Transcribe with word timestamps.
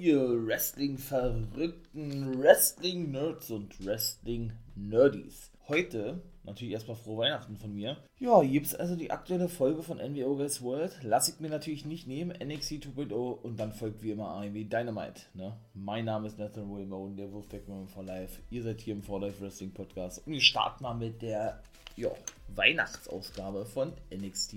ihr 0.00 0.46
Wrestling-Verrückten, 0.46 2.42
Wrestling-Nerds 2.42 3.50
und 3.50 3.84
Wrestling-Nerdies. 3.84 5.50
Heute 5.68 6.22
natürlich 6.42 6.72
erstmal 6.72 6.96
frohe 6.96 7.18
Weihnachten 7.18 7.58
von 7.58 7.74
mir. 7.74 7.98
Ja, 8.18 8.40
hier 8.40 8.52
gibt 8.52 8.68
es 8.68 8.74
also 8.74 8.96
die 8.96 9.10
aktuelle 9.10 9.50
Folge 9.50 9.82
von 9.82 9.98
NWO 9.98 10.36
Guys 10.36 10.62
World. 10.62 10.98
Lass 11.02 11.28
ich 11.28 11.38
mir 11.40 11.50
natürlich 11.50 11.84
nicht 11.84 12.06
nehmen, 12.06 12.30
NXT 12.30 12.86
2.0 12.96 13.12
und 13.12 13.60
dann 13.60 13.72
folgt 13.72 14.02
wie 14.02 14.12
immer 14.12 14.28
AEW 14.36 14.64
Dynamite. 14.64 15.20
Ne? 15.34 15.54
Mein 15.74 16.06
Name 16.06 16.28
ist 16.28 16.38
Nathan 16.38 16.72
William 16.72 16.94
Owen, 16.94 17.18
der 17.18 17.30
Wolfpack 17.30 17.68
Moment 17.68 17.90
for 17.90 18.02
Life. 18.02 18.40
Ihr 18.48 18.62
seid 18.62 18.80
hier 18.80 18.94
im 18.94 19.02
For 19.02 19.20
Life 19.20 19.38
Wrestling 19.42 19.72
Podcast 19.72 20.26
und 20.26 20.32
wir 20.32 20.40
starten 20.40 20.82
mal 20.82 20.94
mit 20.94 21.20
der 21.20 21.62
ja, 21.96 22.08
Weihnachtsausgabe 22.54 23.66
von 23.66 23.92
NXT 24.10 24.56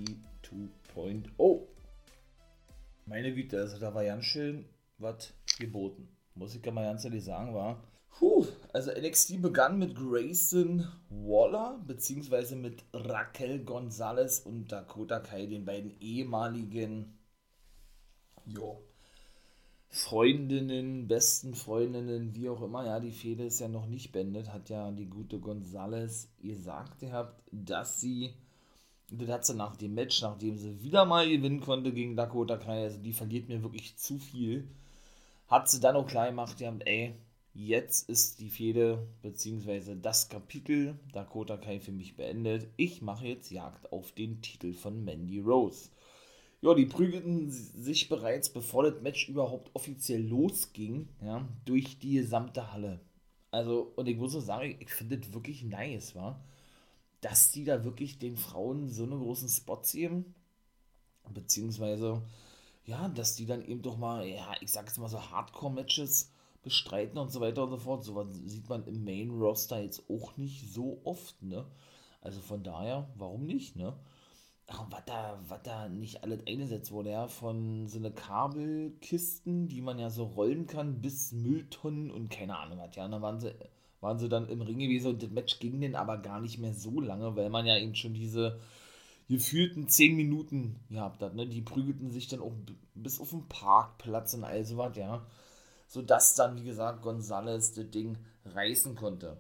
2.0. 0.96 1.60
Meine 3.06 3.34
Güte, 3.34 3.60
also 3.60 3.78
da 3.78 3.94
war 3.94 4.06
ganz 4.06 4.24
schön 4.24 4.64
was 5.04 5.34
geboten. 5.60 6.08
Muss 6.36 6.56
ich 6.56 6.66
mal 6.72 6.86
ganz 6.86 7.06
ehrlich 7.06 7.24
sagen, 7.24 7.54
war. 7.54 7.84
Puh, 8.10 8.46
also 8.74 8.92
NXT 8.92 9.42
begann 9.42 9.80
mit 9.80 9.96
Grayson 9.96 10.88
Waller, 11.10 11.82
beziehungsweise 11.86 12.56
mit 12.56 12.84
Raquel 12.94 13.64
Gonzalez 13.64 14.40
und 14.40 14.72
Dakota 14.72 15.20
Kai, 15.20 15.48
den 15.48 15.66
beiden 15.66 16.00
ehemaligen, 16.00 17.18
jo, 18.46 18.84
Freundinnen, 19.90 21.08
besten 21.08 21.54
Freundinnen, 21.54 22.36
wie 22.36 22.50
auch 22.50 22.62
immer. 22.64 22.86
Ja, 22.86 23.00
die 23.00 23.12
Fehde 23.12 23.46
ist 23.46 23.60
ja 23.60 23.68
noch 23.68 23.86
nicht 23.86 24.12
beendet, 24.12 24.52
hat 24.52 24.70
ja 24.70 24.92
die 24.92 25.10
gute 25.10 25.40
Gonzalez 25.40 26.30
gesagt 26.42 27.00
gehabt, 27.00 27.44
dass 27.52 28.02
sie 28.02 28.34
das 29.12 29.30
hat 29.30 29.46
sie 29.46 29.54
nach 29.54 29.76
dem 29.76 29.94
Match, 29.94 30.22
nachdem 30.22 30.58
sie 30.58 30.82
wieder 30.82 31.06
mal 31.06 31.30
gewinnen 31.30 31.62
konnte 31.62 31.94
gegen 31.94 32.16
Dakota 32.16 32.58
Kai, 32.58 32.84
also 32.84 32.98
die 33.00 33.14
verliert 33.14 33.48
mir 33.48 33.62
wirklich 33.62 33.96
zu 33.98 34.18
viel, 34.18 34.68
hat 35.54 35.70
sie 35.70 35.80
dann 35.80 35.96
auch 35.96 36.08
klar 36.08 36.28
gemacht, 36.28 36.60
ja, 36.60 36.74
ey, 36.86 37.16
jetzt 37.54 38.10
ist 38.10 38.40
die 38.40 38.50
Fehde, 38.50 39.08
beziehungsweise 39.22 39.96
das 39.96 40.30
Kapitel 40.30 41.00
Dakota 41.14 41.58
Kai 41.58 41.80
für 41.80 41.92
mich 41.92 42.16
beendet. 42.16 42.68
Ich 42.76 43.02
mache 43.02 43.28
jetzt 43.28 43.52
Jagd 43.52 43.92
auf 43.92 44.12
den 44.12 44.42
Titel 44.42 44.74
von 44.74 45.04
Mandy 45.04 45.40
Rose. 45.40 45.90
Ja, 46.62 46.74
die 46.74 46.86
prügelten 46.86 47.52
sich 47.52 48.10
bereits, 48.10 48.50
bevor 48.50 48.84
das 48.84 49.02
Match 49.02 49.30
überhaupt 49.30 49.70
offiziell 49.74 50.26
losging, 50.26 51.10
ja, 51.22 51.48
durch 51.66 52.00
die 52.00 52.16
gesamte 52.16 52.74
Halle. 52.74 53.00
Also, 53.52 53.94
und 53.96 54.08
ich 54.08 54.18
muss 54.18 54.32
so 54.32 54.40
sagen, 54.40 54.76
ich 54.80 54.90
finde 54.90 55.18
das 55.18 55.34
wirklich 55.34 55.64
nice, 55.64 56.16
war 56.16 56.42
dass 57.24 57.52
die 57.52 57.64
da 57.64 57.84
wirklich 57.86 58.20
den 58.20 58.36
Frauen 58.38 58.90
so 58.90 59.04
einen 59.04 59.20
großen 59.20 59.48
Spot 59.48 59.82
geben. 59.92 60.36
Beziehungsweise, 61.34 62.22
ja, 62.86 63.08
dass 63.10 63.36
die 63.36 63.46
dann 63.46 63.64
eben 63.64 63.82
doch 63.82 63.98
mal, 63.98 64.26
ja, 64.26 64.54
ich 64.62 64.72
sag 64.72 64.88
jetzt 64.88 64.98
mal 64.98 65.10
so 65.10 65.22
Hardcore-Matches 65.32 66.32
bestreiten 66.64 67.18
und 67.18 67.32
so 67.32 67.42
weiter 67.42 67.64
und 67.64 67.72
so 67.72 67.78
fort. 67.78 68.04
So 68.04 68.16
was 68.16 68.28
sieht 68.46 68.70
man 68.70 68.86
im 68.86 69.04
Main-Roster 69.04 69.82
jetzt 69.82 70.10
auch 70.10 70.38
nicht 70.38 70.74
so 70.74 71.02
oft, 71.04 71.42
ne? 71.42 71.66
Also 72.22 72.40
von 72.40 72.64
daher, 72.64 73.10
warum 73.16 73.46
nicht, 73.46 73.76
ne? 73.76 73.94
Ach, 74.68 74.86
was 74.90 75.04
da, 75.06 75.40
was 75.48 75.62
da 75.64 75.90
nicht 75.90 76.24
alles 76.24 76.42
eingesetzt 76.48 76.92
wurde, 76.92 77.12
ja, 77.12 77.28
von 77.28 77.88
so 77.88 77.98
eine 78.00 78.12
Kabelkisten, 78.12 79.68
die 79.68 79.82
man 79.82 80.00
ja 80.00 80.10
so 80.10 80.24
rollen 80.24 80.68
kann, 80.68 81.02
bis 81.02 81.34
Mülltonnen 81.34 82.10
und 82.12 82.30
keine 82.30 82.58
Ahnung 82.58 82.80
was, 82.80 82.96
ja, 82.96 83.08
dann 83.08 83.22
waren 83.22 83.40
sie 83.40 83.54
waren 84.04 84.20
sie 84.20 84.30
dann 84.30 84.50
im 84.50 84.62
Ring 84.62 84.80
gewesen 84.80 85.14
und 85.14 85.24
das 85.24 85.32
Match 85.32 85.60
ging 85.60 85.82
dann 85.82 85.96
aber 85.96 86.18
gar 86.18 86.42
nicht 86.42 86.60
mehr 86.60 86.74
so 86.74 87.00
lange, 87.00 87.36
weil 87.36 87.50
man 87.50 87.66
ja 87.66 87.78
eben 87.78 87.96
schon 87.96 88.14
diese 88.14 88.60
gefühlten 89.28 89.88
10 89.88 90.16
Minuten 90.16 90.80
gehabt 90.90 91.22
hat. 91.22 91.36
Ne? 91.36 91.48
Die 91.48 91.62
prügelten 91.62 92.12
sich 92.12 92.28
dann 92.28 92.42
auch 92.42 92.54
bis 92.94 93.20
auf 93.20 93.30
den 93.30 93.48
Parkplatz 93.48 94.34
und 94.34 94.44
all 94.44 94.66
sowas, 94.66 94.96
ja. 94.98 95.26
Sodass 95.88 96.36
dann, 96.36 96.58
wie 96.58 96.64
gesagt, 96.64 97.02
Gonzales 97.02 97.74
das 97.74 97.90
Ding 97.90 98.18
reißen 98.46 98.96
konnte. 98.96 99.38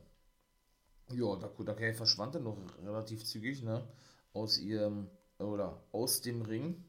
Ja, 1.12 1.36
Dakota 1.36 1.76
verschwand 1.76 2.36
dann 2.36 2.44
noch 2.44 2.58
relativ 2.84 3.24
zügig, 3.24 3.64
ne? 3.64 3.88
Aus 4.34 4.58
ihrem, 4.58 5.10
oder 5.38 5.84
aus 5.92 6.22
dem 6.22 6.42
Ring, 6.42 6.84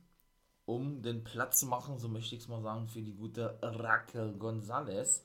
um 0.65 1.03
den 1.03 1.25
Platz 1.25 1.61
zu 1.61 1.67
machen, 1.67 1.99
so 1.99 2.09
möchte 2.09 2.35
ich 2.35 2.43
es 2.43 2.49
mal 2.49 2.63
sagen, 2.63 2.89
für 2.89 3.03
die 3.03 3.15
gute 3.15 3.59
Raquel 3.61 4.33
Gonzalez. 4.39 5.25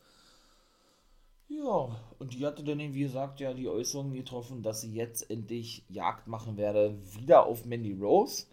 Ja, 1.50 2.00
und 2.20 2.36
die 2.36 2.46
hatte 2.46 2.64
dann, 2.64 2.78
wie 2.78 3.00
gesagt, 3.00 3.40
ja 3.40 3.56
die 3.56 3.68
Äußerung 3.68 4.14
getroffen, 4.14 4.62
dass 4.62 4.82
sie 4.82 4.94
jetzt 4.94 5.32
endlich 5.32 5.84
Jagd 5.90 6.28
machen 6.28 6.58
werde, 6.58 6.96
wieder 7.16 7.48
auf 7.48 7.66
Mandy 7.66 7.94
Rose 7.94 8.46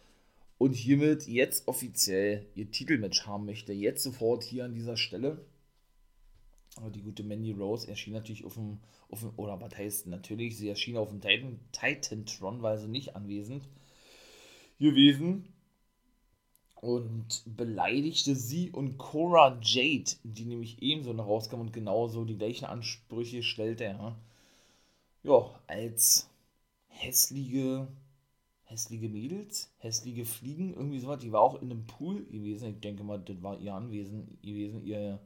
und 0.56 0.72
hiermit 0.72 1.26
jetzt 1.28 1.68
offiziell 1.68 2.46
ihr 2.54 2.70
Titelmatch 2.70 3.26
haben 3.26 3.44
möchte. 3.44 3.74
Jetzt 3.74 4.02
sofort 4.02 4.44
hier 4.44 4.64
an 4.64 4.74
dieser 4.74 4.96
Stelle. 4.96 5.44
Aber 6.76 6.88
die 6.88 7.02
gute 7.02 7.22
Mandy 7.22 7.52
Rose 7.52 7.86
erschien 7.86 8.14
natürlich 8.14 8.46
auf 8.46 8.54
dem, 8.54 8.80
auf 9.10 9.20
dem 9.20 9.32
oder 9.36 9.60
was 9.60 9.76
heißt 9.76 10.06
natürlich, 10.06 10.56
sie 10.56 10.68
erschien 10.68 10.96
auf 10.96 11.10
dem 11.10 11.20
Titan, 11.20 11.60
Titantron, 11.72 12.62
weil 12.62 12.78
sie 12.78 12.88
nicht 12.88 13.14
anwesend 13.14 13.68
gewesen 14.78 15.52
und 16.86 17.42
beleidigte 17.46 18.34
sie 18.36 18.70
und 18.70 18.98
Cora 18.98 19.58
Jade, 19.62 20.12
die 20.22 20.44
nämlich 20.44 20.82
ebenso 20.82 21.12
noch 21.12 21.26
rauskam 21.26 21.60
und 21.60 21.72
genauso 21.72 22.24
die 22.24 22.38
gleichen 22.38 22.66
Ansprüche 22.66 23.42
stellte, 23.42 23.84
ja. 23.84 24.16
Ja, 25.22 25.50
als 25.66 26.28
hässliche, 26.88 27.88
hässliche 28.64 29.08
Mädels, 29.08 29.72
hässliche 29.78 30.24
Fliegen, 30.24 30.74
irgendwie 30.74 31.00
sowas. 31.00 31.18
Die 31.20 31.32
war 31.32 31.40
auch 31.40 31.60
in 31.60 31.70
einem 31.70 31.86
Pool 31.86 32.24
gewesen. 32.26 32.70
Ich 32.70 32.80
denke 32.80 33.02
mal, 33.02 33.18
das 33.18 33.42
war 33.42 33.58
ihr 33.58 33.74
Anwesen 33.74 34.38
gewesen, 34.42 34.86
ihr, 34.86 35.18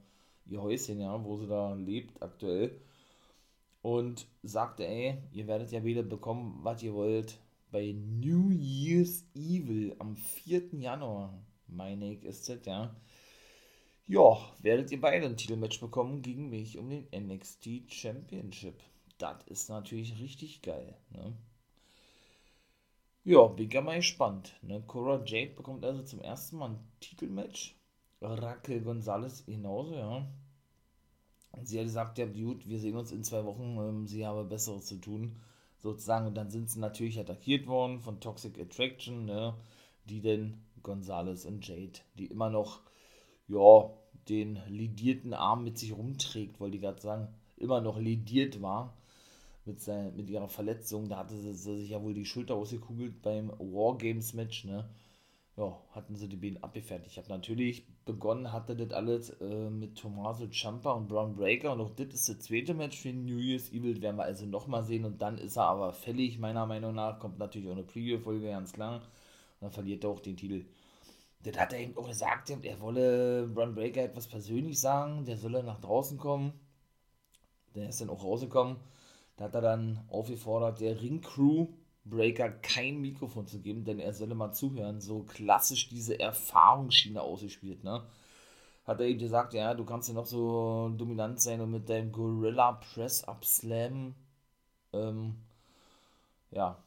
ihr 0.47 0.63
Häuschen, 0.63 1.01
ja, 1.01 1.23
wo 1.23 1.37
sie 1.37 1.47
da 1.47 1.75
lebt 1.75 2.23
aktuell. 2.23 2.81
Und 3.83 4.27
sagte, 4.43 4.87
ey, 4.87 5.19
ihr 5.33 5.47
werdet 5.47 5.73
ja 5.73 5.85
wieder 5.85 6.03
bekommen, 6.03 6.61
was 6.63 6.83
ihr 6.83 6.95
wollt 6.95 7.39
bei 7.71 7.93
New 7.93 8.51
Year's 8.51 9.25
Evil 9.35 9.95
am 9.99 10.17
4. 10.17 10.75
Januar, 10.81 11.33
meine 11.73 12.13
ich, 12.13 12.25
ist 12.25 12.49
das, 12.49 12.65
ja. 12.65 12.95
Ja, 14.07 14.39
werdet 14.61 14.91
ihr 14.91 15.01
beide 15.01 15.27
ein 15.27 15.37
Titelmatch 15.37 15.81
bekommen 15.81 16.23
gegen 16.23 16.51
mich 16.51 16.79
um 16.79 16.91
den 16.91 17.07
NXT 17.15 17.93
Championship. 17.93 18.75
Das 19.19 19.43
ist 19.47 19.69
natürlich 19.69 20.19
richtig 20.19 20.63
geil, 20.63 20.97
ne? 21.11 21.37
Ja, 23.23 23.47
bin 23.47 23.71
ja 23.71 23.83
mal 23.83 23.97
gespannt. 23.97 24.57
Ne? 24.63 24.83
Cora 24.87 25.23
Jade 25.25 25.55
bekommt 25.55 25.85
also 25.85 26.03
zum 26.03 26.21
ersten 26.21 26.57
Mal 26.57 26.71
ein 26.71 26.81
Titelmatch. 27.01 27.77
Raquel 28.23 28.81
Gonzalez 28.81 29.45
genauso, 29.45 29.95
ja. 29.95 30.27
Sie 31.63 31.79
hat 31.79 31.85
gesagt, 31.85 32.19
ja, 32.19 32.27
gut, 32.27 32.67
wir 32.67 32.79
sehen 32.79 32.97
uns 32.97 33.13
in 33.13 33.25
zwei 33.25 33.45
Wochen, 33.45 33.77
ähm, 33.79 34.07
sie 34.07 34.27
habe 34.27 34.45
Besseres 34.45 34.87
zu 34.87 34.97
tun 34.97 35.37
sozusagen. 35.79 36.27
Und 36.27 36.35
dann 36.35 36.51
sind 36.51 36.71
sie 36.71 36.81
natürlich 36.81 37.19
attackiert 37.19 37.67
worden 37.67 38.01
von 38.01 38.21
Toxic 38.21 38.59
Attraction, 38.59 39.27
ne? 39.27 39.55
die 40.05 40.21
denn 40.21 40.63
Gonzales 40.83 41.47
und 41.47 41.67
Jade, 41.67 42.01
die 42.19 42.27
immer 42.27 42.51
noch, 42.51 42.81
ja, 43.49 43.91
den 44.29 44.61
lidierten 44.69 45.35
Arm 45.35 45.65
mit 45.65 45.79
sich 45.79 45.93
rumträgt, 45.93 46.61
wollte 46.61 46.77
ich 46.77 46.83
gerade 46.83 47.01
sagen, 47.01 47.29
immer 47.57 47.81
noch 47.81 47.99
lidiert 47.99 48.63
war 48.63 48.97
mit, 49.65 49.81
sein, 49.81 50.15
mit 50.17 50.31
ihrer 50.31 50.49
Verletzung. 50.49 51.09
Da 51.09 51.19
hatte 51.19 51.37
sie, 51.37 51.55
sie 51.55 51.79
sich 51.79 51.91
ja 51.91 52.03
wohl 52.03 52.15
die 52.15 52.25
Schulter 52.25 52.55
ausgekugelt 52.55 53.23
beim 53.23 53.51
Wargames-Match, 53.59 54.65
ne? 54.65 54.89
ja, 55.61 55.79
hatten 55.93 56.17
sie 56.17 56.29
die 56.29 56.37
Beine 56.37 56.63
abgefertigt. 56.63 57.13
Ich 57.13 57.19
habe 57.19 57.29
natürlich 57.29 57.87
begonnen, 58.05 58.53
hatte 58.53 58.75
das 58.75 58.93
alles 58.93 59.31
äh, 59.41 59.69
mit 59.69 59.99
Tommaso 59.99 60.47
Ciampa 60.49 60.93
und 60.93 61.09
Brown 61.09 61.37
Breaker 61.37 61.73
und 61.73 61.81
auch 61.81 61.91
das 61.91 62.15
ist 62.15 62.29
das 62.29 62.39
zweite 62.41 62.73
Match 62.73 62.99
für 62.99 63.13
New 63.13 63.39
Year's 63.39 63.71
Evil, 63.71 64.01
werden 64.01 64.17
wir 64.17 64.25
also 64.25 64.47
nochmal 64.47 64.85
sehen 64.85 65.05
und 65.05 65.21
dann 65.21 65.39
ist 65.39 65.57
er 65.57 65.65
aber 65.65 65.93
fällig, 65.93 66.39
meiner 66.39 66.67
Meinung 66.67 66.95
nach, 66.95 67.19
kommt 67.19 67.39
natürlich 67.39 67.69
auch 67.69 67.73
eine 67.73 67.83
Preview-Folge, 67.83 68.49
ganz 68.49 68.73
klar, 68.73 69.03
dann 69.61 69.73
verliert 69.73 70.05
er 70.05 70.11
auch 70.11 70.21
den 70.21 70.37
Titel. 70.37 70.67
Das 71.43 71.59
hat 71.59 71.73
er 71.73 71.81
eben 71.81 71.97
auch 71.97 72.09
gesagt, 72.09 72.51
er 72.51 72.81
wolle 72.81 73.47
Brown 73.49 73.75
Breaker 73.75 74.03
etwas 74.03 74.27
persönlich 74.27 74.79
sagen, 74.79 75.25
der 75.25 75.39
solle 75.39 75.63
nach 75.63 75.81
draußen 75.81 76.19
kommen, 76.19 76.53
der 77.75 77.89
ist 77.89 78.01
dann 78.01 78.11
auch 78.11 78.23
rausgekommen, 78.23 78.77
da 79.37 79.45
hat 79.45 79.55
er 79.55 79.63
dann 79.63 80.05
aufgefordert, 80.09 80.81
der 80.81 81.01
Ring-Crew 81.01 81.69
Breaker 82.05 82.51
kein 82.51 83.01
Mikrofon 83.01 83.47
zu 83.47 83.61
geben, 83.61 83.85
denn 83.85 84.01
er 84.01 84.13
solle 84.13 84.35
mal 84.35 84.53
zuhören. 84.53 85.01
So 85.01 85.23
klassisch 85.23 85.89
diese 85.89 86.19
Erfahrungsschiene 86.19 87.21
ausgespielt, 87.21 87.85
ne? 87.85 88.07
Hat 88.85 89.01
er 89.01 89.09
ihm 89.09 89.19
gesagt, 89.19 89.55
ja, 89.55 89.75
du 89.75 89.85
kannst 89.85 90.09
ja 90.09 90.15
noch 90.15 90.27
so 90.27 90.91
dominant 90.97 91.41
sein 91.41 91.61
und 91.61 91.71
mit 91.71 91.89
deinem 91.89 92.13
Gorilla 92.13 92.73
Press 92.73 93.25
Up 93.25 93.45
Slam, 93.45 94.15
ähm, 94.93 95.37
ja, 96.51 96.83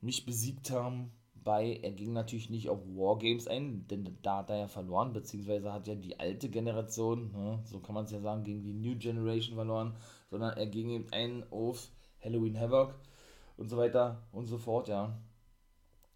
mich 0.00 0.26
besiegt 0.26 0.70
haben. 0.70 1.12
Bei, 1.42 1.78
er 1.82 1.92
ging 1.92 2.12
natürlich 2.12 2.50
nicht 2.50 2.68
auf 2.68 2.80
Wargames 2.86 3.48
ein, 3.48 3.86
denn 3.88 4.18
da 4.22 4.38
hat 4.38 4.50
er 4.50 4.58
ja 4.58 4.68
verloren, 4.68 5.12
beziehungsweise 5.12 5.72
hat 5.72 5.86
ja 5.86 5.94
die 5.94 6.20
alte 6.20 6.50
Generation, 6.50 7.32
ne, 7.32 7.60
so 7.64 7.80
kann 7.80 7.94
man 7.94 8.04
es 8.04 8.10
ja 8.10 8.20
sagen, 8.20 8.44
gegen 8.44 8.62
die 8.62 8.74
New 8.74 8.96
Generation 8.98 9.56
verloren, 9.56 9.94
sondern 10.30 10.56
er 10.56 10.66
ging 10.66 10.90
eben 10.90 11.06
ein 11.12 11.44
auf 11.50 11.90
Halloween 12.22 12.58
Havoc 12.58 12.94
und 13.56 13.68
so 13.68 13.76
weiter 13.76 14.22
und 14.32 14.46
so 14.46 14.58
fort, 14.58 14.88
ja. 14.88 15.18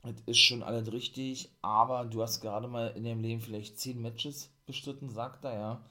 Es 0.02 0.20
ist 0.26 0.38
schon 0.38 0.62
alles 0.62 0.92
richtig, 0.92 1.50
aber 1.62 2.04
du 2.04 2.20
hast 2.20 2.40
gerade 2.40 2.68
mal 2.68 2.88
in 2.88 3.04
deinem 3.04 3.22
Leben 3.22 3.40
vielleicht 3.40 3.78
zehn 3.78 4.02
Matches 4.02 4.50
bestritten, 4.66 5.08
sagt 5.08 5.44
er, 5.44 5.54
ja. 5.54 5.84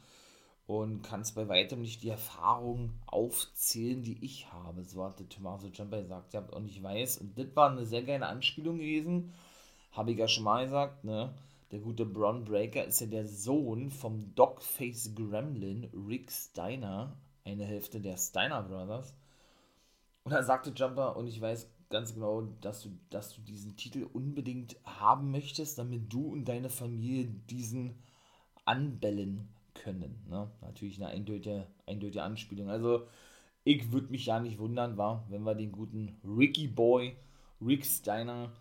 Und 0.65 1.01
kannst 1.01 1.36
bei 1.36 1.48
weitem 1.48 1.81
nicht 1.81 2.04
die 2.04 2.10
Erfahrung 2.10 2.94
aufzählen, 3.06 4.01
die 4.01 4.24
ich 4.24 4.51
habe. 4.51 4.83
So 4.83 5.04
hat 5.04 5.19
der 5.19 5.27
Tommaso 5.27 5.69
Ciampa 5.69 6.00
gesagt. 6.00 6.33
Und 6.54 6.68
ich 6.68 6.81
weiß, 6.81 7.18
und 7.18 7.38
das 7.38 7.48
war 7.56 7.71
eine 7.71 7.86
sehr 7.86 8.04
geile 8.04 8.27
Anspielung 8.27 8.77
gewesen, 8.77 9.33
habe 9.92 10.12
ich 10.12 10.18
ja 10.18 10.27
schon 10.27 10.45
mal 10.45 10.63
gesagt, 10.63 11.04
ne? 11.04 11.33
Der 11.71 11.80
gute 11.80 12.06
Braun 12.06 12.45
Breaker 12.45 12.86
ist 12.86 13.01
ja 13.01 13.07
der 13.07 13.25
Sohn 13.25 13.89
vom 13.89 14.36
Dogface 14.36 15.15
Gremlin 15.15 15.89
Rick 16.07 16.31
Steiner, 16.31 17.18
eine 17.45 17.65
Hälfte 17.65 18.00
der 18.00 18.15
Steiner 18.15 18.62
Brothers. 18.62 19.15
Und 20.24 20.33
da 20.33 20.44
sagte 20.44 20.69
Jumper, 20.69 21.18
und 21.18 21.27
ich 21.27 21.42
weiß 21.42 21.68
ganz 21.89 22.13
genau, 22.13 22.44
dass 22.62 22.83
du, 22.83 22.89
dass 23.10 23.33
du 23.36 23.42
diesen 23.42 23.75
Titel 23.75 24.07
unbedingt 24.13 24.77
haben 24.86 25.31
möchtest, 25.31 25.80
damit 25.80 26.13
du 26.13 26.31
und 26.31 26.45
deine 26.45 26.69
Familie 26.69 27.25
diesen 27.25 27.95
anbellen 28.65 29.50
können. 29.83 30.25
Ne? 30.30 30.50
Natürlich 30.62 30.97
eine 30.97 31.07
eindeutige, 31.07 31.68
eindeutige 31.85 32.24
Anspielung. 32.24 32.69
Also, 32.69 33.07
ich 33.63 33.91
würde 33.91 34.12
mich 34.12 34.25
ja 34.25 34.39
nicht 34.39 34.59
wundern, 34.59 34.97
war, 34.97 35.25
wenn 35.30 35.44
wir 35.44 35.56
den 35.56 35.71
guten 35.71 36.18
Ricky 36.24 36.68
Boy, 36.68 37.15
Rick 37.62 37.85
Steiner, 37.85 38.51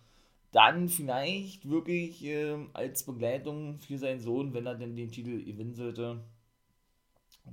dann 0.53 0.89
vielleicht 0.89 1.69
wirklich 1.69 2.25
äh, 2.25 2.57
als 2.75 3.05
Begleitung 3.05 3.79
für 3.81 3.99
seinen 3.99 4.21
Sohn, 4.21 4.53
wenn 4.53 4.67
er 4.67 4.75
denn 4.75 4.97
den 4.97 5.11
Titel 5.11 5.43
gewinnen 5.43 5.75
sollte, 5.75 6.21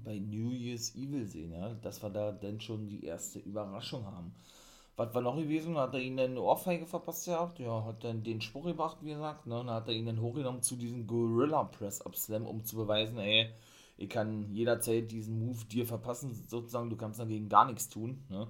bei 0.04 0.19
New 0.19 0.51
Year's 0.51 0.95
Evil 0.95 1.25
sehen, 1.25 1.54
ja, 1.54 1.74
dass 1.75 2.04
wir 2.04 2.10
da 2.10 2.31
dann 2.31 2.60
schon 2.60 2.88
die 2.88 3.06
erste 3.06 3.39
Überraschung 3.39 4.06
haben. 4.06 4.33
Was 5.00 5.13
war 5.13 5.22
noch 5.22 5.38
gewesen? 5.38 5.78
Hat 5.78 5.94
er 5.94 6.01
ihnen 6.01 6.19
eine 6.19 6.42
Ohrfeige 6.42 6.86
verpasst 6.86 7.24
gehabt? 7.24 7.57
Ja, 7.57 7.86
hat 7.86 8.04
dann 8.04 8.22
den 8.22 8.42
Spruch 8.42 8.66
gebracht, 8.66 8.98
wie 9.00 9.12
gesagt, 9.12 9.48
ne? 9.48 9.56
Dann 9.56 9.69
hat 9.69 9.88
er 9.88 9.94
ihn 9.94 10.06
dann 10.06 10.19
hochgenommen 10.19 10.62
zu 10.62 10.75
diesem 10.75 11.07
Gorilla 11.07 11.63
Press 11.63 12.01
Up 12.01 12.18
Slam, 12.18 12.46
um 12.46 12.66
zu 12.66 12.75
beweisen, 12.75 13.18
ey, 13.18 13.50
ich 13.96 14.10
kann 14.10 14.54
jederzeit 14.54 15.10
diesen 15.10 15.40
Move 15.40 15.63
dir 15.72 15.86
verpassen, 15.86 16.34
sozusagen, 16.34 16.90
du 16.90 16.98
kannst 16.98 17.18
dagegen 17.18 17.48
gar 17.48 17.66
nichts 17.66 17.88
tun, 17.88 18.25
ne? 18.28 18.50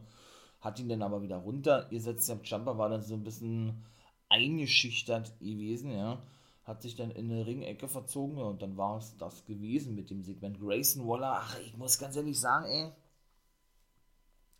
Hat 0.60 0.80
ihn 0.80 0.90
dann 0.90 1.04
aber 1.04 1.22
wieder 1.22 1.38
runter. 1.38 1.86
Ihr 1.92 2.02
setzt 2.02 2.28
ja 2.28 2.40
Jumper, 2.44 2.80
war 2.80 2.90
dann 2.90 3.04
so 3.04 3.14
ein 3.14 3.24
bisschen 3.24 3.86
eingeschüchtert 4.30 5.38
gewesen, 5.40 5.92
ja. 5.92 6.20
Hat 6.64 6.82
sich 6.82 6.96
dann 6.96 7.12
in 7.12 7.32
eine 7.32 7.46
Ringecke 7.46 7.88
verzogen, 7.88 8.40
ja, 8.40 8.46
und 8.46 8.64
dann 8.64 8.76
war 8.76 8.98
es 8.98 9.16
das 9.18 9.46
gewesen 9.46 9.94
mit 9.94 10.10
dem 10.10 10.24
Segment 10.24 10.60
Grayson 10.60 11.08
Waller. 11.08 11.42
Ach, 11.44 11.60
ich 11.60 11.78
muss 11.78 12.00
ganz 12.00 12.16
ehrlich 12.16 12.40
sagen, 12.40 12.66
ey. 12.66 12.92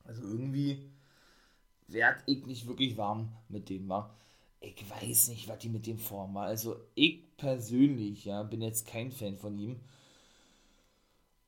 Also 0.04 0.22
irgendwie 0.22 0.92
werd 1.92 2.24
ich 2.26 2.46
nicht 2.46 2.68
wirklich 2.68 2.98
warm 2.98 3.30
mit 3.48 3.70
dem 3.70 3.90
war. 3.90 4.16
Ich 4.62 4.84
weiß 4.90 5.30
nicht, 5.30 5.48
was 5.48 5.60
die 5.60 5.70
mit 5.70 5.88
dem 5.88 5.98
vorhaben 5.98 6.36
war. 6.36 6.46
Also 6.46 6.76
ich 6.96 7.36
persönlich, 7.38 8.26
ja, 8.26 8.44
bin 8.44 8.62
jetzt 8.62 8.86
kein 8.86 9.12
Fan 9.12 9.38
von 9.38 9.58
ihm. 9.58 9.80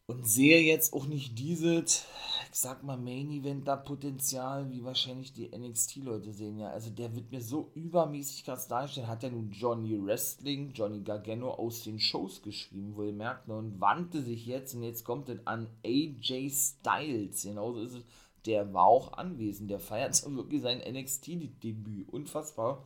Und 0.07 0.27
sehe 0.27 0.59
jetzt 0.61 0.93
auch 0.93 1.05
nicht 1.05 1.39
dieses, 1.39 2.05
ich 2.51 2.59
sag 2.59 2.83
mal, 2.83 2.97
Main-Event-Potenzial, 2.97 4.69
wie 4.69 4.83
wahrscheinlich 4.83 5.31
die 5.31 5.49
NXT-Leute 5.55 6.33
sehen. 6.33 6.59
Ja, 6.59 6.69
also 6.69 6.89
der 6.89 7.15
wird 7.15 7.31
mir 7.31 7.41
so 7.41 7.71
übermäßig 7.75 8.43
krass 8.43 8.67
darstellen. 8.67 9.07
Hat 9.07 9.23
ja 9.23 9.29
nun 9.29 9.51
Johnny 9.51 9.97
Wrestling, 10.03 10.73
Johnny 10.73 10.99
Gargano 10.99 11.51
aus 11.51 11.83
den 11.83 11.99
Shows 11.99 12.41
geschrieben, 12.41 12.93
wo 12.95 13.03
ihr 13.03 13.13
merkt, 13.13 13.47
ne, 13.47 13.55
und 13.55 13.79
wandte 13.79 14.21
sich 14.21 14.45
jetzt, 14.45 14.75
und 14.75 14.83
jetzt 14.83 15.05
kommt 15.05 15.29
es 15.29 15.39
an 15.47 15.67
AJ 15.85 16.49
Styles. 16.49 17.43
Genauso 17.43 17.81
ist 17.81 17.93
es. 17.93 18.03
Der 18.45 18.73
war 18.73 18.85
auch 18.85 19.13
anwesend. 19.13 19.69
Der 19.69 19.79
feiert 19.79 20.15
so 20.15 20.35
wirklich 20.35 20.61
sein 20.61 20.79
NXT-Debüt. 20.79 22.09
Unfassbar. 22.09 22.85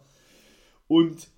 Und 0.87 1.29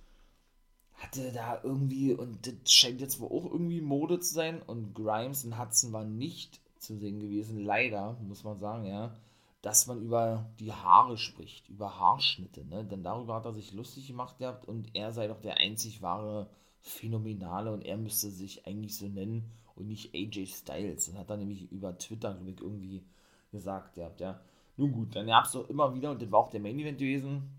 hatte 0.94 1.32
da 1.32 1.60
irgendwie, 1.62 2.12
und 2.12 2.46
das 2.46 2.72
scheint 2.72 3.00
jetzt 3.00 3.20
wohl 3.20 3.30
auch 3.30 3.50
irgendwie 3.50 3.80
Mode 3.80 4.18
zu 4.20 4.34
sein, 4.34 4.60
und 4.62 4.94
Grimes 4.94 5.44
und 5.44 5.58
Hudson 5.58 5.92
waren 5.92 6.18
nicht 6.18 6.60
zu 6.78 6.96
sehen 6.96 7.20
gewesen, 7.20 7.64
leider, 7.64 8.16
muss 8.26 8.44
man 8.44 8.58
sagen, 8.58 8.84
ja, 8.84 9.14
dass 9.62 9.86
man 9.86 10.00
über 10.02 10.50
die 10.60 10.72
Haare 10.72 11.16
spricht, 11.16 11.68
über 11.68 11.98
Haarschnitte, 11.98 12.64
ne? 12.64 12.84
Denn 12.84 13.02
darüber 13.02 13.34
hat 13.34 13.44
er 13.44 13.52
sich 13.52 13.72
lustig 13.72 14.06
gemacht 14.06 14.38
gehabt 14.38 14.66
und 14.66 14.94
er 14.94 15.12
sei 15.12 15.26
doch 15.26 15.40
der 15.40 15.56
einzig 15.58 16.02
wahre 16.02 16.48
Phänomenale 16.80 17.72
und 17.72 17.82
er 17.82 17.96
müsste 17.96 18.30
sich 18.30 18.66
eigentlich 18.66 18.96
so 18.96 19.08
nennen 19.08 19.50
und 19.74 19.88
nicht 19.88 20.14
AJ 20.14 20.46
Styles. 20.46 21.06
Das 21.06 21.16
hat 21.16 21.30
er 21.30 21.36
nämlich 21.36 21.70
über 21.72 21.98
Twitter, 21.98 22.38
irgendwie 22.40 23.02
gesagt 23.50 23.94
gehabt, 23.94 24.20
ja. 24.20 24.40
Nun 24.76 24.92
gut, 24.92 25.16
dann 25.16 25.26
gab 25.26 25.44
es 25.44 25.52
doch 25.52 25.68
immer 25.68 25.94
wieder, 25.94 26.10
und 26.10 26.22
das 26.22 26.30
war 26.30 26.40
auch 26.40 26.50
der 26.50 26.60
Main 26.60 26.78
Event 26.78 26.98
gewesen, 26.98 27.50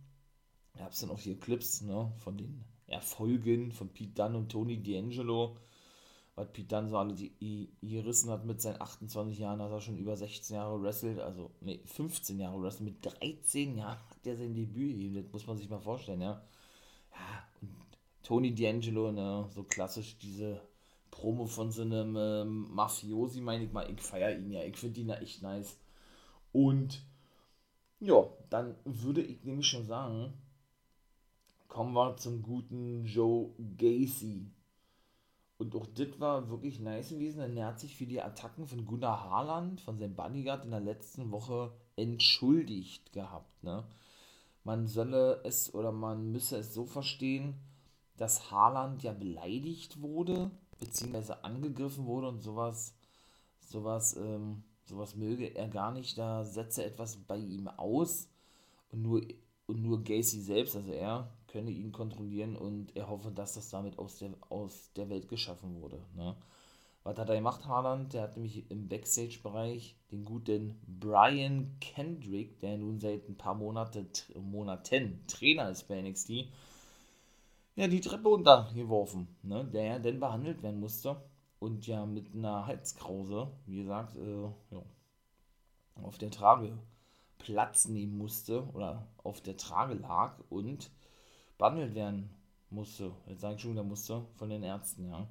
gab 0.77 0.91
es 0.91 1.01
dann 1.01 1.11
auch 1.11 1.19
hier 1.19 1.39
Clips, 1.39 1.81
ne, 1.81 2.11
von 2.17 2.37
den 2.37 2.63
Erfolgen 2.87 3.71
von 3.71 3.89
Pete 3.89 4.13
Dunne 4.13 4.37
und 4.37 4.51
Tony 4.51 4.77
D'Angelo. 4.77 5.55
Was 6.35 6.51
Pete 6.53 6.67
Dunne 6.69 6.87
so 6.87 6.97
alle 6.97 7.13
die 7.13 7.69
gerissen 7.81 8.29
hat 8.29 8.45
mit 8.45 8.61
seinen 8.61 8.81
28 8.81 9.37
Jahren, 9.37 9.61
hat 9.61 9.71
er 9.71 9.81
schon 9.81 9.97
über 9.97 10.15
16 10.15 10.55
Jahre 10.55 10.81
wrestelt, 10.81 11.19
also 11.19 11.51
ne, 11.59 11.81
15 11.85 12.39
Jahre 12.39 12.61
wrestelt. 12.61 12.89
Mit 12.89 13.05
13 13.05 13.77
Jahren 13.77 13.99
hat 14.09 14.25
er 14.25 14.37
sein 14.37 14.53
Debüt 14.55 14.93
gegeben, 14.93 15.15
das 15.15 15.31
muss 15.33 15.47
man 15.47 15.57
sich 15.57 15.69
mal 15.69 15.79
vorstellen, 15.79 16.21
ja. 16.21 16.41
Ja, 17.11 17.47
und 17.61 17.75
Tony 18.23 18.51
D'Angelo, 18.51 19.11
ne, 19.11 19.49
so 19.49 19.63
klassisch 19.63 20.17
diese 20.17 20.61
Promo 21.11 21.45
von 21.45 21.71
so 21.71 21.81
einem 21.81 22.15
ähm, 22.17 22.73
Mafiosi, 22.73 23.41
meine 23.41 23.65
ich 23.65 23.71
mal, 23.71 23.89
ich 23.89 24.01
feiere 24.01 24.37
ihn 24.37 24.51
ja, 24.51 24.63
ich 24.63 24.77
finde 24.77 25.01
ihn 25.01 25.09
ja 25.09 25.15
echt 25.15 25.41
nice. 25.41 25.77
Und 26.51 27.03
ja, 27.99 28.25
dann 28.49 28.75
würde 28.85 29.21
ich 29.21 29.43
nämlich 29.43 29.67
schon 29.67 29.85
sagen, 29.85 30.33
kommen 31.67 31.93
wir 31.93 32.17
zum 32.17 32.41
guten 32.41 33.05
Joe 33.05 33.51
Gacy. 33.77 34.51
Und 35.57 35.75
auch 35.75 35.85
das 35.87 36.19
war 36.19 36.49
wirklich 36.49 36.79
nice 36.79 37.09
gewesen. 37.09 37.57
Er 37.57 37.67
hat 37.67 37.79
sich 37.79 37.95
für 37.95 38.05
die 38.05 38.21
Attacken 38.21 38.65
von 38.65 38.85
Gunnar 38.85 39.29
Harland, 39.29 39.81
von 39.81 39.97
seinem 39.97 40.15
Bodyguard 40.15 40.63
in 40.63 40.71
der 40.71 40.79
letzten 40.79 41.31
Woche 41.31 41.73
entschuldigt 41.97 43.11
gehabt. 43.11 43.63
Ne? 43.63 43.83
Man 44.63 44.87
solle 44.87 45.41
es 45.43 45.73
oder 45.73 45.91
man 45.91 46.31
müsse 46.31 46.57
es 46.57 46.73
so 46.73 46.85
verstehen, 46.85 47.55
dass 48.15 48.51
Haaland 48.51 49.03
ja 49.03 49.13
beleidigt 49.13 50.01
wurde, 50.01 50.51
beziehungsweise 50.79 51.43
angegriffen 51.43 52.05
wurde 52.05 52.29
und 52.29 52.39
sowas, 52.39 52.93
sowas, 53.59 54.15
ähm, 54.15 54.63
sowas 54.85 55.15
möge 55.15 55.55
er 55.55 55.67
gar 55.67 55.91
nicht. 55.91 56.17
Da 56.17 56.43
setze 56.45 56.83
etwas 56.83 57.17
bei 57.17 57.37
ihm 57.37 57.67
aus 57.67 58.29
und 58.91 59.01
nur, 59.01 59.21
und 59.67 59.81
nur 59.81 60.03
Gacy 60.03 60.41
selbst, 60.41 60.75
also 60.75 60.91
er, 60.91 61.31
könne 61.47 61.71
ihn 61.71 61.91
kontrollieren 61.91 62.55
und 62.55 62.95
er 62.95 63.09
hoffe, 63.09 63.31
dass 63.31 63.53
das 63.53 63.69
damit 63.69 63.97
aus 63.99 64.19
der, 64.19 64.31
aus 64.49 64.91
der 64.95 65.09
Welt 65.09 65.27
geschaffen 65.27 65.81
wurde. 65.81 65.99
Ne? 66.15 66.35
Was 67.03 67.17
hat 67.17 67.29
er 67.29 67.35
gemacht, 67.35 67.65
Haaland? 67.65 68.13
Der 68.13 68.23
hat 68.23 68.35
nämlich 68.35 68.69
im 68.69 68.87
Backstage-Bereich 68.87 69.95
den 70.11 70.25
guten 70.25 70.79
Brian 70.85 71.75
Kendrick, 71.79 72.59
der 72.59 72.77
nun 72.77 72.99
seit 72.99 73.27
ein 73.29 73.37
paar 73.37 73.55
Monate, 73.55 74.05
Monaten 74.35 75.23
Trainer 75.27 75.69
ist 75.69 75.87
bei 75.87 76.01
NXT, 76.01 76.49
ja, 77.79 77.87
die 77.87 78.01
Treppe 78.01 78.27
untergeworfen, 78.27 79.29
ne? 79.41 79.63
der 79.63 79.83
ja 79.85 79.99
dann 79.99 80.19
behandelt 80.19 80.61
werden 80.61 80.81
musste 80.81 81.15
und 81.59 81.87
ja 81.87 82.05
mit 82.05 82.35
einer 82.35 82.67
Halskrause, 82.67 83.53
wie 83.67 83.77
gesagt, 83.77 84.17
äh, 84.17 84.43
ja, 84.71 84.83
auf 86.03 86.17
der 86.17 86.29
Trage 86.29 86.77
Platz 87.37 87.87
nehmen 87.87 88.17
musste 88.17 88.65
oder 88.73 89.07
auf 89.23 89.39
der 89.39 89.55
Trage 89.55 89.93
lag 89.93 90.37
und 90.49 90.91
behandelt 91.57 91.95
werden 91.95 92.29
musste. 92.69 93.13
Jetzt 93.27 93.39
sage 93.39 93.55
ich 93.55 93.61
schon, 93.61 93.75
der 93.75 93.85
musste 93.85 94.25
von 94.35 94.49
den 94.49 94.63
Ärzten, 94.63 95.09
ja. 95.09 95.25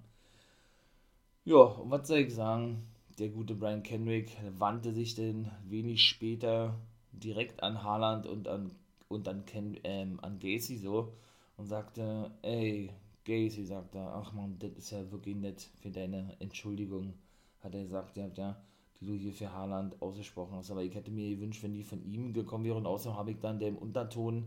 Ja, 1.44 1.56
und 1.56 1.90
was 1.90 2.08
soll 2.08 2.20
ich 2.20 2.34
sagen? 2.34 2.88
Der 3.18 3.28
gute 3.28 3.54
Brian 3.54 3.82
Kendrick 3.82 4.34
wandte 4.58 4.94
sich 4.94 5.14
dann 5.14 5.50
wenig 5.64 6.02
später 6.02 6.78
direkt 7.12 7.62
an 7.62 7.82
Haaland 7.82 8.26
und 8.26 8.48
an, 8.48 8.74
und 9.08 9.28
an, 9.28 9.44
Ken, 9.44 9.78
ähm, 9.84 10.18
an 10.22 10.38
Gacy 10.38 10.78
so 10.78 11.12
und 11.58 11.66
sagte, 11.66 12.30
ey, 12.42 12.90
Gacy, 13.24 13.64
sagt 13.64 13.94
er, 13.94 14.14
ach 14.14 14.32
man, 14.32 14.58
das 14.58 14.72
ist 14.72 14.90
ja 14.90 15.10
wirklich 15.10 15.36
nett 15.36 15.68
für 15.80 15.90
deine 15.90 16.34
Entschuldigung, 16.38 17.12
hat 17.60 17.74
er 17.74 17.82
gesagt, 17.82 18.16
ja, 18.16 18.56
die 19.00 19.06
du 19.06 19.12
hier 19.12 19.32
für 19.32 19.52
Haaland 19.52 20.00
ausgesprochen 20.00 20.56
hast. 20.56 20.70
Aber 20.70 20.82
ich 20.82 20.94
hätte 20.94 21.10
mir 21.10 21.28
gewünscht, 21.28 21.62
wenn 21.62 21.74
die 21.74 21.82
von 21.82 22.02
ihm 22.04 22.32
gekommen 22.32 22.64
wäre 22.64 22.76
und 22.76 22.86
außerdem 22.86 23.18
habe 23.18 23.32
ich 23.32 23.38
dann 23.40 23.58
der 23.58 23.68
im 23.68 23.76
Unterton 23.76 24.46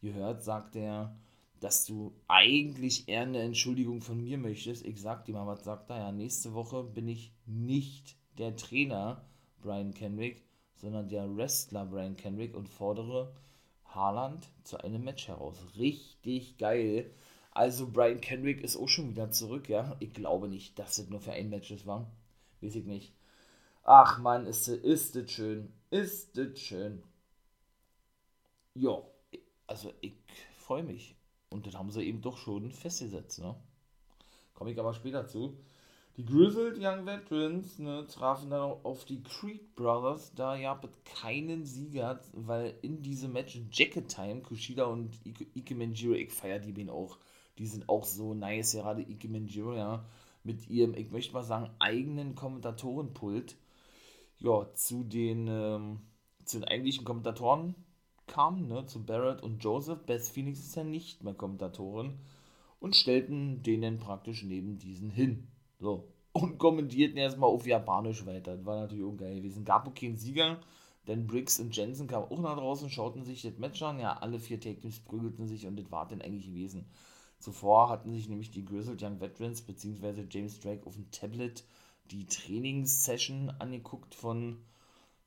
gehört, 0.00 0.42
sagt 0.42 0.76
er, 0.76 1.16
dass 1.60 1.86
du 1.86 2.12
eigentlich 2.28 3.08
eher 3.08 3.22
eine 3.22 3.42
Entschuldigung 3.42 4.00
von 4.00 4.22
mir 4.22 4.38
möchtest. 4.38 4.84
Ich 4.84 5.00
sag 5.00 5.24
dir 5.24 5.32
mal, 5.32 5.46
was 5.46 5.64
sagt 5.64 5.90
er? 5.90 5.98
Ja, 5.98 6.12
nächste 6.12 6.54
Woche 6.54 6.84
bin 6.84 7.08
ich 7.08 7.32
nicht 7.46 8.16
der 8.38 8.56
Trainer 8.56 9.24
Brian 9.60 9.92
Kendrick, 9.92 10.44
sondern 10.76 11.08
der 11.08 11.36
Wrestler 11.36 11.86
Brian 11.86 12.16
Kendrick 12.16 12.54
und 12.54 12.68
fordere 12.68 13.34
Haaland 13.94 14.48
zu 14.64 14.78
einem 14.78 15.04
Match 15.04 15.28
heraus. 15.28 15.56
Richtig 15.76 16.58
geil. 16.58 17.10
Also 17.52 17.88
Brian 17.90 18.20
Kendrick 18.20 18.62
ist 18.62 18.76
auch 18.76 18.88
schon 18.88 19.10
wieder 19.10 19.30
zurück, 19.30 19.68
ja. 19.68 19.96
Ich 20.00 20.12
glaube 20.12 20.48
nicht, 20.48 20.78
dass 20.78 20.98
es 20.98 21.08
nur 21.08 21.20
für 21.20 21.32
ein 21.32 21.50
Match 21.50 21.72
war. 21.86 22.10
Weiß 22.60 22.74
ich 22.74 22.84
nicht. 22.84 23.12
Ach 23.84 24.18
man, 24.18 24.46
ist 24.46 24.66
es 24.68 25.30
schön. 25.30 25.72
Ist 25.90 26.36
es 26.36 26.60
schön. 26.60 27.02
Ja, 28.74 29.02
also 29.66 29.92
ich 30.00 30.14
freue 30.58 30.82
mich. 30.82 31.14
Und 31.50 31.66
das 31.66 31.74
haben 31.74 31.90
sie 31.90 32.02
eben 32.02 32.20
doch 32.20 32.38
schon 32.38 32.72
festgesetzt. 32.72 33.38
Ne? 33.38 33.54
Komme 34.54 34.72
ich 34.72 34.78
aber 34.80 34.94
später 34.94 35.26
zu. 35.28 35.56
Die 36.16 36.24
Grizzled 36.24 36.78
Young 36.78 37.06
Veterans 37.06 37.80
ne, 37.80 38.06
trafen 38.06 38.50
dann 38.50 38.60
auf 38.84 39.04
die 39.04 39.24
Creed 39.24 39.74
Brothers. 39.74 40.32
Da 40.36 40.56
gab 40.60 40.84
es 40.84 40.90
keinen 41.04 41.64
Sieger, 41.64 42.20
weil 42.32 42.78
in 42.82 43.02
diesem 43.02 43.32
Match 43.32 43.60
Jacket 43.72 44.08
Time, 44.08 44.40
Kushida 44.40 44.84
und 44.84 45.18
Ike, 45.26 45.46
Ike 45.56 45.74
Manjiro, 45.74 46.14
ich 46.14 46.32
feiere 46.32 46.60
die 46.60 46.70
bin 46.70 46.88
auch. 46.88 47.18
Die 47.58 47.66
sind 47.66 47.88
auch 47.88 48.04
so 48.04 48.32
nice, 48.32 48.74
gerade 48.74 49.02
Ike 49.02 49.28
Manjiro, 49.28 49.74
ja. 49.74 50.04
Mit 50.44 50.68
ihrem, 50.70 50.94
ich 50.94 51.10
möchte 51.10 51.32
mal 51.32 51.42
sagen, 51.42 51.70
eigenen 51.80 52.36
Kommentatorenpult. 52.36 53.56
Ja, 54.38 54.72
zu 54.74 55.02
den, 55.02 55.48
ähm, 55.48 56.00
zu 56.44 56.58
den 56.60 56.68
eigentlichen 56.68 57.04
Kommentatoren 57.04 57.74
kamen, 58.28 58.68
ne, 58.68 58.86
zu 58.86 59.04
Barrett 59.04 59.42
und 59.42 59.64
Joseph. 59.64 60.04
Beth 60.06 60.22
Phoenix 60.22 60.60
ist 60.60 60.76
ja 60.76 60.84
nicht 60.84 61.24
mehr 61.24 61.34
Kommentatorin. 61.34 62.20
Und 62.78 62.94
stellten 62.94 63.64
denen 63.64 63.98
praktisch 63.98 64.44
neben 64.44 64.78
diesen 64.78 65.10
hin. 65.10 65.48
So. 65.78 66.08
Und 66.32 66.58
kommentierten 66.58 67.16
erstmal 67.16 67.50
auf 67.50 67.66
Japanisch 67.66 68.26
weiter. 68.26 68.56
Das 68.56 68.66
war 68.66 68.80
natürlich 68.80 69.04
auch 69.04 69.16
geil 69.16 69.36
gewesen. 69.36 69.64
Gab 69.64 69.86
auch 69.86 69.94
keinen 69.94 70.16
Sieger, 70.16 70.60
denn 71.06 71.26
Briggs 71.26 71.60
und 71.60 71.76
Jensen 71.76 72.08
kamen 72.08 72.26
auch 72.30 72.40
nach 72.40 72.56
draußen, 72.56 72.90
schauten 72.90 73.24
sich 73.24 73.42
das 73.42 73.58
Match 73.58 73.82
an. 73.82 74.00
Ja, 74.00 74.14
alle 74.18 74.40
vier 74.40 74.60
Tag 74.60 74.80
Teams 74.80 74.98
prügelten 75.00 75.46
sich 75.46 75.66
und 75.66 75.76
das 75.76 75.90
war 75.92 76.08
dann 76.08 76.22
eigentlich 76.22 76.46
gewesen. 76.46 76.86
Zuvor 77.38 77.90
hatten 77.90 78.12
sich 78.12 78.28
nämlich 78.28 78.50
die 78.50 78.64
Grizzled 78.64 79.02
Young 79.02 79.20
Veterans 79.20 79.62
bzw. 79.62 80.24
James 80.30 80.60
Drake 80.60 80.86
auf 80.86 80.94
dem 80.94 81.10
Tablet 81.10 81.64
die 82.10 82.26
Trainingssession 82.26 83.50
angeguckt 83.58 84.14
von, 84.14 84.58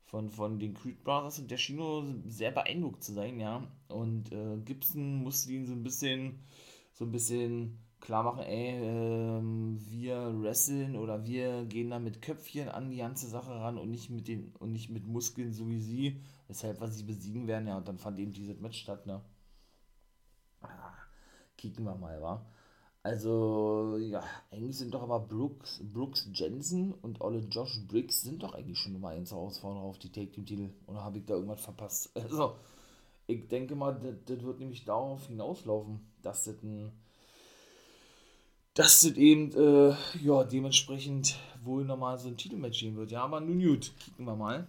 von, 0.04 0.30
von 0.30 0.60
den 0.60 0.74
Creed 0.74 1.04
Brothers 1.04 1.40
und 1.40 1.52
der 1.52 1.58
schien 1.58 1.78
nur 1.78 2.06
sehr 2.26 2.52
beeindruckt 2.52 3.04
zu 3.04 3.14
sein, 3.14 3.40
ja. 3.40 3.68
Und 3.88 4.32
äh, 4.32 4.58
Gibson 4.66 5.24
musste 5.24 5.52
ihn 5.52 5.66
so 5.66 5.74
ein 5.74 5.84
bisschen, 5.84 6.40
so 6.94 7.06
ein 7.06 7.12
bisschen 7.12 7.80
klar 8.00 8.24
machen, 8.24 8.44
ey, 8.44 8.80
ähm, 8.82 9.80
wir 9.90 10.42
wresteln 10.42 10.96
oder 10.96 11.26
wir 11.26 11.66
gehen 11.66 11.90
da 11.90 12.00
mit 12.00 12.22
Köpfchen 12.22 12.70
an 12.70 12.90
die 12.90 12.98
ganze 12.98 13.28
Sache 13.28 13.52
ran 13.52 13.78
und 13.78 13.90
nicht 13.90 14.10
mit 14.10 14.28
den 14.28 14.54
und 14.60 14.72
nicht 14.72 14.90
mit 14.90 15.08
Muskeln 15.08 15.54
so 15.54 15.68
wie 15.70 15.80
sie, 15.80 16.22
weshalb 16.48 16.80
wir 16.80 16.88
sie 16.90 17.04
besiegen 17.04 17.48
werden, 17.48 17.68
ja, 17.68 17.78
und 17.78 17.88
dann 17.88 17.98
fand 17.98 18.20
eben 18.20 18.34
dieses 18.34 18.60
Match 18.60 18.80
statt, 18.80 19.06
ne? 19.06 19.22
Ah, 20.62 20.94
kicken 21.58 21.86
wir 21.86 21.96
mal, 21.96 22.22
wa? 22.22 22.46
Also, 23.08 23.98
ja, 24.00 24.22
eigentlich 24.52 24.78
sind 24.78 24.94
doch 24.94 25.02
aber 25.02 25.22
Brooks, 25.22 25.80
Brooks 25.94 26.28
Jensen 26.34 26.94
und 26.94 27.22
alle 27.22 27.40
Josh 27.40 27.80
Briggs 27.88 28.22
sind 28.22 28.44
doch 28.44 28.54
eigentlich 28.54 28.78
schon 28.80 28.92
Nummer 28.92 29.10
1 29.10 29.32
Herausforderer 29.32 29.84
auf 29.84 29.98
die 29.98 30.12
Take 30.12 30.32
Team 30.32 30.46
Titel. 30.46 30.70
Oder 30.88 31.06
habe 31.06 31.20
ich 31.20 31.26
da 31.26 31.36
irgendwas 31.36 31.62
verpasst? 31.62 32.12
Also, 32.22 32.58
ich 33.26 33.48
denke 33.48 33.76
mal, 33.76 33.94
das 34.26 34.44
wird 34.44 34.60
nämlich 34.60 34.84
darauf 34.84 35.28
hinauslaufen, 35.28 36.02
dass 36.22 36.44
das 36.44 36.62
ein 36.64 36.92
dass 38.78 39.02
das 39.02 39.14
eben, 39.14 39.52
äh, 39.54 39.96
ja, 40.22 40.44
dementsprechend 40.44 41.36
wohl 41.64 41.84
nochmal 41.84 42.20
so 42.20 42.28
ein 42.28 42.38
Titelmatch 42.38 42.80
gehen 42.80 42.96
wird. 42.96 43.10
Ja, 43.10 43.24
aber 43.24 43.40
nun 43.40 43.60
gut, 43.60 43.92
kicken 43.98 44.26
wir 44.26 44.36
mal. 44.36 44.68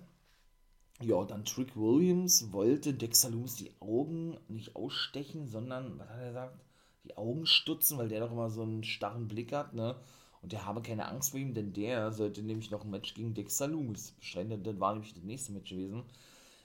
Ja, 1.02 1.22
dann 1.24 1.44
Trick 1.44 1.76
Williams 1.76 2.50
wollte 2.50 2.94
Dexter 2.94 3.28
Loomis 3.28 3.56
die 3.56 3.70
Augen 3.80 4.38
nicht 4.48 4.74
ausstechen, 4.74 5.46
sondern, 5.46 5.98
was 5.98 6.08
hat 6.08 6.20
er 6.20 6.28
gesagt? 6.28 6.64
Die 7.04 7.18
Augen 7.18 7.44
stutzen, 7.44 7.98
weil 7.98 8.08
der 8.08 8.20
doch 8.20 8.32
immer 8.32 8.48
so 8.48 8.62
einen 8.62 8.82
starren 8.82 9.28
Blick 9.28 9.52
hat, 9.52 9.74
ne? 9.74 9.94
Und 10.40 10.52
der 10.52 10.64
habe 10.64 10.80
keine 10.80 11.06
Angst 11.06 11.32
vor 11.32 11.40
ihm, 11.40 11.52
denn 11.52 11.74
der 11.74 12.10
sollte 12.10 12.42
nämlich 12.42 12.70
noch 12.70 12.84
ein 12.84 12.90
Match 12.90 13.12
gegen 13.12 13.34
Dexter 13.34 13.68
Loomis 13.68 14.12
bestreiten. 14.12 14.62
Das 14.62 14.80
war 14.80 14.94
nämlich 14.94 15.12
das 15.12 15.22
nächste 15.22 15.52
Match 15.52 15.68
gewesen. 15.68 16.04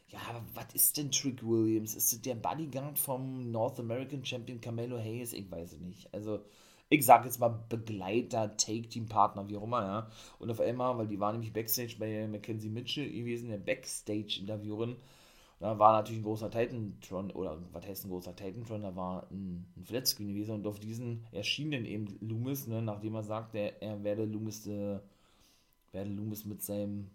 Ja, 0.07 0.19
aber 0.29 0.45
was 0.53 0.73
ist 0.73 0.95
denn 0.95 1.11
Trick 1.11 1.43
Williams? 1.43 1.93
Ist 1.93 2.13
das 2.13 2.21
der 2.21 2.35
Bodyguard 2.35 2.97
vom 2.97 3.51
North 3.51 3.79
American 3.79 4.23
Champion 4.23 4.61
Camelo 4.61 4.97
Hayes? 4.97 5.33
Ich 5.33 5.51
weiß 5.51 5.73
es 5.73 5.79
nicht. 5.81 6.13
Also, 6.13 6.39
ich 6.93 7.05
sag 7.05 7.25
jetzt 7.25 7.39
mal 7.39 7.49
Begleiter, 7.69 8.55
Take-Team-Partner, 8.55 9.47
wie 9.49 9.57
auch 9.57 9.63
immer, 9.63 9.81
ja. 9.81 10.07
Und 10.37 10.51
auf 10.51 10.59
einmal, 10.59 10.95
weil 10.97 11.07
die 11.07 11.19
war 11.19 11.31
nämlich 11.31 11.51
Backstage 11.51 11.95
bei 11.97 12.27
Mackenzie 12.27 12.69
Mitchell 12.69 13.09
gewesen, 13.09 13.49
der 13.49 13.57
Backstage-Interviewerin. 13.57 14.97
Da 15.59 15.79
war 15.79 15.93
natürlich 15.93 16.21
ein 16.21 16.25
großer 16.25 16.51
Titantron, 16.51 17.31
oder 17.31 17.57
was 17.71 17.87
heißt 17.87 18.05
ein 18.05 18.09
großer 18.09 18.35
Titantron? 18.35 18.83
Da 18.83 18.95
war 18.95 19.27
ein, 19.31 19.65
ein 19.75 19.85
Flatscreen 19.85 20.27
gewesen 20.27 20.55
und 20.55 20.67
auf 20.67 20.79
diesen 20.79 21.25
erschien 21.31 21.71
dann 21.71 21.85
eben 21.85 22.15
Loomis, 22.21 22.67
ne, 22.67 22.81
nachdem 22.81 23.15
er 23.15 23.23
sagte, 23.23 23.81
er 23.81 24.03
werde 24.03 24.25
Loomis, 24.25 24.67
äh, 24.67 24.99
werde 25.91 26.09
Loomis 26.11 26.45
mit 26.45 26.61
seinem 26.61 27.09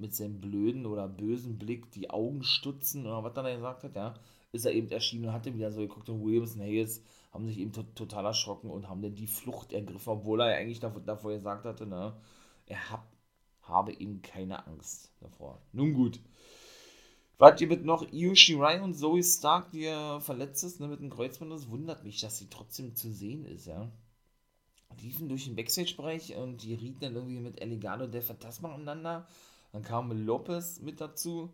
mit 0.00 0.16
seinem 0.16 0.40
blöden 0.40 0.84
oder 0.84 1.06
bösen 1.06 1.56
Blick 1.56 1.92
die 1.92 2.10
Augen 2.10 2.42
stutzen 2.42 3.06
oder 3.06 3.22
was 3.22 3.34
dann 3.34 3.46
er 3.46 3.54
gesagt 3.54 3.84
hat, 3.84 3.94
ja, 3.94 4.14
ist 4.50 4.64
er 4.66 4.72
eben 4.72 4.90
erschienen 4.90 5.26
und 5.26 5.32
hatte 5.32 5.54
wieder 5.54 5.70
so 5.70 5.82
geguckt 5.82 6.08
und 6.08 6.24
Williams 6.24 6.56
und 6.56 6.62
Hayes 6.62 7.04
haben 7.32 7.46
sich 7.46 7.58
eben 7.58 7.72
total 7.72 8.26
erschrocken 8.26 8.70
und 8.70 8.88
haben 8.88 9.02
dann 9.02 9.14
die 9.14 9.26
Flucht 9.26 9.72
ergriffen, 9.72 10.10
obwohl 10.10 10.40
er 10.42 10.56
eigentlich 10.56 10.80
davor, 10.80 11.00
davor 11.00 11.32
gesagt 11.32 11.64
hatte, 11.64 11.86
ne, 11.86 12.14
er 12.66 12.90
hab, 12.90 13.06
habe 13.62 13.92
eben 13.94 14.20
keine 14.20 14.66
Angst 14.66 15.10
davor. 15.20 15.62
Nun 15.72 15.94
gut. 15.94 16.20
Was 17.38 17.60
ihr 17.60 17.68
mit 17.68 17.84
noch 17.84 18.06
Io 18.12 18.34
Shirai 18.34 18.80
und 18.82 18.94
Zoe 18.94 19.22
Stark, 19.24 19.72
die 19.72 19.80
ja 19.80 20.20
verletzt 20.20 20.62
ist, 20.62 20.78
ne, 20.78 20.88
mit 20.88 21.00
dem 21.00 21.10
Kreuzband, 21.10 21.50
das 21.50 21.70
wundert 21.70 22.04
mich, 22.04 22.20
dass 22.20 22.38
sie 22.38 22.50
trotzdem 22.50 22.94
zu 22.94 23.10
sehen 23.10 23.46
ist, 23.46 23.66
ja. 23.66 23.90
Liefen 25.00 25.30
durch 25.30 25.46
den 25.46 25.56
Backstage-Bereich 25.56 26.36
und 26.36 26.62
die 26.62 26.74
rieten 26.74 27.00
dann 27.00 27.16
irgendwie 27.16 27.40
mit 27.40 27.62
Elegado 27.62 28.06
der 28.06 28.22
Phantasma 28.22 28.74
aneinander. 28.74 29.26
Dann 29.72 29.82
kam 29.82 30.12
Lopez 30.12 30.80
mit 30.80 31.00
dazu 31.00 31.50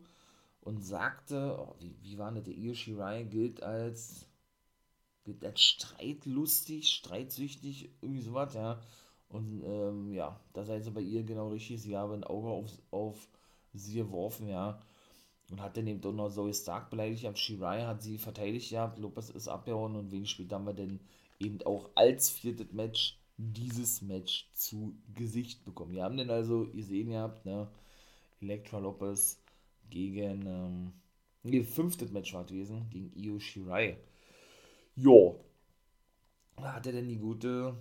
und 0.61 0.83
sagte, 0.83 1.57
oh, 1.57 1.77
wie, 1.79 1.97
wie 2.03 2.19
war 2.19 2.33
das, 2.33 2.43
der 2.43 2.55
Io 2.55 2.75
Shirai 2.75 3.23
gilt 3.23 3.63
als 3.63 4.28
gilt 5.29 5.45
als 5.45 5.61
streitlustig, 5.61 6.89
streitsüchtig, 6.89 7.91
irgendwie 8.01 8.23
sowas, 8.23 8.55
ja. 8.55 8.81
Und 9.29 9.63
ähm, 9.63 10.13
ja, 10.13 10.41
da 10.55 10.65
sei 10.65 10.81
sie 10.81 10.91
bei 10.91 11.03
ihr 11.03 11.23
genau 11.23 11.51
richtig. 11.51 11.83
Sie 11.83 11.97
habe 11.97 12.15
ein 12.15 12.25
Auge 12.25 12.49
auf, 12.49 12.71
auf 12.91 13.29
sie 13.75 13.97
geworfen, 13.97 14.49
ja. 14.49 14.81
Und 15.51 15.61
hat 15.61 15.77
dann 15.77 15.87
eben 15.87 16.03
auch 16.05 16.13
noch 16.13 16.31
Zoe 16.31 16.55
Stark 16.55 16.91
beleidigt. 16.91 17.27
Am 17.27 17.37
Shirai 17.37 17.83
hat 17.83 18.03
sie 18.03 18.19
verteidigt 18.19 18.71
gehabt. 18.71 18.99
Lopez 18.99 19.31
ist 19.31 19.49
abgehauen 19.49 19.97
und 19.97 20.11
wenig 20.11 20.31
später 20.31 20.57
haben 20.57 20.67
wir 20.67 20.75
dann 20.75 21.01
eben 21.39 21.61
auch 21.63 21.91
als 21.95 22.31
viertes 22.31 22.73
Match 22.73 23.19
dieses 23.37 24.03
Match 24.03 24.51
zu 24.55 24.95
Gesicht 25.15 25.65
bekommen. 25.65 25.93
Wir 25.93 26.05
haben 26.05 26.17
dann 26.17 26.31
also 26.31 26.67
gesehen 26.73 27.11
gehabt, 27.11 27.45
ne? 27.45 27.69
Elektra 28.41 28.79
Lopez 28.79 29.43
gegen, 29.91 30.47
ähm, 30.47 30.93
nee, 31.43 31.63
fünftes 31.63 32.11
Match 32.13 32.33
war 32.35 32.45
gewesen, 32.45 32.89
gegen 32.91 33.13
Io 33.15 33.39
Shirai. 33.39 33.99
Jo. 34.99 35.39
Da 36.57 36.75
hat 36.75 36.87
er 36.87 36.93
denn 36.93 37.09
die 37.09 37.19
gute, 37.19 37.77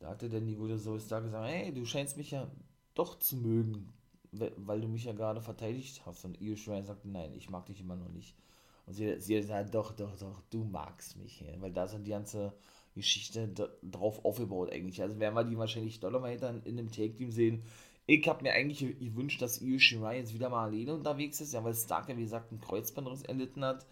da 0.00 0.10
hat 0.10 0.22
er 0.22 0.28
denn 0.28 0.46
die 0.46 0.54
gute 0.54 0.76
Zoe 0.76 1.00
Stark 1.00 1.24
gesagt, 1.24 1.48
hey, 1.48 1.72
du 1.72 1.86
scheinst 1.86 2.18
mich 2.18 2.32
ja 2.32 2.50
doch 2.94 3.18
zu 3.18 3.36
mögen, 3.36 3.90
weil 4.32 4.82
du 4.82 4.88
mich 4.88 5.04
ja 5.04 5.12
gerade 5.12 5.40
verteidigt 5.40 6.04
hast. 6.04 6.26
Und 6.26 6.38
Io 6.42 6.56
Shirai 6.56 6.82
sagte, 6.82 7.08
nein, 7.08 7.32
ich 7.32 7.48
mag 7.48 7.64
dich 7.66 7.80
immer 7.80 7.96
noch 7.96 8.10
nicht. 8.10 8.36
Und 8.84 8.92
sie, 8.92 9.18
sie 9.18 9.36
gesagt, 9.36 9.74
doch, 9.74 9.92
doch, 9.92 10.14
doch, 10.18 10.42
du 10.50 10.62
magst 10.64 11.16
mich. 11.16 11.40
Ja. 11.40 11.48
Weil 11.60 11.72
da 11.72 11.88
sind 11.88 12.06
die 12.06 12.10
ganze 12.10 12.52
Geschichte 12.94 13.48
drauf 13.82 14.22
aufgebaut 14.26 14.70
eigentlich. 14.70 15.00
Also 15.00 15.18
werden 15.18 15.34
wir 15.34 15.44
die 15.44 15.56
wahrscheinlich 15.56 16.00
doller 16.00 16.20
weiter 16.20 16.54
in 16.66 16.76
dem 16.76 16.92
Take-Team 16.92 17.30
sehen. 17.30 17.62
Ich 18.04 18.28
habe 18.28 18.42
mir 18.42 18.52
eigentlich 18.52 18.80
gewünscht, 18.98 19.40
dass 19.40 19.62
Io 19.62 19.78
Shirai 19.78 20.18
jetzt 20.18 20.34
wieder 20.34 20.50
mal 20.50 20.66
alleine 20.66 20.94
unterwegs 20.94 21.40
ist, 21.40 21.54
ja, 21.54 21.64
weil 21.64 21.74
Stark 21.74 22.10
ja 22.10 22.16
wie 22.18 22.24
gesagt 22.24 22.50
einen 22.50 22.60
Kreuzbandriss 22.60 23.22
erlitten 23.22 23.64
hat 23.64 23.86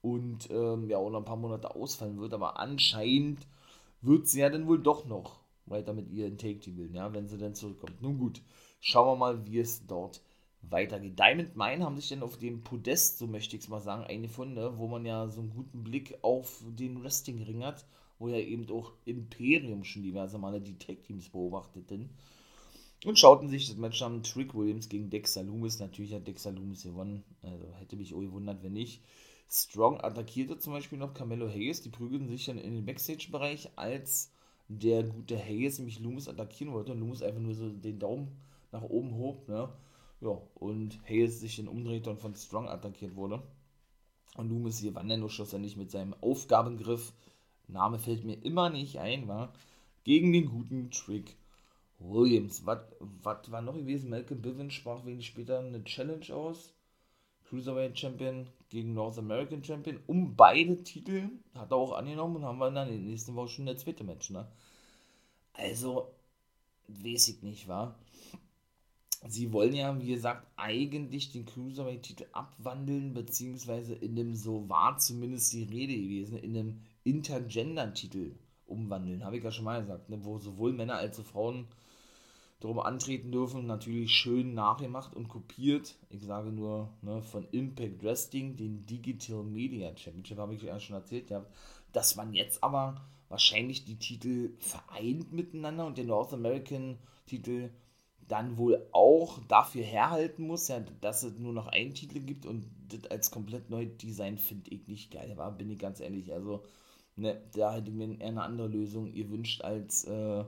und 0.00 0.48
ähm, 0.50 0.88
ja 0.88 0.98
auch 0.98 1.10
noch 1.10 1.18
ein 1.18 1.24
paar 1.24 1.36
Monate 1.36 1.74
ausfallen 1.74 2.20
wird, 2.20 2.34
aber 2.34 2.58
anscheinend 2.58 3.46
wird 4.00 4.28
sie 4.28 4.40
ja 4.40 4.50
dann 4.50 4.66
wohl 4.66 4.80
doch 4.80 5.06
noch 5.06 5.40
weiter 5.66 5.92
mit 5.92 6.10
ihr 6.10 6.26
in 6.26 6.38
Take 6.38 6.60
Team 6.60 6.76
bilden, 6.76 6.94
ja, 6.94 7.12
wenn 7.12 7.28
sie 7.28 7.38
dann 7.38 7.54
zurückkommt. 7.54 8.00
Nun 8.00 8.18
gut, 8.18 8.42
schauen 8.80 9.06
wir 9.06 9.16
mal, 9.16 9.46
wie 9.46 9.58
es 9.58 9.86
dort 9.86 10.22
weitergeht. 10.62 11.18
Diamond 11.18 11.56
Mine 11.56 11.84
haben 11.84 11.96
sich 11.96 12.08
dann 12.08 12.22
auf 12.22 12.38
dem 12.38 12.62
Podest, 12.62 13.18
so 13.18 13.26
möchte 13.26 13.56
ich 13.56 13.62
es 13.62 13.68
mal 13.68 13.80
sagen, 13.80 14.04
eingefunden, 14.04 14.54
ne, 14.54 14.72
wo 14.76 14.86
man 14.88 15.04
ja 15.04 15.28
so 15.28 15.40
einen 15.40 15.50
guten 15.50 15.84
Blick 15.84 16.18
auf 16.22 16.62
den 16.68 17.02
Wrestling-Ring 17.02 17.64
hat, 17.64 17.84
wo 18.18 18.28
ja 18.28 18.38
eben 18.38 18.68
auch 18.70 18.92
Imperium 19.04 19.84
schon 19.84 20.02
diverse 20.02 20.38
Male 20.38 20.60
die 20.60 20.78
Tag 20.78 21.04
Teams 21.04 21.28
beobachteten. 21.28 22.10
Und 23.04 23.16
schauten 23.16 23.48
sich 23.48 23.68
das 23.68 23.76
Match 23.76 24.02
an 24.02 24.24
Trick 24.24 24.54
Williams 24.54 24.88
gegen 24.88 25.08
Dexter 25.08 25.44
Loomis. 25.44 25.78
Natürlich 25.78 26.12
hat 26.12 26.26
Dexter 26.26 26.50
Loomis 26.50 26.82
gewonnen. 26.82 27.22
Also 27.42 27.72
hätte 27.78 27.94
mich 27.94 28.12
auch 28.12 28.20
gewundert, 28.20 28.64
wenn 28.64 28.72
nicht. 28.72 29.02
Strong 29.50 30.00
attackierte 30.02 30.58
zum 30.58 30.74
Beispiel 30.74 30.98
noch 30.98 31.14
Carmelo 31.14 31.48
Hayes. 31.48 31.80
Die 31.82 31.88
prügelten 31.88 32.28
sich 32.28 32.44
dann 32.46 32.58
in 32.58 32.74
den 32.74 32.84
Backstage-Bereich, 32.84 33.70
als 33.76 34.30
der 34.68 35.02
gute 35.02 35.38
Hayes 35.38 35.78
nämlich 35.78 36.00
Loomis 36.00 36.28
attackieren 36.28 36.74
wollte 36.74 36.92
und 36.92 37.00
Loomis 37.00 37.22
einfach 37.22 37.40
nur 37.40 37.54
so 37.54 37.70
den 37.70 37.98
Daumen 37.98 38.36
nach 38.72 38.82
oben 38.82 39.14
hob. 39.14 39.48
Ne? 39.48 39.68
Ja, 40.20 40.42
und 40.54 40.98
Hayes 41.08 41.40
sich 41.40 41.56
dann 41.56 41.68
umdrehte 41.68 42.10
und 42.10 42.20
von 42.20 42.34
Strong 42.34 42.68
attackiert 42.68 43.16
wurde. 43.16 43.42
Und 44.36 44.50
Loomis 44.50 44.82
gewann 44.82 45.08
dann 45.08 45.20
nur 45.20 45.30
schlussendlich 45.30 45.76
mit 45.76 45.90
seinem 45.90 46.14
Aufgabengriff. 46.20 47.12
Name 47.66 47.98
fällt 47.98 48.24
mir 48.24 48.42
immer 48.44 48.68
nicht 48.70 48.98
ein, 48.98 49.28
war 49.28 49.52
gegen 50.04 50.32
den 50.32 50.46
guten 50.46 50.90
Trick 50.90 51.36
Williams. 51.98 52.64
Was 52.66 53.50
war 53.50 53.62
noch 53.62 53.74
gewesen? 53.74 54.10
Malcolm 54.10 54.42
Bivens 54.42 54.74
sprach 54.74 55.04
wenig 55.04 55.26
später 55.26 55.58
eine 55.58 55.82
Challenge 55.84 56.34
aus. 56.34 56.74
Cruiserweight 57.48 57.98
Champion 57.98 58.46
gegen 58.68 58.94
North 58.94 59.18
American 59.18 59.64
Champion 59.64 59.98
um 60.06 60.36
beide 60.36 60.82
Titel. 60.82 61.30
Hat 61.54 61.70
er 61.70 61.76
auch 61.76 61.92
angenommen 61.92 62.36
und 62.36 62.44
haben 62.44 62.58
wir 62.58 62.70
dann 62.70 62.88
in 62.88 63.00
der 63.00 63.10
nächsten 63.10 63.34
Woche 63.34 63.48
schon 63.48 63.66
das 63.66 63.82
zweite 63.82 64.04
Match. 64.04 64.30
Ne? 64.30 64.46
Also, 65.54 66.12
weiß 66.88 67.28
ich 67.28 67.42
nicht, 67.42 67.68
war. 67.68 67.98
Sie 69.26 69.52
wollen 69.52 69.74
ja, 69.74 70.00
wie 70.00 70.06
gesagt, 70.06 70.46
eigentlich 70.56 71.32
den 71.32 71.44
Cruiserweight-Titel 71.44 72.26
abwandeln, 72.32 73.14
beziehungsweise 73.14 73.94
in 73.94 74.14
dem, 74.14 74.36
so 74.36 74.68
war 74.68 74.96
zumindest 74.98 75.52
die 75.52 75.64
Rede 75.64 75.94
gewesen, 75.94 76.38
in 76.38 76.56
einem 76.56 76.80
Intergender-Titel 77.02 78.36
umwandeln, 78.66 79.24
habe 79.24 79.38
ich 79.38 79.44
ja 79.44 79.50
schon 79.50 79.64
mal 79.64 79.80
gesagt, 79.80 80.08
ne? 80.08 80.24
wo 80.24 80.38
sowohl 80.38 80.72
Männer 80.72 80.96
als 80.96 81.18
auch 81.18 81.24
Frauen 81.24 81.66
darum 82.60 82.80
antreten 82.80 83.30
dürfen, 83.30 83.66
natürlich 83.66 84.12
schön 84.12 84.54
nachgemacht 84.54 85.14
und 85.14 85.28
kopiert. 85.28 85.96
Ich 86.10 86.24
sage 86.24 86.50
nur 86.50 86.90
ne, 87.02 87.22
von 87.22 87.46
Impact 87.52 88.02
Wrestling, 88.02 88.56
den 88.56 88.84
Digital 88.86 89.44
Media 89.44 89.96
Championship, 89.96 90.38
habe 90.38 90.54
ich 90.54 90.62
ja 90.62 90.78
schon 90.80 90.96
erzählt, 90.96 91.30
ja, 91.30 91.44
dass 91.92 92.16
man 92.16 92.34
jetzt 92.34 92.62
aber 92.64 93.00
wahrscheinlich 93.28 93.84
die 93.84 93.98
Titel 93.98 94.56
vereint 94.58 95.32
miteinander 95.32 95.86
und 95.86 95.98
den 95.98 96.08
North 96.08 96.32
American 96.32 96.98
Titel 97.26 97.70
dann 98.26 98.58
wohl 98.58 98.86
auch 98.92 99.38
dafür 99.48 99.82
herhalten 99.84 100.46
muss, 100.46 100.68
ja, 100.68 100.80
dass 101.00 101.22
es 101.22 101.38
nur 101.38 101.52
noch 101.52 101.68
einen 101.68 101.94
Titel 101.94 102.20
gibt 102.20 102.44
und 102.44 102.66
das 102.88 103.10
als 103.10 103.30
komplett 103.30 103.70
neu 103.70 103.86
Design 103.86 104.36
finde 104.36 104.70
ich 104.70 104.86
nicht 104.86 105.10
geil, 105.10 105.36
war, 105.36 105.52
bin 105.52 105.70
ich 105.70 105.78
ganz 105.78 106.00
ehrlich. 106.00 106.32
Also, 106.32 106.62
ne, 107.16 107.40
da 107.54 107.74
hätte 107.74 107.90
ich 107.90 107.96
mir 107.96 108.16
eine 108.20 108.42
andere 108.42 108.68
Lösung 108.68 109.12
gewünscht 109.12 109.62
als 109.62 110.04
äh, 110.04 110.44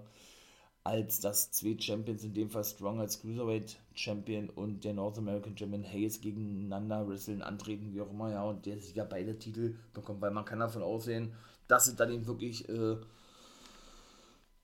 als 0.83 1.21
dass 1.21 1.53
zwei 1.53 1.77
Champions, 1.79 2.25
in 2.25 2.35
dem 2.35 2.51
Fall 2.51 2.65
Strong 2.65 3.01
als 3.01 3.21
Cruiserweight 3.21 3.79
Champion 3.95 4.49
und 4.49 4.85
der 4.85 4.95
North 4.95 5.19
American 5.19 5.57
Champion 5.57 5.85
Hayes 5.85 6.21
gegeneinander 6.21 7.07
wresteln, 7.07 7.43
antreten, 7.43 7.93
wie 7.93 8.01
auch 8.01 8.11
immer, 8.11 8.31
ja, 8.31 8.45
und 8.45 8.65
der 8.65 8.79
Sieger 8.79 9.05
beide 9.05 9.39
Titel 9.39 9.77
bekommt, 9.93 10.23
weil 10.23 10.31
man 10.31 10.45
kann 10.45 10.61
davon 10.61 10.83
aussehen, 10.83 11.35
dass 11.69 11.87
es 11.87 11.97
dann 11.97 12.13
eben 12.13 12.27
wirklich, 12.27 12.69
äh, 12.69 12.97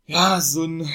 ja, 0.07 0.41
so 0.41 0.65
ein 0.65 0.89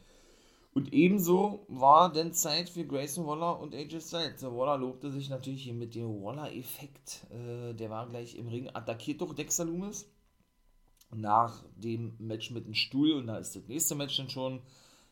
Und 0.73 0.91
ebenso 0.91 1.65
war 1.67 2.11
denn 2.11 2.33
Zeit 2.33 2.67
für 2.67 2.85
Grayson 2.85 3.27
Waller 3.27 3.59
und 3.59 3.75
AJ 3.75 4.01
Styles. 4.01 4.41
Waller 4.41 4.77
lobte 4.77 5.11
sich 5.11 5.29
natürlich 5.29 5.63
hier 5.63 5.73
mit 5.73 5.93
dem 5.93 6.23
Waller-Effekt. 6.23 7.27
Äh, 7.29 7.73
der 7.75 7.91
war 7.91 8.09
gleich 8.09 8.35
im 8.35 8.47
Ring, 8.47 8.69
attackiert 8.73 9.21
durch 9.21 9.33
Dexter 9.33 9.65
Loomis. 9.65 10.09
Nach 11.15 11.63
dem 11.75 12.15
Match 12.17 12.49
mit 12.49 12.65
dem 12.65 12.73
Stuhl, 12.73 13.11
und 13.13 13.27
da 13.27 13.37
ist 13.37 13.55
das 13.55 13.67
nächste 13.67 13.93
Match 13.93 14.17
dann 14.17 14.29
schon 14.29 14.61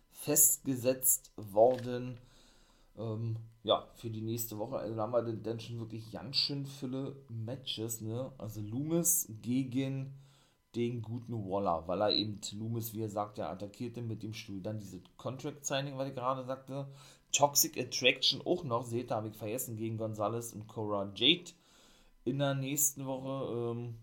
festgesetzt 0.10 1.32
worden. 1.36 2.18
Ähm, 2.98 3.38
ja, 3.64 3.88
für 3.96 4.10
die 4.10 4.22
nächste 4.22 4.58
Woche. 4.58 4.78
Also 4.78 4.96
da 4.96 5.04
haben 5.04 5.14
wir 5.14 5.34
dann 5.34 5.60
schon 5.60 5.80
wirklich 5.80 6.12
ganz 6.12 6.38
schön 6.38 6.66
viele 6.66 7.16
Matches. 7.30 8.02
Ne? 8.02 8.32
Also 8.40 8.62
Loomis 8.62 9.28
gegen 9.44 10.14
den 10.76 11.02
guten 11.02 11.34
Waller, 11.50 11.88
weil 11.88 12.02
er 12.02 12.12
eben 12.12 12.40
Loomis, 12.54 12.94
wie 12.94 13.02
er 13.02 13.10
sagt, 13.10 13.38
ja, 13.38 13.50
attackierte 13.50 14.02
mit 14.02 14.24
dem 14.24 14.34
Stuhl. 14.34 14.62
Dann 14.62 14.80
diese 14.80 15.02
Contract 15.18 15.66
Signing, 15.66 15.98
was 15.98 16.10
ich 16.10 16.16
gerade 16.16 16.46
sagte. 16.46 16.88
Toxic 17.32 17.78
Attraction 17.78 18.42
auch 18.46 18.64
noch, 18.64 18.84
seht 18.84 19.12
ihr, 19.12 19.16
habe 19.16 19.30
ich 19.30 19.36
vergessen, 19.36 19.78
gegen 19.78 19.98
Gonzalez 19.98 20.54
und 20.54 20.68
Cora 20.68 21.12
Jade 21.16 21.52
in 22.26 22.40
der 22.40 22.56
nächsten 22.56 23.06
Woche. 23.06 23.54
Ähm, 23.54 23.96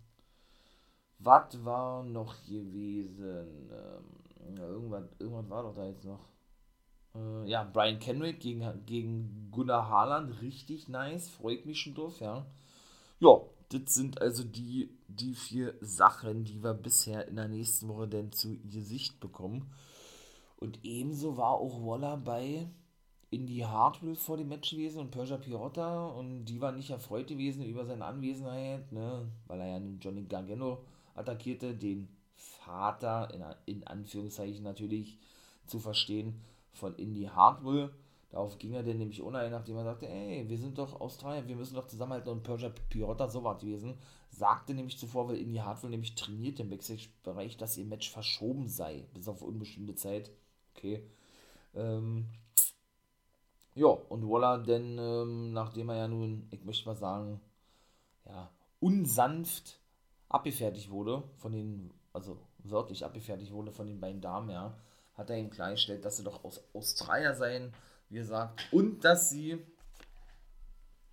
was 1.19 1.65
war 1.65 2.05
noch 2.05 2.35
gewesen? 2.47 3.71
Ähm, 3.71 4.57
irgendwas, 4.57 5.05
irgendwas 5.19 5.51
war 5.51 5.63
doch 5.63 5.75
da 5.75 5.87
jetzt 5.87 6.05
noch. 6.05 6.21
Äh, 7.15 7.49
ja, 7.49 7.65
Brian 7.65 7.99
Kenrick 7.99 8.41
gegen, 8.41 8.85
gegen 8.87 9.49
Gunnar 9.51 9.89
Haaland, 9.89 10.41
richtig 10.41 10.89
nice, 10.89 11.29
freut 11.29 11.67
mich 11.67 11.81
schon 11.81 11.95
drauf, 11.95 12.21
ja. 12.21 12.47
Ja, 13.21 13.41
das 13.71 13.95
sind 13.95 14.21
also 14.21 14.45
die, 14.45 14.91
die 15.09 15.35
vier 15.35 15.75
Sachen, 15.81 16.45
die 16.45 16.63
wir 16.63 16.75
bisher 16.75 17.29
in 17.29 17.37
der 17.37 17.49
nächsten 17.49 17.89
Woche 17.89 18.09
denn 18.09 18.33
zu 18.33 18.59
Gesicht 18.71 19.21
bekommen. 19.21 19.71
Und 20.57 20.81
ebenso 20.85 21.37
war 21.37 21.53
auch 21.53 21.85
Waller 21.85 22.17
bei 22.17 22.69
Indy 23.31 23.59
Hartwell 23.59 24.17
vor 24.17 24.39
dem 24.39 24.49
Match 24.49 24.71
gewesen 24.71 25.01
und 25.01 25.11
Persia 25.11 25.37
Pirotta 25.37 26.07
und 26.07 26.47
die 26.47 26.61
waren 26.61 26.77
nicht 26.77 26.91
erfreut 26.91 27.27
gewesen 27.27 27.63
über 27.63 27.85
seine 27.85 28.07
Anwesenheit, 28.07 28.91
ne, 28.91 29.31
weil 29.47 29.61
er 29.61 29.67
ja 29.67 29.81
nun 29.81 29.99
Johnny 30.01 30.25
Gargano 30.25 30.83
attackierte, 31.15 31.75
den 31.75 32.09
Vater, 32.35 33.29
in, 33.35 33.45
in 33.67 33.87
Anführungszeichen 33.87 34.63
natürlich 34.63 35.19
zu 35.67 35.79
verstehen, 35.79 36.41
von 36.73 36.95
Indy 36.95 37.25
Hartwell. 37.25 37.91
Darauf 38.31 38.59
ging 38.59 38.75
er 38.75 38.83
dann 38.83 38.99
nämlich 38.99 39.23
ohne, 39.23 39.49
nachdem 39.49 39.77
er 39.77 39.85
sagte, 39.85 40.07
ey, 40.07 40.47
wir 40.49 40.59
sind 40.59 40.77
doch 40.77 41.01
Australier, 41.01 41.49
wir 41.49 41.57
müssen 41.57 41.77
doch 41.77 41.87
zusammenhalten 41.87 42.31
und 42.31 42.43
Persia 42.43 42.73
so 43.29 43.43
war 43.43 43.57
gewesen, 43.57 43.97
sagte 44.31 44.75
nämlich 44.75 44.99
zuvor, 44.99 45.29
weil 45.29 45.39
Indy 45.39 45.59
Hartwell 45.59 45.91
nämlich 45.91 46.15
trainiert 46.15 46.61
im 46.61 46.69
Backstage-Bereich, 46.69 47.57
dass 47.57 47.79
ihr 47.79 47.87
Match 47.87 48.11
verschoben 48.11 48.69
sei, 48.69 49.07
bis 49.15 49.29
auf 49.29 49.41
unbestimmte 49.41 49.95
Zeit. 49.95 50.31
Okay. 50.77 51.09
Ähm, 51.75 52.27
ja, 53.75 53.87
und 53.87 54.29
Waller 54.29 54.59
denn, 54.59 54.99
ähm, 54.99 55.53
nachdem 55.55 55.89
er 55.89 55.97
ja 55.97 56.09
nun, 56.09 56.49
ich 56.51 56.65
möchte 56.65 56.87
mal 56.87 56.97
sagen, 56.97 57.41
ja, 58.27 58.51
unsanft 58.81 59.81
abgefertigt 60.29 60.91
wurde 60.91 61.23
von 61.37 61.53
den, 61.53 61.95
also 62.13 62.37
wörtlich 62.59 63.07
abgefertigt 63.07 63.53
wurde 63.53 63.73
von 63.73 63.87
den 63.87 64.01
beiden 64.01 64.21
Damen, 64.21 64.51
ja, 64.51 64.77
hat 65.15 65.31
er 65.31 65.39
ihm 65.39 65.49
klargestellt, 65.49 66.05
dass 66.05 66.19
sie 66.19 66.25
doch 66.25 66.45
aus 66.45 66.63
Australier 66.75 67.35
seien 67.35 67.73
wie 68.09 68.19
gesagt, 68.19 68.69
und 68.73 69.05
dass 69.05 69.31
sie 69.31 69.65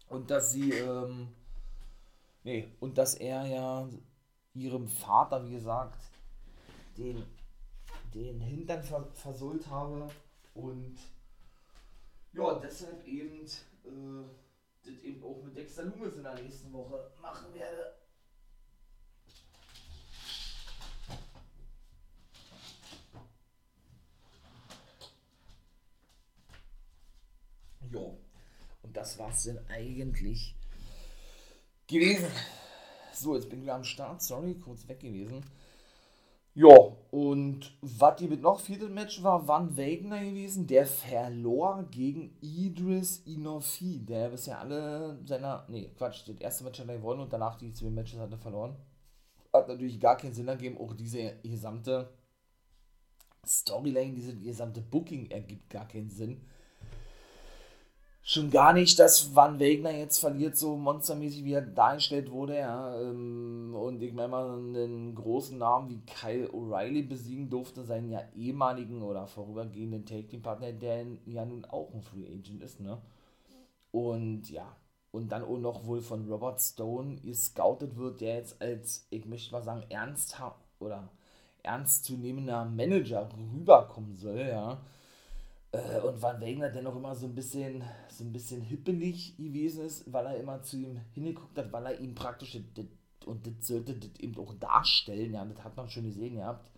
und 0.08 0.30
dass 0.30 0.52
sie, 0.52 0.72
ähm, 0.72 1.30
nee, 2.44 2.72
und 2.80 2.98
dass 2.98 3.16
er 3.16 3.46
ja 3.46 3.90
ihrem 4.54 4.88
Vater, 4.88 5.44
wie 5.46 5.54
gesagt, 5.54 6.00
den, 6.98 7.24
den 8.14 8.40
Hintern 8.40 8.84
ver 8.84 9.06
versohlt 9.14 9.68
habe 9.70 10.10
und 10.54 10.98
ja, 12.34 12.60
deshalb 12.60 13.06
eben 13.06 13.46
äh, 13.46 14.26
das 14.86 15.00
eben 15.00 15.24
auch 15.24 15.42
mit 15.44 15.58
Dexter 15.58 15.84
Loomis 15.84 16.16
in 16.16 16.24
der 16.24 16.36
nächsten 16.36 16.72
Woche 16.72 17.12
machen 17.22 17.54
werde. 17.54 17.96
Jo. 27.92 28.18
Und 28.82 28.95
das 29.06 29.20
war 29.20 29.30
es 29.30 29.44
denn 29.44 29.60
eigentlich 29.70 30.56
gewesen. 31.88 32.32
So, 33.14 33.36
jetzt 33.36 33.50
bin 33.50 33.60
ich 33.60 33.66
wieder 33.66 33.76
am 33.76 33.84
Start. 33.84 34.20
Sorry, 34.24 34.56
kurz 34.56 34.88
weg 34.88 35.00
gewesen. 35.00 35.46
Ja, 36.56 36.76
und 37.12 37.78
was 37.82 38.16
die 38.16 38.28
mit 38.28 38.42
noch 38.42 38.60
viertes 38.60 38.90
Match 38.90 39.22
war, 39.22 39.48
Van 39.48 39.78
Wagner 39.78 40.24
gewesen. 40.24 40.66
Der 40.66 40.88
verlor 40.88 41.84
gegen 41.92 42.36
Idris 42.42 43.20
Inofi, 43.26 44.04
der 44.04 44.30
bisher 44.30 44.60
alle 44.60 45.20
seiner. 45.24 45.68
Nee, 45.70 45.92
Quatsch, 45.96 46.28
das 46.28 46.38
erste 46.38 46.64
Match 46.64 46.80
hat 46.80 46.90
er 46.90 46.98
gewonnen 46.98 47.22
und 47.22 47.32
danach 47.32 47.58
die 47.60 47.74
zwei 47.74 47.92
Matches 47.92 48.20
hat 48.20 48.32
er 48.32 48.40
verloren. 48.40 48.76
Hat 49.54 49.68
natürlich 49.68 50.00
gar 50.00 50.18
keinen 50.18 50.34
Sinn 50.34 50.48
ergeben. 50.48 50.80
Auch 50.80 50.94
diese 50.94 51.36
gesamte 51.44 52.12
Storyline, 53.46 54.16
diese 54.16 54.36
gesamte 54.36 54.82
Booking 54.82 55.30
ergibt 55.30 55.70
gar 55.70 55.88
keinen 55.88 56.10
Sinn 56.10 56.42
schon 58.28 58.50
gar 58.50 58.74
nicht, 58.74 58.98
dass 58.98 59.36
Van 59.36 59.60
Wegner 59.60 59.92
jetzt 59.92 60.18
verliert, 60.18 60.58
so 60.58 60.76
monstermäßig 60.76 61.44
wie 61.44 61.54
er 61.54 61.62
dargestellt 61.62 62.32
wurde. 62.32 62.58
Ja. 62.58 63.00
Ähm, 63.00 63.74
und 63.76 64.02
ich 64.02 64.14
meine 64.14 64.30
mal, 64.30 64.52
einen 64.52 65.14
großen 65.14 65.58
Namen 65.60 65.90
wie 65.90 66.02
Kyle 66.02 66.50
O'Reilly 66.50 67.08
besiegen 67.08 67.50
durfte, 67.52 67.84
seinen 67.84 68.10
ja 68.10 68.22
ehemaligen 68.36 69.04
oder 69.04 69.28
vorübergehenden 69.28 70.06
Take-Team-Partner, 70.06 70.74
der 70.74 71.06
ja 71.28 71.46
nun 71.46 71.66
auch 71.66 71.94
ein 71.94 72.02
Free 72.02 72.26
Agent 72.26 72.64
ist. 72.64 72.80
Ne? 72.80 73.00
Und 73.92 74.50
ja, 74.50 74.76
und 75.12 75.32
dann 75.32 75.44
auch 75.44 75.60
noch 75.60 75.86
wohl 75.86 76.02
von 76.02 76.28
Robert 76.28 76.60
Stone 76.60 77.18
gescoutet 77.18 77.96
wird, 77.96 78.22
der 78.22 78.38
jetzt 78.38 78.60
als, 78.60 79.06
ich 79.12 79.26
möchte 79.28 79.52
mal 79.52 79.62
sagen, 79.62 79.84
ernsthaft 79.90 80.66
oder 80.80 81.10
ernstzunehmender 81.62 82.66
Manager 82.66 83.30
rüberkommen 83.54 84.16
soll, 84.16 84.40
ja 84.40 84.80
Äh, 85.76 86.00
und 86.00 86.22
Van 86.22 86.40
Wegner 86.40 86.70
dennoch 86.70 86.96
immer 86.96 87.16
so 87.16 87.26
ein 87.28 87.36
bisschen, 87.36 87.84
so 88.08 88.24
ein 88.24 88.32
bisschen 88.32 88.62
hippelig 88.62 89.36
gewesen 89.38 89.86
ist, 89.86 90.12
weil 90.12 90.26
er 90.26 90.38
immer 90.38 90.62
zu 90.62 90.78
ihm 90.78 91.00
hingeguckt 91.14 91.58
hat, 91.58 91.72
weil 91.72 91.86
er 91.86 92.00
ihm 92.00 92.16
praktisch, 92.16 92.58
und 93.26 93.48
das 93.48 93.68
sollte 93.68 93.96
das 93.96 94.20
eben 94.20 94.38
auch 94.38 94.54
darstellen, 94.56 95.34
ja, 95.34 95.44
das 95.46 95.64
hat 95.64 95.76
man 95.76 95.90
schon 95.90 96.06
gesehen 96.06 96.36
gehabt, 96.36 96.72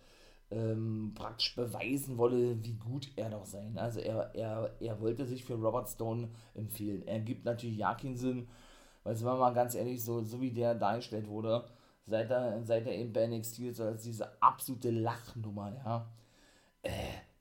ähm, 0.50 1.12
praktisch 1.14 1.54
beweisen 1.54 2.18
wolle, 2.18 2.62
wie 2.64 2.74
gut 2.74 3.10
er 3.16 3.30
doch 3.30 3.44
sein. 3.44 3.76
Also 3.78 4.00
er, 4.00 4.34
er, 4.34 4.74
er 4.80 5.00
wollte 5.00 5.26
sich 5.26 5.44
für 5.44 5.54
Robert 5.54 5.88
Stone 5.88 6.28
empfehlen. 6.54 7.06
Er 7.06 7.20
gibt 7.20 7.44
natürlich 7.44 7.78
ja 7.78 7.94
keinen 7.94 8.16
Sinn, 8.16 8.48
weil 9.04 9.14
sind 9.14 9.26
wir 9.26 9.36
mal 9.36 9.54
ganz 9.54 9.74
ehrlich, 9.74 10.02
so, 10.02 10.22
so 10.22 10.40
wie 10.40 10.50
der 10.50 10.74
dargestellt 10.74 11.28
wurde, 11.28 11.64
seit 12.04 12.30
er, 12.30 12.64
seit 12.64 12.86
er 12.86 12.94
eben 12.94 13.12
bei 13.12 13.26
NXT 13.26 13.58
ist, 13.60 13.80
als 13.80 14.04
diese 14.04 14.42
absolute 14.42 14.90
Lachnummer, 14.90 15.74
ja, 15.84 16.10
äh, 16.82 16.90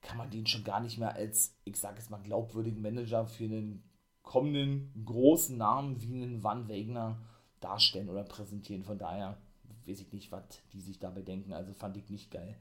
kann 0.07 0.17
man 0.17 0.29
den 0.29 0.47
schon 0.47 0.63
gar 0.63 0.79
nicht 0.79 0.97
mehr 0.97 1.15
als, 1.15 1.53
ich 1.65 1.75
sag 1.75 1.97
jetzt 1.97 2.09
mal, 2.09 2.21
glaubwürdigen 2.23 2.81
Manager 2.81 3.25
für 3.27 3.43
einen 3.43 3.83
kommenden 4.21 5.03
großen 5.03 5.57
Namen 5.57 6.01
wie 6.01 6.23
einen 6.23 6.43
Van 6.43 6.69
Wegner 6.69 7.21
darstellen 7.59 8.09
oder 8.09 8.23
präsentieren. 8.23 8.85
Von 8.85 8.97
daher 8.97 9.37
weiß 9.85 9.99
ich 9.99 10.13
nicht, 10.13 10.31
was 10.31 10.43
die 10.71 10.79
sich 10.79 10.97
dabei 10.99 11.23
denken. 11.23 11.51
Also 11.51 11.73
fand 11.73 11.97
ich 11.97 12.09
nicht 12.09 12.31
geil. 12.31 12.55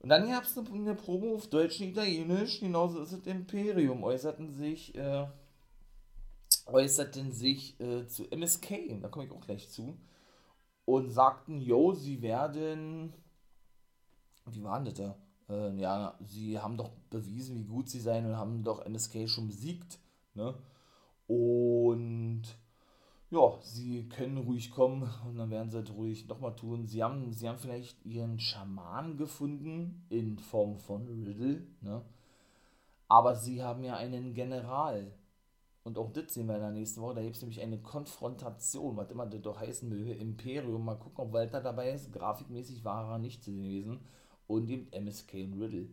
Und 0.00 0.10
dann 0.10 0.28
gab 0.28 0.44
es 0.44 0.58
eine, 0.58 0.68
eine 0.68 0.94
Promo 0.94 1.36
auf 1.36 1.48
Deutsch 1.48 1.80
und 1.80 1.86
Italienisch, 1.86 2.60
genauso 2.60 3.00
ist 3.00 3.12
es 3.12 3.26
Imperium, 3.26 4.04
äußerten 4.04 4.50
sich, 4.50 4.94
äh, 4.94 5.26
äußerten 6.66 7.32
sich 7.32 7.80
äh, 7.80 8.06
zu 8.06 8.30
MSK, 8.30 9.00
da 9.00 9.08
komme 9.08 9.24
ich 9.24 9.32
auch 9.32 9.40
gleich 9.40 9.70
zu, 9.70 9.96
und 10.84 11.08
sagten, 11.08 11.62
yo, 11.62 11.94
sie 11.94 12.20
werden, 12.20 13.14
wie 14.44 14.62
war 14.62 14.76
denn 14.78 14.84
das 14.84 14.94
da? 14.94 15.25
Äh, 15.48 15.76
ja, 15.76 16.14
sie 16.24 16.58
haben 16.58 16.76
doch 16.76 16.90
bewiesen, 17.10 17.56
wie 17.56 17.64
gut 17.64 17.88
sie 17.88 18.00
seien 18.00 18.26
und 18.26 18.36
haben 18.36 18.64
doch 18.64 18.84
MSK 18.84 19.28
schon 19.28 19.48
besiegt, 19.48 19.98
ne? 20.34 20.54
Und 21.28 22.44
ja, 23.30 23.58
sie 23.62 24.08
können 24.08 24.38
ruhig 24.38 24.70
kommen 24.70 25.08
und 25.26 25.36
dann 25.36 25.50
werden 25.50 25.70
sie 25.70 25.82
das 25.82 25.94
ruhig 25.94 26.28
nochmal 26.28 26.54
tun. 26.54 26.86
Sie 26.86 27.02
haben, 27.02 27.32
sie 27.32 27.48
haben 27.48 27.58
vielleicht 27.58 28.04
ihren 28.04 28.38
Schaman 28.38 29.16
gefunden 29.16 30.06
in 30.08 30.38
Form 30.38 30.78
von 30.78 31.06
Riddle, 31.08 31.66
ne? 31.80 32.02
Aber 33.08 33.36
sie 33.36 33.62
haben 33.62 33.84
ja 33.84 33.96
einen 33.96 34.34
General. 34.34 35.12
Und 35.84 35.98
auch 35.98 36.10
das 36.10 36.34
sehen 36.34 36.48
wir 36.48 36.56
in 36.56 36.62
der 36.62 36.72
nächsten 36.72 37.00
Woche. 37.00 37.14
Da 37.14 37.22
gibt 37.22 37.36
es 37.36 37.42
nämlich 37.42 37.60
eine 37.62 37.78
Konfrontation, 37.78 38.96
was 38.96 39.10
immer 39.12 39.26
das 39.26 39.40
doch 39.42 39.60
heißen 39.60 39.88
möge. 39.88 40.14
Imperium. 40.14 40.84
Mal 40.84 40.96
gucken, 40.96 41.24
ob 41.24 41.32
Walter 41.32 41.60
dabei 41.60 41.92
ist. 41.92 42.12
Grafikmäßig 42.12 42.84
war 42.84 43.08
er 43.08 43.18
nicht 43.18 43.44
zu 43.44 43.52
sehen 43.52 43.62
gewesen. 43.62 44.00
Und 44.46 44.68
dem 44.68 44.86
MSK 44.92 45.34
und 45.34 45.60
Riddle. 45.60 45.88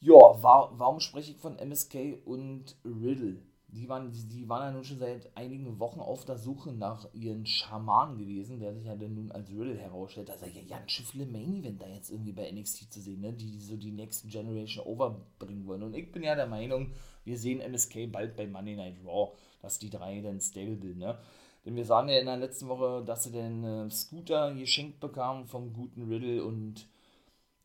Ja, 0.00 0.14
war, 0.14 0.78
warum 0.78 1.00
spreche 1.00 1.32
ich 1.32 1.38
von 1.38 1.58
MSK 1.58 2.18
und 2.24 2.76
Riddle? 2.84 3.42
die 3.76 3.88
waren, 3.88 4.10
die, 4.10 4.26
die 4.26 4.48
waren 4.48 4.62
ja 4.62 4.70
nun 4.72 4.84
schon 4.84 4.98
seit 4.98 5.36
einigen 5.36 5.78
Wochen 5.78 6.00
auf 6.00 6.24
der 6.24 6.38
Suche 6.38 6.72
nach 6.72 7.06
ihren 7.12 7.44
Schamanen 7.46 8.16
gewesen, 8.16 8.58
der 8.58 8.72
sich 8.72 8.86
ja 8.86 8.96
dann 8.96 9.14
nun 9.14 9.30
als 9.32 9.50
Riddle 9.50 9.76
herausstellt. 9.76 10.28
Da 10.28 10.34
ist 10.34 10.46
ja 10.46 10.62
ganz 10.68 10.92
schön 10.92 11.04
viele 11.04 11.26
Main-Event 11.26 11.82
jetzt 11.94 12.10
irgendwie 12.10 12.32
bei 12.32 12.50
NXT 12.50 12.92
zu 12.92 13.00
sehen, 13.00 13.20
ne? 13.20 13.32
die 13.32 13.58
so 13.58 13.76
die 13.76 13.90
Next 13.90 14.28
Generation 14.30 14.86
overbringen 14.86 15.66
wollen. 15.66 15.82
Und 15.82 15.94
ich 15.94 16.10
bin 16.10 16.22
ja 16.22 16.34
der 16.34 16.46
Meinung, 16.46 16.92
wir 17.24 17.36
sehen 17.36 17.60
MSK 17.60 18.10
bald 18.10 18.36
bei 18.36 18.46
Monday 18.46 18.76
Night 18.76 18.96
Raw, 19.04 19.32
dass 19.60 19.78
die 19.78 19.90
drei 19.90 20.20
dann 20.20 20.40
stable 20.40 20.76
bilden. 20.76 21.00
Ne? 21.00 21.18
Denn 21.64 21.76
wir 21.76 21.84
sahen 21.84 22.08
ja 22.08 22.18
in 22.18 22.26
der 22.26 22.36
letzten 22.36 22.68
Woche, 22.68 23.04
dass 23.04 23.24
sie 23.24 23.32
den 23.32 23.64
äh, 23.64 23.90
Scooter 23.90 24.54
geschenkt 24.54 25.00
bekamen 25.00 25.46
vom 25.46 25.72
guten 25.72 26.08
Riddle 26.08 26.44
und 26.44 26.88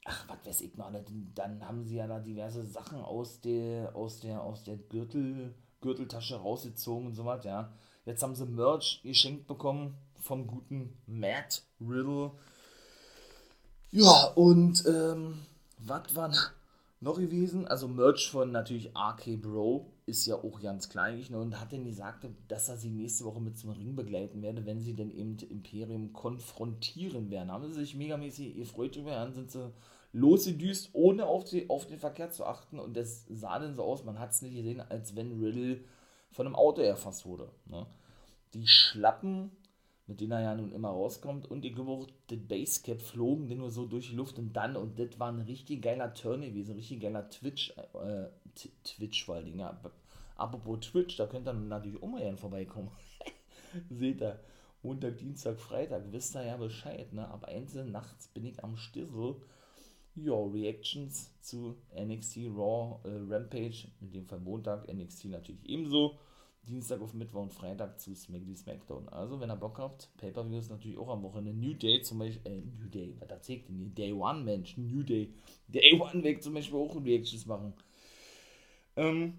ach, 0.05 0.27
was 0.27 0.45
weiß 0.45 0.61
ich 0.61 0.75
noch, 0.77 0.91
ne? 0.91 1.03
dann 1.35 1.65
haben 1.67 1.83
sie 1.83 1.97
ja 1.97 2.07
da 2.07 2.19
diverse 2.19 2.65
Sachen 2.65 2.99
aus 2.99 3.41
der, 3.41 3.95
aus 3.95 4.19
der, 4.19 4.41
aus 4.41 4.63
der 4.63 4.77
Gürtel 4.77 5.53
Gürteltasche 5.81 6.35
rausgezogen 6.35 7.07
und 7.07 7.15
so 7.15 7.25
was, 7.25 7.43
ja. 7.43 7.73
Jetzt 8.05 8.23
haben 8.23 8.35
sie 8.35 8.45
Merch 8.45 9.01
geschenkt 9.03 9.47
bekommen 9.47 9.97
vom 10.19 10.47
guten 10.47 10.97
Matt 11.07 11.63
Riddle. 11.79 12.31
Ja, 13.91 14.25
und 14.35 14.83
ähm, 14.87 15.39
was 15.79 16.15
war 16.15 16.31
noch 16.99 17.17
gewesen? 17.17 17.67
Also 17.67 17.87
Merch 17.87 18.29
von 18.29 18.51
natürlich 18.51 18.95
RK 18.95 19.41
Bro 19.41 19.90
ist 20.05 20.25
ja 20.25 20.35
auch 20.35 20.59
ganz 20.61 20.89
klein 20.89 21.23
ne, 21.29 21.39
und 21.39 21.59
hat 21.59 21.73
dann 21.73 21.85
gesagt, 21.85 22.25
dass 22.47 22.69
er 22.69 22.77
sie 22.77 22.89
nächste 22.89 23.25
Woche 23.25 23.39
mit 23.39 23.57
zum 23.57 23.71
Ring 23.71 23.95
begleiten 23.95 24.41
werde, 24.41 24.65
wenn 24.65 24.79
sie 24.79 24.93
denn 24.93 25.11
eben 25.11 25.37
Imperium 25.37 26.11
konfrontieren 26.13 27.29
werden. 27.29 27.51
Haben 27.51 27.67
sie 27.67 27.79
sich 27.79 27.95
megamäßig 27.95 28.55
gefreut 28.55 28.95
drüber, 28.95 29.11
dann 29.11 29.33
sind 29.33 29.51
sie 29.51 29.71
losgedüst, 30.13 30.89
ohne 30.93 31.25
auf, 31.25 31.45
die, 31.45 31.69
auf 31.69 31.85
den 31.85 31.99
Verkehr 31.99 32.31
zu 32.31 32.45
achten. 32.45 32.79
Und 32.79 32.97
das 32.97 33.25
sah 33.29 33.59
dann 33.59 33.75
so 33.75 33.83
aus, 33.83 34.03
man 34.03 34.19
hat 34.19 34.31
es 34.31 34.41
nicht 34.41 34.55
gesehen, 34.55 34.81
als 34.81 35.15
wenn 35.15 35.39
Riddle 35.41 35.81
von 36.31 36.45
einem 36.45 36.55
Auto 36.55 36.81
erfasst 36.81 37.25
wurde. 37.25 37.49
Ne? 37.65 37.85
Die 38.53 38.67
Schlappen, 38.67 39.51
mit 40.11 40.19
denen 40.19 40.33
er 40.33 40.41
ja 40.41 40.55
nun 40.55 40.73
immer 40.73 40.89
rauskommt, 40.89 41.49
und 41.49 41.63
ich 41.63 41.73
glaube 41.73 41.91
auch, 41.91 42.07
das 42.27 42.37
Basecap 42.37 43.01
flogen 43.01 43.47
dann 43.47 43.59
nur 43.59 43.71
so 43.71 43.85
durch 43.85 44.09
die 44.09 44.15
Luft 44.15 44.37
und 44.37 44.51
dann, 44.53 44.75
und 44.75 44.99
das 44.99 45.17
war 45.17 45.31
ein 45.31 45.39
richtig 45.39 45.81
geiler 45.81 46.13
Turn 46.13 46.41
gewesen, 46.41 46.71
ein 46.71 46.77
richtig 46.77 46.99
geiler 46.99 47.29
Twitch, 47.29 47.73
äh, 47.77 48.27
Twitch 48.83 49.23
vor 49.23 49.35
allen 49.35 49.45
Dingen, 49.45 49.59
ja. 49.59 49.79
Apropos 50.35 50.81
Twitch, 50.81 51.15
da 51.15 51.27
könnt 51.27 51.47
ihr 51.47 51.53
natürlich 51.53 52.01
mal 52.01 52.35
vorbeikommen. 52.35 52.91
Seht 53.89 54.21
ihr, 54.21 54.37
Montag, 54.83 55.17
Dienstag, 55.17 55.57
Freitag, 55.57 56.03
wisst 56.11 56.35
ihr 56.35 56.43
ja 56.43 56.57
Bescheid, 56.57 57.13
ne? 57.13 57.29
Ab 57.29 57.45
1 57.45 57.75
nachts 57.85 58.27
bin 58.27 58.45
ich 58.45 58.61
am 58.61 58.75
Stissel 58.75 59.35
ja, 60.15 60.33
Reactions 60.33 61.31
zu 61.39 61.77
NXT 61.97 62.49
Raw 62.53 62.99
äh, 63.07 63.33
Rampage, 63.33 63.87
in 64.01 64.11
dem 64.11 64.25
Fall 64.25 64.41
Montag, 64.41 64.91
NXT 64.91 65.25
natürlich 65.25 65.69
ebenso. 65.69 66.17
Dienstag 66.67 67.01
auf 67.01 67.13
Mittwoch 67.13 67.41
und 67.41 67.53
Freitag 67.53 67.99
zu 67.99 68.15
SmackDown. 68.15 69.09
Also, 69.09 69.39
wenn 69.39 69.49
ihr 69.49 69.55
Bock 69.55 69.79
habt, 69.79 70.09
Pay-Per-View 70.17 70.59
ist 70.59 70.69
natürlich 70.69 70.97
auch 70.97 71.09
am 71.09 71.23
Wochenende. 71.23 71.59
New 71.59 71.73
Day 71.73 72.01
zum 72.01 72.19
Beispiel, 72.19 72.51
äh, 72.51 72.61
New 72.61 72.87
Day, 72.89 73.15
was 73.19 73.29
erzählt 73.29 73.67
denn 73.67 73.77
hier? 73.77 73.89
Day 73.89 74.13
One, 74.13 74.43
Mensch, 74.43 74.77
New 74.77 75.03
Day. 75.03 75.33
Day 75.67 75.99
One 75.99 76.23
weg 76.23 76.43
zum 76.43 76.53
Beispiel 76.53 76.77
auch 76.77 76.95
Reactions 77.03 77.45
machen. 77.45 77.73
Ähm, 78.95 79.33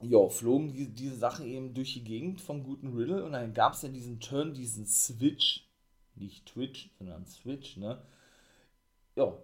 ja, 0.00 0.28
flogen 0.28 0.72
die, 0.72 0.92
diese 0.92 1.16
Sachen 1.16 1.46
eben 1.46 1.74
durch 1.74 1.94
die 1.94 2.04
Gegend 2.04 2.40
vom 2.40 2.64
guten 2.64 2.88
Riddle 2.88 3.24
und 3.24 3.32
dann 3.32 3.54
gab 3.54 3.74
es 3.74 3.82
ja 3.82 3.88
diesen 3.88 4.18
Turn, 4.18 4.52
diesen 4.52 4.86
Switch, 4.86 5.68
nicht 6.16 6.46
Twitch, 6.46 6.90
sondern 6.98 7.24
Switch, 7.26 7.76
ne? 7.76 8.02
ja, 9.16 9.36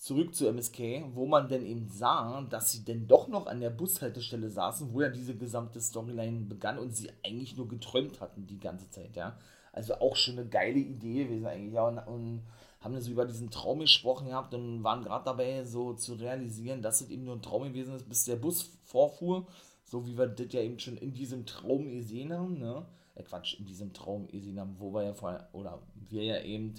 zurück 0.00 0.34
zu 0.34 0.48
MSK, 0.48 1.04
wo 1.12 1.26
man 1.26 1.46
dann 1.50 1.64
eben 1.64 1.86
sah, 1.90 2.40
dass 2.48 2.72
sie 2.72 2.84
denn 2.84 3.06
doch 3.06 3.28
noch 3.28 3.46
an 3.46 3.60
der 3.60 3.68
Bushaltestelle 3.68 4.48
saßen, 4.48 4.94
wo 4.94 5.02
ja 5.02 5.10
diese 5.10 5.36
gesamte 5.36 5.78
Storyline 5.78 6.46
begann 6.46 6.78
und 6.78 6.96
sie 6.96 7.10
eigentlich 7.22 7.54
nur 7.58 7.68
geträumt 7.68 8.18
hatten 8.18 8.46
die 8.46 8.58
ganze 8.58 8.88
Zeit, 8.88 9.14
ja. 9.14 9.36
Also 9.72 9.94
auch 9.96 10.16
schon 10.16 10.38
eine 10.38 10.48
geile 10.48 10.78
Idee 10.78 11.24
gewesen 11.24 11.46
eigentlich, 11.46 11.74
ja, 11.74 11.86
und, 11.86 11.98
und 11.98 12.42
haben 12.80 12.94
dann 12.94 13.02
so 13.02 13.10
über 13.10 13.26
diesen 13.26 13.50
Traum 13.50 13.80
gesprochen 13.80 14.28
gehabt 14.28 14.54
und 14.54 14.82
waren 14.82 15.04
gerade 15.04 15.26
dabei, 15.26 15.64
so 15.64 15.92
zu 15.92 16.14
realisieren, 16.14 16.80
dass 16.80 17.02
es 17.02 17.10
eben 17.10 17.24
nur 17.24 17.36
ein 17.36 17.42
Traum 17.42 17.64
gewesen 17.64 17.94
ist, 17.94 18.08
bis 18.08 18.24
der 18.24 18.36
Bus 18.36 18.70
vorfuhr, 18.84 19.46
so 19.84 20.06
wie 20.06 20.16
wir 20.16 20.28
das 20.28 20.50
ja 20.50 20.62
eben 20.62 20.78
schon 20.78 20.96
in 20.96 21.12
diesem 21.12 21.44
Traum 21.44 21.90
gesehen 21.90 22.32
haben, 22.32 22.58
ne? 22.58 22.86
Äh, 23.16 23.22
Quatsch, 23.22 23.58
in 23.58 23.66
diesem 23.66 23.92
Traum 23.92 24.28
gesehen 24.28 24.58
haben, 24.58 24.76
wo 24.78 24.94
wir 24.94 25.02
ja 25.02 25.12
vorher, 25.12 25.46
oder 25.52 25.82
wir 26.08 26.24
ja 26.24 26.40
eben 26.40 26.72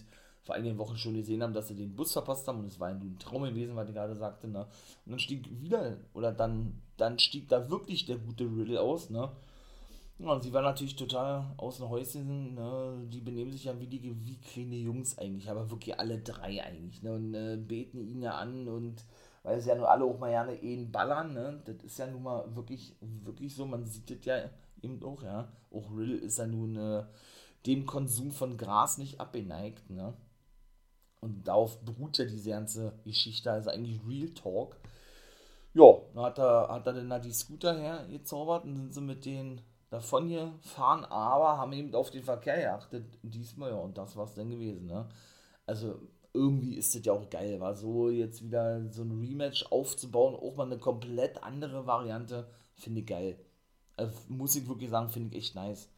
vor 0.44 0.56
einigen 0.56 0.78
Wochen 0.78 0.98
schon 0.98 1.14
gesehen 1.14 1.44
haben, 1.44 1.54
dass 1.54 1.68
sie 1.68 1.76
den 1.76 1.96
Bus 1.96 2.14
verpasst 2.14 2.48
haben 2.48 2.60
und 2.60 2.68
es 2.68 2.80
war 2.80 2.90
ein 2.90 3.18
Traum 3.20 3.44
gewesen, 3.44 3.76
was 3.76 3.88
ich 3.88 3.96
gerade 3.96 4.16
sagte, 4.16 4.48
ne? 4.48 4.66
Und 5.06 5.12
dann 5.12 5.20
stieg 5.20 5.48
wieder, 5.62 5.98
oder 6.14 6.32
dann, 6.32 6.82
dann 6.98 7.20
stieg 7.20 7.48
da 7.48 7.70
wirklich 7.70 8.06
der 8.06 8.18
gute 8.18 8.46
Riddle 8.46 8.82
aus, 8.82 9.10
ne? 9.10 9.32
Und 10.18 10.44
sie 10.44 10.54
war 10.54 10.62
natürlich 10.62 10.96
total 10.96 11.46
aus 11.58 11.78
dem 11.78 11.90
Häuschen, 11.90 12.56
ne? 12.56 13.08
Die 13.12 13.22
benehmen 13.22 13.52
sich 13.52 13.66
ja 13.66 13.80
wie 13.80 13.88
die 13.88 14.16
wie 14.26 14.38
kleine 14.38 14.76
Jungs 14.76 15.18
eigentlich, 15.18 15.50
aber 15.50 15.70
wirklich 15.70 16.00
alle 16.00 16.20
drei 16.20 16.64
eigentlich, 16.64 17.02
ne? 17.04 17.14
Und 17.14 17.34
äh, 17.34 17.58
beten 17.58 18.00
ihn 18.00 18.22
ja 18.22 18.32
an 18.32 18.68
und 18.68 19.04
weil 19.44 19.58
es 19.58 19.66
ja 19.66 19.76
nur 19.76 19.90
alle 19.90 20.06
auch 20.06 20.20
mal 20.20 20.30
gerne 20.30 20.56
ihn 20.62 20.92
ballern, 20.92 21.34
ne? 21.34 21.62
Das 21.66 21.84
ist 21.84 21.98
ja 22.00 22.08
nun 22.08 22.24
mal 22.24 22.56
wirklich, 22.56 22.96
wirklich 23.24 23.56
so, 23.56 23.66
man 23.66 23.86
sieht 23.86 24.10
das 24.10 24.26
ja 24.26 24.50
eben 24.82 25.04
auch, 25.04 25.24
ja. 25.24 25.52
Auch 25.72 25.92
Riddle 25.96 26.18
ist 26.18 26.38
ja 26.38 26.48
nun 26.48 26.76
äh, 26.76 27.04
dem 27.66 27.86
Konsum 27.86 28.32
von 28.32 28.58
Gras 28.58 28.98
nicht 28.98 29.20
abgeneigt, 29.20 29.90
ne? 29.90 30.14
Und 31.22 31.48
darauf 31.48 31.80
beruht 31.82 32.18
ja 32.18 32.26
diese 32.26 32.50
ganze 32.50 32.94
Geschichte, 33.04 33.52
also 33.52 33.70
eigentlich 33.70 34.00
Real 34.08 34.30
Talk. 34.30 34.78
Ja, 35.74 35.86
dann 36.14 36.24
hat 36.24 36.40
er, 36.40 36.68
hat 36.70 36.88
er 36.88 36.94
dann 36.94 37.10
da 37.10 37.20
die 37.20 37.32
Scooter 37.32 37.78
hergezaubert 37.78 38.66
und 38.66 38.76
sind 38.76 38.94
sie 38.94 39.02
mit 39.02 39.26
denen 39.26 39.62
davon 39.90 40.30
gefahren, 40.30 41.06
aber 41.06 41.58
haben 41.58 41.74
eben 41.74 41.94
auf 41.96 42.10
den 42.12 42.24
Verkehr 42.24 42.58
geachtet. 42.58 43.06
Diesmal 43.24 43.72
ja, 43.72 43.78
und 43.78 43.98
das 43.98 44.16
war 44.16 44.26
es 44.26 44.34
dann 44.34 44.50
gewesen, 44.50 44.88
ne? 44.88 45.08
Also 45.66 46.00
irgendwie 46.34 46.76
ist 46.76 46.96
das 46.96 47.06
ja 47.06 47.14
auch 47.14 47.30
geil, 47.30 47.60
war 47.60 47.76
so 47.76 48.10
jetzt 48.10 48.44
wieder 48.44 48.90
so 48.90 49.04
ein 49.04 49.12
Rematch 49.12 49.66
aufzubauen, 49.72 50.36
auch 50.36 50.56
mal 50.56 50.66
eine 50.66 50.78
komplett 50.80 51.44
andere 51.44 51.86
Variante, 51.86 52.48
finde 52.76 53.02
ich 53.02 53.08
geil. 53.08 53.38
Also, 53.98 54.14
muss 54.30 54.56
ich 54.56 54.68
wirklich 54.68 54.90
sagen, 54.90 55.10
finde 55.10 55.36
ich 55.36 55.44
echt 55.44 55.56
nice. 55.56 55.90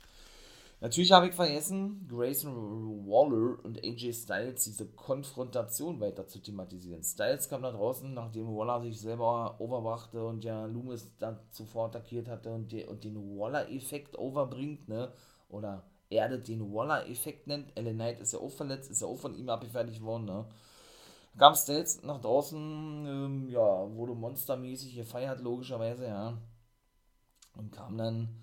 Natürlich 0.83 1.13
habe 1.13 1.29
ich 1.29 1.33
vergessen, 1.33 2.05
Grayson 2.09 3.07
Waller 3.07 3.63
und 3.63 3.81
AJ 3.81 4.11
Styles 4.11 4.65
diese 4.65 4.85
Konfrontation 4.85 6.01
weiter 6.01 6.27
zu 6.27 6.39
thematisieren. 6.39 7.01
Styles 7.01 7.47
kam 7.47 7.61
da 7.61 7.71
draußen, 7.71 8.13
nachdem 8.13 8.47
Waller 8.47 8.81
sich 8.81 8.99
selber 8.99 9.55
overbrachte 9.59 10.21
und 10.25 10.43
ja 10.43 10.65
Loomis 10.65 11.09
dann 11.19 11.39
zuvor 11.51 11.85
attackiert 11.85 12.27
hatte 12.27 12.51
und, 12.51 12.73
die, 12.73 12.83
und 12.83 13.05
den 13.05 13.15
Waller-Effekt 13.15 14.19
overbringt, 14.19 14.89
ne? 14.89 15.13
Oder 15.47 15.85
er 16.09 16.37
den 16.37 16.73
Waller-Effekt 16.73 17.47
nennt. 17.47 17.71
Ellen 17.77 17.95
Knight 17.95 18.19
ist 18.19 18.33
ja 18.33 18.39
auch 18.39 18.51
verletzt, 18.51 18.91
ist 18.91 19.01
ja 19.01 19.07
auch 19.07 19.19
von 19.19 19.35
ihm 19.35 19.47
abgefertigt 19.47 20.01
worden, 20.01 20.25
ne? 20.25 20.45
Kam 21.37 21.55
Styles 21.55 22.03
nach 22.03 22.19
draußen, 22.19 22.59
ähm, 22.59 23.47
ja, 23.47 23.89
wurde 23.95 24.15
monstermäßig 24.15 24.95
gefeiert, 24.97 25.39
logischerweise, 25.39 26.07
ja. 26.07 26.37
Und 27.55 27.71
kam 27.71 27.97
dann 27.97 28.42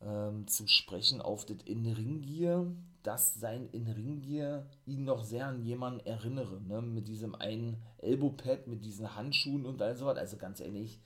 ähm, 0.00 0.46
zu 0.46 0.66
sprechen 0.66 1.20
auf 1.20 1.44
das 1.44 1.58
In-Ring-Gear, 1.64 2.66
dass 3.02 3.34
sein 3.34 3.68
In-Ring-Gear 3.70 4.66
ihn 4.86 5.04
noch 5.04 5.24
sehr 5.24 5.46
an 5.46 5.62
jemanden 5.62 6.00
erinnere, 6.06 6.60
ne? 6.62 6.82
mit 6.82 7.08
diesem 7.08 7.34
einen 7.34 7.82
Elbow-Pad, 7.98 8.66
mit 8.66 8.84
diesen 8.84 9.14
Handschuhen 9.14 9.64
und 9.64 9.80
all 9.80 9.96
sowas. 9.96 10.18
Also 10.18 10.36
ganz 10.36 10.60
ehrlich, 10.60 11.00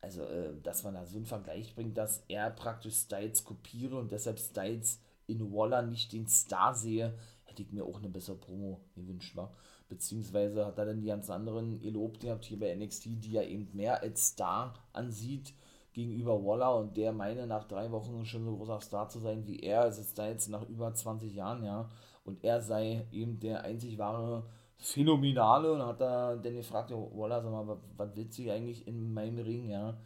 also 0.00 0.22
äh, 0.24 0.54
dass 0.62 0.84
man 0.84 0.94
da 0.94 1.06
so 1.06 1.16
einen 1.16 1.26
Vergleich 1.26 1.74
bringt, 1.74 1.96
dass 1.96 2.24
er 2.28 2.50
praktisch 2.50 2.94
Styles 2.94 3.44
kopiere 3.44 3.98
und 3.98 4.12
deshalb 4.12 4.38
Styles 4.38 5.00
in 5.26 5.52
Waller 5.52 5.82
nicht 5.82 6.12
den 6.12 6.26
Star 6.26 6.74
sehe, 6.74 7.18
hätte 7.44 7.62
ich 7.62 7.72
mir 7.72 7.84
auch 7.84 7.98
eine 7.98 8.08
bessere 8.08 8.36
Promo 8.36 8.80
gewünscht, 8.94 9.36
war. 9.36 9.54
Beziehungsweise 9.88 10.66
hat 10.66 10.78
er 10.78 10.86
dann 10.86 11.00
die 11.00 11.06
ganzen 11.06 11.32
anderen 11.32 11.80
gelobt 11.80 12.20
gehabt 12.20 12.44
hier 12.44 12.58
bei 12.58 12.74
NXT, 12.74 13.06
die 13.24 13.36
er 13.36 13.48
eben 13.48 13.68
mehr 13.72 14.02
als 14.02 14.28
Star 14.28 14.74
ansieht 14.92 15.54
gegenüber 15.98 16.44
Waller 16.44 16.76
und 16.76 16.96
der 16.96 17.12
meine 17.12 17.46
nach 17.46 17.64
drei 17.64 17.90
Wochen 17.90 18.24
schon 18.24 18.44
so 18.44 18.56
großer 18.56 18.80
Star 18.80 19.08
zu 19.08 19.18
sein 19.18 19.46
wie 19.46 19.58
er. 19.60 19.84
Es 19.86 19.98
ist 19.98 20.16
da 20.16 20.28
jetzt 20.28 20.48
nach 20.48 20.68
über 20.68 20.94
20 20.94 21.34
Jahren, 21.34 21.64
ja. 21.64 21.88
Und 22.24 22.44
er 22.44 22.60
sei 22.60 23.06
eben 23.10 23.40
der 23.40 23.62
einzig 23.64 23.98
wahre 23.98 24.44
Phänomenale 24.76 25.72
und 25.72 25.82
hat 25.82 26.00
er 26.00 26.36
dann 26.36 26.54
gefragt, 26.54 26.92
Waller, 26.92 27.42
sag 27.42 27.50
mal, 27.50 27.66
was, 27.66 27.78
was 27.96 28.14
willst 28.14 28.38
du 28.38 28.48
eigentlich 28.52 28.86
in 28.86 29.12
meinem 29.12 29.38
Ring, 29.40 29.68
ja? 29.68 29.98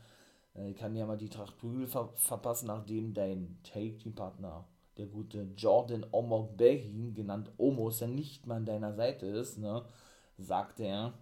Äh, 0.56 0.70
ich 0.70 0.76
kann 0.78 0.96
ja 0.96 1.04
mal 1.04 1.18
die 1.18 1.28
Tracht 1.28 1.58
Prügel 1.58 1.86
ver 1.86 2.08
verpassen, 2.14 2.68
nachdem 2.68 3.12
dein 3.12 3.58
Take-Team-Partner, 3.64 4.64
der 4.96 5.06
gute 5.06 5.48
Jordan 5.58 6.06
Omok 6.10 6.56
Behin, 6.56 7.12
genannt 7.14 7.50
Omos, 7.58 8.00
ja 8.00 8.06
nicht 8.06 8.46
mal 8.46 8.56
an 8.56 8.66
deiner 8.66 8.94
Seite 8.94 9.26
ist, 9.26 9.58
ne? 9.58 9.84
Sagte 10.38 10.84
er, 10.84 11.12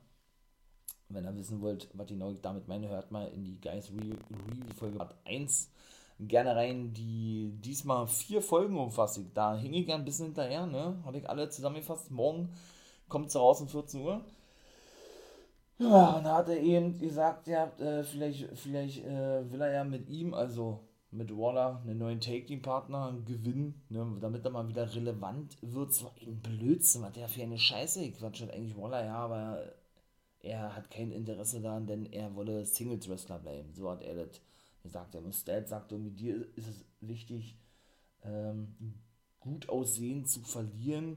wenn 1.10 1.24
ihr 1.24 1.36
wissen 1.36 1.60
wollt, 1.60 1.88
was 1.94 2.10
ich 2.10 2.18
damit 2.42 2.68
meine, 2.68 2.88
hört 2.88 3.10
mal 3.10 3.28
in 3.28 3.44
die 3.44 3.60
Guys 3.60 3.90
Review 3.90 4.16
Folge 4.76 4.98
Part 4.98 5.14
1 5.24 5.70
gerne 6.20 6.54
rein, 6.54 6.92
die 6.92 7.52
diesmal 7.60 8.06
vier 8.06 8.42
Folgen 8.42 8.78
umfasst. 8.78 9.20
Da 9.34 9.56
hing 9.56 9.72
ich 9.72 9.90
ein 9.92 10.04
bisschen 10.04 10.26
hinterher, 10.26 10.66
ne? 10.66 10.98
Habe 11.04 11.18
ich 11.18 11.28
alle 11.28 11.48
zusammengefasst. 11.48 12.10
Morgen 12.10 12.50
kommt 13.08 13.30
sie 13.30 13.38
raus 13.38 13.60
um 13.60 13.68
14 13.68 14.00
Uhr. 14.00 14.20
Ja, 15.78 16.10
und 16.12 16.24
da 16.24 16.36
hat 16.36 16.48
er 16.50 16.60
eben 16.60 16.98
gesagt, 16.98 17.46
ja, 17.46 17.72
äh, 17.78 18.02
vielleicht, 18.02 18.50
vielleicht 18.58 19.02
äh, 19.04 19.50
will 19.50 19.62
er 19.62 19.72
ja 19.72 19.84
mit 19.84 20.10
ihm, 20.10 20.34
also 20.34 20.80
mit 21.10 21.34
Waller, 21.34 21.80
einen 21.82 21.98
neuen 21.98 22.20
Take-Team-Partner 22.20 23.16
gewinnen, 23.24 23.82
ne, 23.88 24.06
damit 24.20 24.44
er 24.44 24.50
mal 24.50 24.68
wieder 24.68 24.94
relevant 24.94 25.56
wird. 25.62 25.94
So 25.94 26.12
ein 26.20 26.40
Blödsinn, 26.40 27.02
was 27.02 27.12
der 27.12 27.28
für 27.28 27.42
eine 27.42 27.58
Scheiße 27.58 28.12
Quatsch 28.12 28.42
hat 28.42 28.52
eigentlich 28.52 28.76
Waller, 28.76 29.04
ja, 29.04 29.16
aber 29.16 29.58
er 30.42 30.74
hat 30.74 30.90
kein 30.90 31.12
Interesse 31.12 31.60
daran, 31.60 31.86
denn 31.86 32.06
er 32.06 32.34
wolle 32.34 32.64
Singles-Wrestler 32.64 33.38
bleiben. 33.38 33.72
So 33.74 33.90
hat 33.90 34.02
er 34.02 34.14
das 34.14 34.40
gesagt. 34.82 35.14
Und 35.14 35.34
Stat 35.34 35.68
sagt, 35.68 35.92
mit 35.92 36.18
dir 36.18 36.46
ist 36.56 36.68
es 36.68 36.84
wichtig, 37.00 37.56
ähm, 38.22 38.74
gut 39.38 39.68
aussehend 39.68 40.28
zu 40.28 40.40
verlieren 40.40 41.16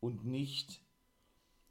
und 0.00 0.24
nicht 0.24 0.80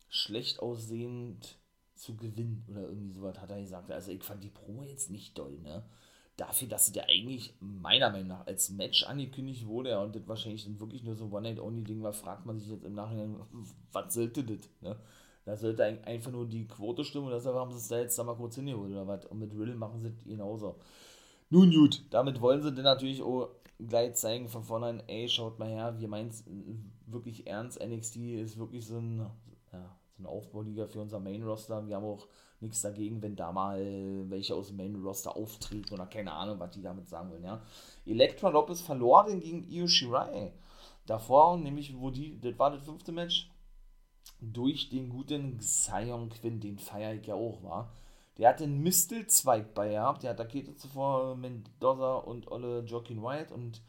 schlecht 0.09 0.59
aussehend 0.59 1.57
zu 1.95 2.15
gewinnen 2.15 2.65
oder 2.69 2.83
irgendwie 2.83 3.11
sowas 3.11 3.39
hat 3.39 3.51
er 3.51 3.61
gesagt. 3.61 3.91
Also 3.91 4.11
ich 4.11 4.23
fand 4.23 4.43
die 4.43 4.49
Promo 4.49 4.83
jetzt 4.83 5.09
nicht 5.09 5.37
doll, 5.37 5.59
ne? 5.59 5.83
Dafür, 6.37 6.69
dass 6.69 6.85
sie 6.85 6.93
der 6.93 7.09
eigentlich 7.09 7.53
meiner 7.59 8.09
Meinung 8.11 8.29
nach 8.29 8.47
als 8.47 8.69
Match 8.69 9.03
angekündigt 9.03 9.67
wurde 9.67 9.99
und 9.99 10.15
das 10.15 10.25
wahrscheinlich 10.25 10.63
dann 10.63 10.79
wirklich 10.79 11.03
nur 11.03 11.15
so 11.15 11.25
One-Night-Only-Ding 11.25 12.01
war, 12.01 12.13
fragt 12.13 12.45
man 12.45 12.57
sich 12.57 12.69
jetzt 12.69 12.85
im 12.85 12.93
Nachhinein, 12.93 13.35
was 13.91 14.13
sollte 14.13 14.45
das, 14.45 14.69
ne? 14.79 14.97
Da 15.45 15.55
sollte 15.55 15.83
einfach 15.83 16.31
nur 16.31 16.47
die 16.47 16.67
Quote 16.67 17.03
stimmen 17.03 17.27
und 17.27 17.33
deshalb 17.33 17.55
haben 17.55 17.71
sie 17.71 17.77
es 17.77 17.87
da 17.87 17.99
jetzt 17.99 18.17
da 18.19 18.23
mal 18.23 18.35
kurz 18.35 18.55
hingeholt 18.55 18.91
oder 18.91 19.07
was. 19.07 19.25
Und 19.25 19.39
mit 19.39 19.51
Riddle 19.53 19.75
machen 19.75 20.01
sie 20.01 20.09
es 20.09 20.23
genauso. 20.23 20.75
Nun 21.49 21.71
gut, 21.71 22.03
damit 22.11 22.41
wollen 22.41 22.61
sie 22.61 22.71
dann 22.71 22.83
natürlich 22.83 23.23
auch 23.23 23.49
gleich 23.79 24.13
zeigen 24.15 24.47
von 24.47 24.63
vornherein, 24.63 25.01
ey, 25.07 25.27
schaut 25.29 25.57
mal 25.57 25.69
her, 25.69 25.99
wir 25.99 26.07
meinen 26.07 26.29
es 26.29 26.43
wirklich 27.07 27.47
ernst. 27.47 27.83
NXT 27.83 28.17
ist 28.17 28.59
wirklich 28.59 28.85
so 28.85 28.97
ein, 28.97 29.19
ja, 29.71 29.95
so 30.11 30.19
eine 30.19 30.29
Aufbauliga 30.29 30.85
für 30.85 30.99
unser 30.99 31.19
Main-Roster. 31.19 31.87
Wir 31.87 31.95
haben 31.95 32.05
auch 32.05 32.27
nichts 32.59 32.81
dagegen, 32.81 33.21
wenn 33.21 33.35
da 33.35 33.51
mal 33.51 34.29
welche 34.29 34.53
aus 34.53 34.67
dem 34.67 34.77
Main-Roster 34.77 35.35
auftreten 35.35 35.93
oder 35.93 36.05
keine 36.05 36.33
Ahnung, 36.33 36.59
was 36.59 36.71
die 36.71 36.81
damit 36.81 37.07
sagen 37.07 37.31
wollen, 37.31 37.43
ja. 37.43 37.61
Elektra 38.05 38.49
Lopez 38.49 38.81
verlor 38.81 39.25
den 39.25 39.39
gegen 39.39 39.67
Io 39.69 39.87
Shirai. 39.87 40.51
Davor, 41.05 41.57
nämlich, 41.57 41.97
wo 41.97 42.11
die, 42.11 42.39
das 42.39 42.59
war 42.59 42.71
das 42.71 42.83
fünfte 42.83 43.11
Match, 43.11 43.49
durch 44.41 44.89
den 44.89 45.09
guten 45.09 45.57
Xion 45.57 46.29
Quinn, 46.29 46.59
den 46.59 46.79
feiere 46.79 47.15
ich 47.15 47.27
ja 47.27 47.35
auch, 47.35 47.63
war. 47.63 47.93
Der 48.37 48.49
hat 48.49 48.61
den 48.61 48.81
Mistelzweig 48.81 49.73
bei 49.73 49.89
gehabt, 49.89 50.23
der 50.23 50.31
attackierte 50.31 50.75
zuvor 50.75 51.35
Mendoza 51.35 52.15
und 52.15 52.49
Olle 52.49 52.83
Joaquin 52.85 53.21
White 53.21 53.53
und 53.53 53.81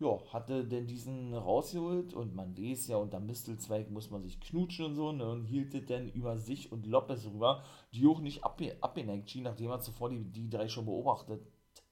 ja, 0.00 0.18
hatte 0.32 0.64
denn 0.64 0.88
diesen 0.88 1.32
rausgeholt 1.32 2.12
und 2.12 2.34
man 2.34 2.58
weiß 2.58 2.88
ja, 2.88 2.96
unter 2.96 3.20
Mistelzweig 3.20 3.90
muss 3.90 4.10
man 4.10 4.22
sich 4.22 4.40
knutschen 4.40 4.86
und 4.86 4.94
so, 4.96 5.12
ne, 5.12 5.30
und 5.30 5.44
hielt 5.44 5.72
es 5.74 5.86
dann 5.86 6.08
über 6.08 6.36
sich 6.38 6.72
und 6.72 6.86
Lopez 6.86 7.24
rüber, 7.26 7.62
die 7.92 8.06
auch 8.06 8.18
nicht 8.20 8.42
abgeneigt 8.42 9.30
schien, 9.30 9.44
nachdem 9.44 9.70
er 9.70 9.80
zuvor 9.80 10.10
die, 10.10 10.24
die 10.24 10.50
drei 10.50 10.68
schon 10.68 10.86
beobachtet 10.86 11.40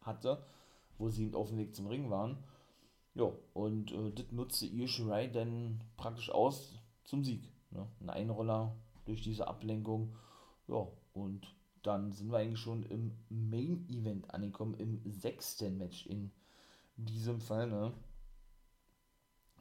hatte, 0.01 0.45
wo 0.99 1.09
sie 1.09 1.33
auf 1.35 1.51
dem 1.51 1.59
Weg 1.59 1.75
zum 1.75 1.87
Ring 1.87 2.11
waren. 2.11 2.43
Ja, 3.15 3.31
und 3.55 3.93
äh, 3.93 4.11
das 4.11 4.33
nutzte 4.33 4.67
Io 4.67 4.89
Shirai 4.89 5.29
dann 5.29 5.85
praktisch 5.97 6.31
aus 6.31 6.75
zum 7.05 7.23
Sieg. 7.23 7.52
Ne? 7.73 7.87
Ein 8.01 8.11
Einroller 8.11 8.75
durch 9.05 9.23
diese 9.23 9.49
Ablenkung. 9.49 10.17
Ja, 10.69 10.87
und 11.15 11.55
dann 11.83 12.13
sind 12.13 12.31
wir 12.31 12.39
eigentlich 12.39 12.61
schon 12.61 12.85
im 12.85 13.13
Main 13.29 13.87
Event 13.89 14.33
angekommen, 14.33 14.75
im 14.75 15.03
sechsten 15.11 15.79
Match 15.79 16.07
in 16.07 16.31
diesem 16.97 17.41
Fall. 17.41 17.69
Ne? 17.69 17.93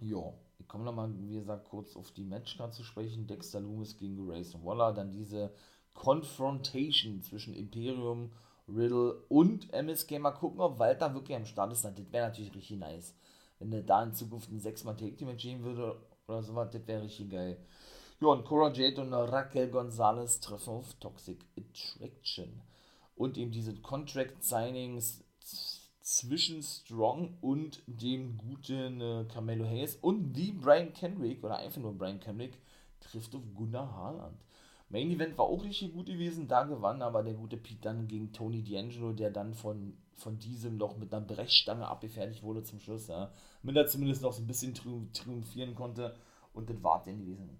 Ja, 0.02 0.34
ich 0.60 0.68
komme 0.68 0.84
nochmal, 0.84 1.12
wie 1.20 1.34
gesagt, 1.34 1.70
kurz 1.70 1.96
auf 1.96 2.12
die 2.12 2.24
Matchcard 2.24 2.74
zu 2.74 2.84
sprechen. 2.84 3.28
Dexter 3.28 3.60
Loomis 3.60 3.98
gegen 3.98 4.28
Grayson 4.28 4.64
Waller. 4.64 4.94
Dann 4.94 5.12
diese 5.12 5.52
Confrontation 5.94 7.22
zwischen 7.22 7.54
Imperium, 7.56 8.32
Riddle 8.68 9.24
und 9.30 9.72
MSK. 9.74 10.20
Mal 10.20 10.32
gucken, 10.32 10.62
ob 10.62 10.80
Walter 10.80 11.14
wirklich 11.14 11.36
am 11.36 11.46
Start 11.46 11.72
ist. 11.72 11.84
Das 11.84 11.94
wäre 12.12 12.28
natürlich 12.28 12.54
richtig 12.54 12.78
nice. 12.78 13.16
Wenn 13.60 13.74
er 13.74 13.84
da 13.84 14.04
in 14.04 14.14
Zukunft 14.14 14.52
ein 14.52 14.60
6-mal 14.60 14.96
Take-Team-Match 14.96 15.44
gehen 15.44 15.64
würde 15.64 16.00
oder 16.28 16.42
sowas, 16.42 16.70
das 16.72 16.88
wäre 16.88 17.04
richtig 17.04 17.30
geil. 17.30 17.58
Ja, 18.22 18.28
und 18.28 18.46
Cora 18.46 18.72
Jade 18.72 19.02
und 19.02 19.14
Raquel 19.14 19.68
Gonzalez 19.70 20.40
treffen 20.40 20.70
auf 20.76 20.94
Toxic 21.00 21.40
Attraction. 21.58 22.62
Und 23.16 23.36
eben 23.36 23.50
diese 23.50 23.74
Contract-Signings 23.74 25.24
zwischen 26.02 26.62
Strong 26.62 27.40
und 27.42 27.82
dem 27.88 28.38
guten 28.38 29.02
äh, 29.02 29.26
Carmelo 29.28 29.66
Hayes 29.66 29.96
und 29.96 30.36
wie 30.36 30.52
Brian 30.52 30.94
Kendrick, 30.94 31.44
oder 31.44 31.58
einfach 31.58 31.82
nur 31.82 31.98
Brian 31.98 32.20
Kendrick, 32.20 32.60
trifft 33.00 33.34
auf 33.34 33.42
Gunnar 33.56 33.92
Haaland. 33.92 34.38
Main 34.90 35.10
Event 35.10 35.36
war 35.40 35.46
auch 35.46 35.64
richtig 35.64 35.92
gut 35.92 36.06
gewesen, 36.06 36.48
da 36.48 36.62
gewann 36.66 37.02
aber 37.02 37.24
der 37.24 37.34
gute 37.34 37.58
Pete 37.58 37.82
dann 37.82 38.08
gegen 38.08 38.34
Tony 38.34 38.60
D'Angelo, 38.60 39.14
der 39.14 39.32
dann 39.32 39.56
von, 39.56 39.98
von 40.14 40.38
diesem 40.38 40.78
noch 40.78 40.96
mit 40.96 41.12
einer 41.12 41.26
Brechstange 41.26 41.88
abgefertigt 41.88 42.44
wurde 42.44 42.62
zum 42.62 42.80
Schluss, 42.82 43.08
ja. 43.08 43.32
Mit 43.64 43.76
er 43.78 43.88
zumindest 43.88 44.22
noch 44.22 44.34
so 44.34 44.44
ein 44.44 44.48
bisschen 44.48 44.76
triumphieren 44.76 45.74
konnte 45.74 46.16
und 46.54 46.70
das 46.70 46.84
war 46.84 47.02
denn 47.02 47.18
gewesen. 47.18 47.60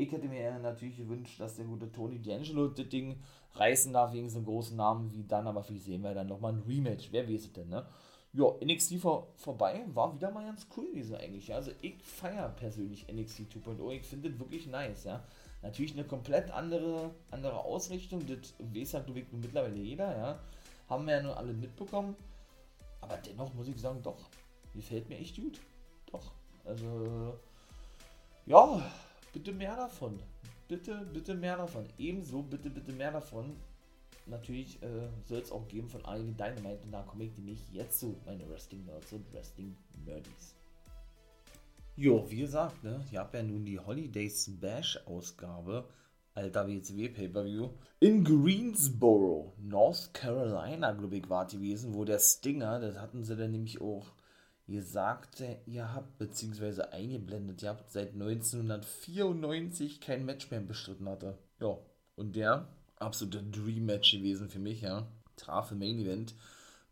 Ich 0.00 0.10
hätte 0.12 0.28
mir 0.28 0.58
natürlich 0.60 0.96
gewünscht, 0.96 1.38
dass 1.38 1.56
der 1.56 1.66
gute 1.66 1.92
Tony 1.92 2.16
D'Angelo 2.16 2.68
das 2.68 2.88
Ding 2.88 3.18
reißen 3.52 3.92
darf 3.92 4.14
wegen 4.14 4.30
so 4.30 4.38
einem 4.38 4.46
großen 4.46 4.74
Namen 4.74 5.12
wie 5.12 5.24
dann, 5.24 5.46
aber 5.46 5.62
vielleicht 5.62 5.84
sehen 5.84 6.02
wir 6.02 6.14
dann 6.14 6.26
nochmal 6.26 6.54
ein 6.54 6.62
Rematch. 6.66 7.08
Wer 7.10 7.28
weiß 7.28 7.42
es 7.42 7.52
denn, 7.52 7.68
ne? 7.68 7.84
Ja, 8.32 8.46
NXT 8.64 8.94
vor, 8.98 9.28
vorbei 9.36 9.84
war 9.92 10.14
wieder 10.14 10.30
mal 10.30 10.46
ganz 10.46 10.66
cool 10.74 10.86
gewesen 10.86 11.16
eigentlich. 11.16 11.52
Also 11.52 11.72
ich 11.82 12.02
feiere 12.02 12.48
persönlich 12.48 13.12
NXT 13.12 13.40
2.0. 13.66 13.90
Ich 13.90 14.06
finde 14.06 14.30
das 14.30 14.38
wirklich 14.38 14.66
nice, 14.68 15.04
ja. 15.04 15.22
Natürlich 15.60 15.92
eine 15.92 16.04
komplett 16.04 16.50
andere, 16.50 17.10
andere 17.30 17.62
Ausrichtung. 17.62 18.22
Das 18.26 18.54
weiß 18.58 18.92
ja, 18.92 19.00
glaube 19.00 19.20
ich, 19.20 19.26
mittlerweile 19.32 19.76
jeder, 19.76 20.16
ja. 20.16 20.40
Haben 20.88 21.06
wir 21.06 21.16
ja 21.16 21.22
nur 21.22 21.36
alle 21.36 21.52
mitbekommen. 21.52 22.16
Aber 23.02 23.18
dennoch 23.18 23.52
muss 23.52 23.68
ich 23.68 23.78
sagen, 23.78 24.00
doch, 24.02 24.30
gefällt 24.74 25.10
mir 25.10 25.18
echt 25.18 25.36
gut. 25.36 25.60
Doch. 26.10 26.32
Also, 26.64 27.34
ja, 28.46 28.80
bitte 29.32 29.52
mehr 29.52 29.76
davon. 29.76 30.20
Bitte, 30.68 31.06
bitte 31.12 31.34
mehr 31.34 31.56
davon. 31.56 31.84
Ebenso, 31.98 32.42
bitte, 32.42 32.70
bitte 32.70 32.92
mehr 32.92 33.12
davon. 33.12 33.56
Natürlich 34.26 34.80
äh, 34.82 35.08
soll 35.24 35.38
es 35.38 35.50
auch 35.50 35.66
geben 35.66 35.88
von 35.88 36.04
Arjen 36.04 36.36
Dynamite 36.36 36.84
und 36.84 36.92
da 36.92 37.02
komme 37.02 37.24
ich 37.24 37.36
nämlich 37.36 37.72
jetzt 37.72 37.98
zu, 37.98 38.16
meine 38.24 38.48
Wrestling 38.48 38.84
Nerds 38.84 39.12
und 39.12 39.32
Wrestling 39.32 39.76
Nerdies. 40.04 40.54
Jo, 41.96 42.24
wie 42.30 42.38
gesagt, 42.38 42.84
ne, 42.84 43.04
ihr 43.10 43.18
habt 43.18 43.34
ja 43.34 43.42
nun 43.42 43.64
die 43.64 43.78
Holidays 43.78 44.50
Bash 44.60 44.98
Ausgabe, 45.06 45.88
alter 46.34 46.66
WCW 46.68 47.08
Pay-Per-View, 47.08 47.70
in 47.98 48.22
Greensboro, 48.24 49.52
North 49.58 50.14
Carolina, 50.14 50.92
glaube 50.92 51.16
ich, 51.16 51.28
war 51.28 51.46
gewesen, 51.46 51.94
wo 51.94 52.04
der 52.04 52.20
Stinger, 52.20 52.78
das 52.80 52.98
hatten 52.98 53.24
sie 53.24 53.36
dann 53.36 53.50
nämlich 53.50 53.80
auch 53.80 54.06
gesagt, 54.70 55.42
ihr 55.66 55.94
habt, 55.94 56.18
beziehungsweise 56.18 56.92
eingeblendet, 56.92 57.62
ihr 57.62 57.70
habt 57.70 57.90
seit 57.90 58.14
1994 58.14 60.00
kein 60.00 60.24
Match 60.24 60.50
mehr 60.50 60.60
bestritten 60.60 61.08
hatte. 61.08 61.38
Ja, 61.60 61.76
und 62.16 62.36
der 62.36 62.68
absolute 62.96 63.42
Dream 63.42 63.86
Match 63.86 64.12
gewesen 64.12 64.48
für 64.48 64.58
mich, 64.58 64.82
ja. 64.82 65.06
Traf 65.36 65.72
im 65.72 65.78
Main 65.78 65.98
Event 65.98 66.34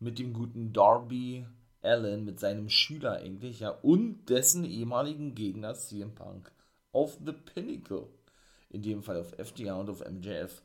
mit 0.00 0.18
dem 0.18 0.32
guten 0.32 0.72
Darby 0.72 1.46
Allen, 1.82 2.24
mit 2.24 2.40
seinem 2.40 2.68
Schüler 2.68 3.12
eigentlich, 3.12 3.60
ja, 3.60 3.70
und 3.70 4.26
dessen 4.28 4.64
ehemaligen 4.64 5.34
Gegner 5.34 5.74
CM 5.74 6.14
Punk 6.14 6.50
auf 6.92 7.18
The 7.24 7.32
Pinnacle. 7.32 8.08
In 8.70 8.82
dem 8.82 9.02
Fall 9.02 9.18
auf 9.18 9.38
FDR 9.38 9.78
und 9.78 9.88
auf 9.88 10.04
MJF. 10.08 10.62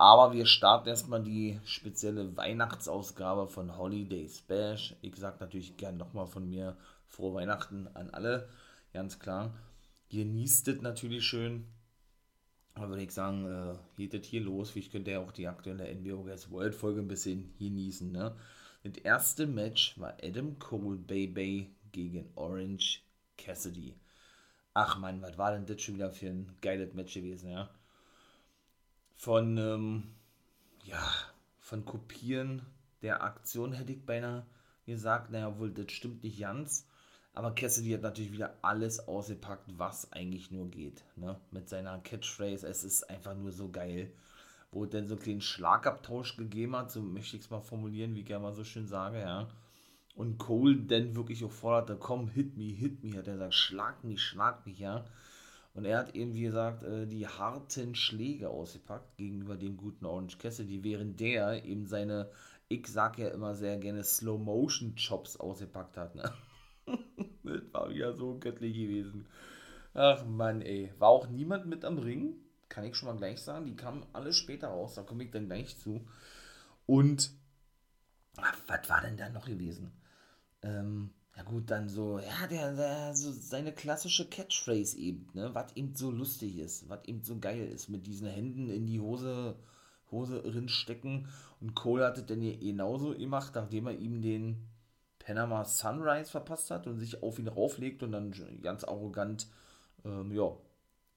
Aber 0.00 0.32
wir 0.32 0.46
starten 0.46 0.88
erstmal 0.88 1.22
die 1.22 1.60
spezielle 1.62 2.34
Weihnachtsausgabe 2.34 3.48
von 3.48 3.76
Holidays 3.76 4.40
Bash. 4.40 4.96
Ich 5.02 5.14
sag 5.16 5.42
natürlich 5.42 5.76
gern 5.76 5.98
nochmal 5.98 6.26
von 6.26 6.48
mir 6.48 6.78
frohe 7.06 7.34
Weihnachten 7.34 7.86
an 7.92 8.08
alle, 8.08 8.48
ganz 8.94 9.18
klar. 9.18 9.52
Genießt 10.08 10.68
es 10.68 10.80
natürlich 10.80 11.26
schön. 11.26 11.66
Aber 12.72 12.88
würde 12.88 13.02
ich 13.02 13.10
sagen, 13.10 13.44
äh, 13.44 13.76
geht 13.98 14.14
es 14.14 14.26
hier 14.26 14.40
los. 14.40 14.74
Ich 14.74 14.90
könnte 14.90 15.10
ja 15.10 15.20
auch 15.20 15.32
die 15.32 15.48
aktuelle 15.48 15.94
NBO 15.94 16.22
Guys 16.22 16.50
World 16.50 16.74
Folge 16.74 17.02
ein 17.02 17.08
bisschen 17.08 17.54
genießen. 17.58 18.10
Ne? 18.10 18.34
Das 18.84 18.96
erste 19.04 19.46
Match 19.46 20.00
war 20.00 20.16
Adam 20.22 20.58
Cole 20.58 20.96
Baby 20.96 21.76
gegen 21.92 22.32
Orange 22.36 23.02
Cassidy. 23.36 23.94
Ach 24.72 24.98
man, 24.98 25.20
was 25.20 25.36
war 25.36 25.52
denn 25.52 25.66
das 25.66 25.82
schon 25.82 25.96
wieder 25.96 26.10
für 26.10 26.28
ein 26.28 26.56
geiles 26.62 26.94
Match 26.94 27.12
gewesen, 27.12 27.50
ja? 27.50 27.68
Von, 29.20 29.58
ähm, 29.58 30.04
ja, 30.82 31.06
von 31.58 31.84
Kopieren 31.84 32.62
der 33.02 33.22
Aktion 33.22 33.74
hätte 33.74 33.92
ich 33.92 34.06
beinahe 34.06 34.46
gesagt, 34.86 35.30
naja, 35.30 35.58
wohl, 35.58 35.70
das 35.70 35.92
stimmt 35.92 36.24
nicht 36.24 36.40
ganz. 36.40 36.86
Aber 37.34 37.54
Cassidy 37.54 37.90
hat 37.90 38.00
natürlich 38.00 38.32
wieder 38.32 38.56
alles 38.62 39.08
ausgepackt, 39.08 39.66
was 39.76 40.10
eigentlich 40.12 40.50
nur 40.50 40.70
geht. 40.70 41.04
Ne? 41.16 41.38
Mit 41.50 41.68
seiner 41.68 41.98
Catchphrase, 41.98 42.66
es 42.66 42.82
ist 42.82 43.10
einfach 43.10 43.34
nur 43.34 43.52
so 43.52 43.68
geil. 43.68 44.10
Wo 44.72 44.84
es 44.84 44.90
dann 44.90 45.06
so 45.06 45.16
einen 45.16 45.22
kleinen 45.22 45.42
Schlagabtausch 45.42 46.38
gegeben 46.38 46.74
hat, 46.74 46.90
so 46.90 47.02
möchte 47.02 47.36
ich 47.36 47.42
es 47.42 47.50
mal 47.50 47.60
formulieren, 47.60 48.14
wie 48.14 48.20
ich 48.20 48.26
gerne 48.26 48.44
mal 48.44 48.54
so 48.54 48.64
schön 48.64 48.86
sage, 48.86 49.20
ja. 49.20 49.48
Und 50.14 50.38
Cole 50.38 50.76
dann 50.76 51.14
wirklich 51.14 51.44
auch 51.44 51.52
forderte, 51.52 51.96
komm, 51.96 52.28
hit 52.28 52.56
me, 52.56 52.72
hit 52.72 53.04
me, 53.04 53.18
hat 53.18 53.26
er 53.26 53.34
gesagt, 53.34 53.52
schlag 53.54 54.02
mich, 54.02 54.22
schlag 54.22 54.64
mich, 54.64 54.78
ja. 54.78 55.04
Und 55.74 55.84
er 55.84 55.98
hat 55.98 56.14
eben, 56.16 56.34
wie 56.34 56.42
gesagt, 56.42 56.82
äh, 56.82 57.06
die 57.06 57.26
harten 57.26 57.94
Schläge 57.94 58.50
ausgepackt 58.50 59.16
gegenüber 59.16 59.56
dem 59.56 59.76
guten 59.76 60.04
Orange 60.04 60.38
Cassidy, 60.38 60.82
während 60.82 61.20
der 61.20 61.64
eben 61.64 61.86
seine, 61.86 62.30
ich 62.68 62.86
sag 62.88 63.18
ja 63.18 63.28
immer 63.28 63.54
sehr 63.54 63.78
gerne, 63.78 64.02
Slow-Motion-Chops 64.02 65.36
ausgepackt 65.36 65.96
hat, 65.96 66.14
ne? 66.16 66.32
das 67.44 67.62
war 67.72 67.90
wieder 67.90 68.14
so 68.14 68.38
göttlich 68.38 68.74
gewesen. 68.74 69.26
Ach 69.94 70.24
Mann, 70.26 70.62
ey. 70.62 70.92
War 70.98 71.08
auch 71.08 71.28
niemand 71.28 71.66
mit 71.66 71.84
am 71.84 71.98
Ring, 71.98 72.34
kann 72.68 72.84
ich 72.84 72.96
schon 72.96 73.08
mal 73.08 73.16
gleich 73.16 73.40
sagen. 73.40 73.66
Die 73.66 73.76
kamen 73.76 74.04
alle 74.12 74.32
später 74.32 74.68
raus, 74.68 74.94
da 74.94 75.02
komme 75.02 75.24
ich 75.24 75.30
dann 75.30 75.46
gleich 75.46 75.78
zu. 75.78 76.06
Und, 76.86 77.32
ach, 78.36 78.58
was 78.66 78.88
war 78.88 79.00
denn 79.02 79.16
da 79.16 79.28
noch 79.28 79.46
gewesen? 79.46 79.92
Ähm, 80.62 81.10
ja 81.36 81.42
gut, 81.44 81.70
dann 81.70 81.88
so, 81.88 82.18
ja, 82.18 82.46
der, 82.48 82.74
der, 82.74 83.14
so 83.14 83.32
seine 83.32 83.72
klassische 83.72 84.28
Catchphrase 84.28 84.98
eben, 84.98 85.28
ne, 85.34 85.54
was 85.54 85.74
eben 85.76 85.94
so 85.94 86.10
lustig 86.10 86.58
ist, 86.58 86.88
was 86.88 87.04
eben 87.06 87.22
so 87.22 87.38
geil 87.38 87.68
ist, 87.68 87.88
mit 87.88 88.06
diesen 88.06 88.28
Händen 88.28 88.68
in 88.68 88.86
die 88.86 89.00
Hose, 89.00 89.56
Hose 90.10 90.42
stecken. 90.68 91.28
Und 91.60 91.74
Cole 91.74 92.04
hat 92.04 92.18
es 92.18 92.26
dann 92.26 92.40
genauso 92.40 93.14
gemacht, 93.14 93.52
nachdem 93.54 93.86
er 93.86 93.98
ihm 93.98 94.22
den 94.22 94.68
Panama 95.18 95.64
Sunrise 95.64 96.30
verpasst 96.30 96.70
hat 96.70 96.86
und 96.86 96.98
sich 96.98 97.22
auf 97.22 97.38
ihn 97.38 97.48
rauflegt 97.48 98.02
und 98.02 98.12
dann 98.12 98.34
ganz 98.62 98.84
arrogant, 98.84 99.46
ähm, 100.04 100.32
ja, 100.32 100.56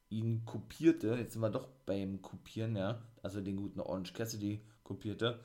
ihn 0.10 0.46
kopierte. 0.46 1.16
Jetzt 1.16 1.34
sind 1.34 1.42
wir 1.42 1.50
doch 1.50 1.68
beim 1.86 2.22
Kopieren, 2.22 2.76
ja, 2.76 3.02
also 3.24 3.42
den 3.42 3.56
guten 3.56 3.80
Orange 3.80 4.14
Cassidy 4.14 4.62
kopierte, 4.84 5.40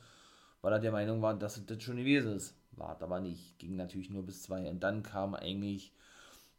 weil 0.60 0.72
er 0.72 0.80
der 0.80 0.92
Meinung 0.92 1.22
war, 1.22 1.38
dass 1.38 1.64
das 1.64 1.82
schon 1.82 1.96
gewesen 1.96 2.36
ist. 2.36 2.57
War 2.78 3.00
aber 3.00 3.20
nicht. 3.20 3.58
Ging 3.58 3.76
natürlich 3.76 4.10
nur 4.10 4.24
bis 4.24 4.42
zwei. 4.42 4.68
Und 4.68 4.80
dann 4.80 5.02
kam 5.02 5.34
eigentlich 5.34 5.92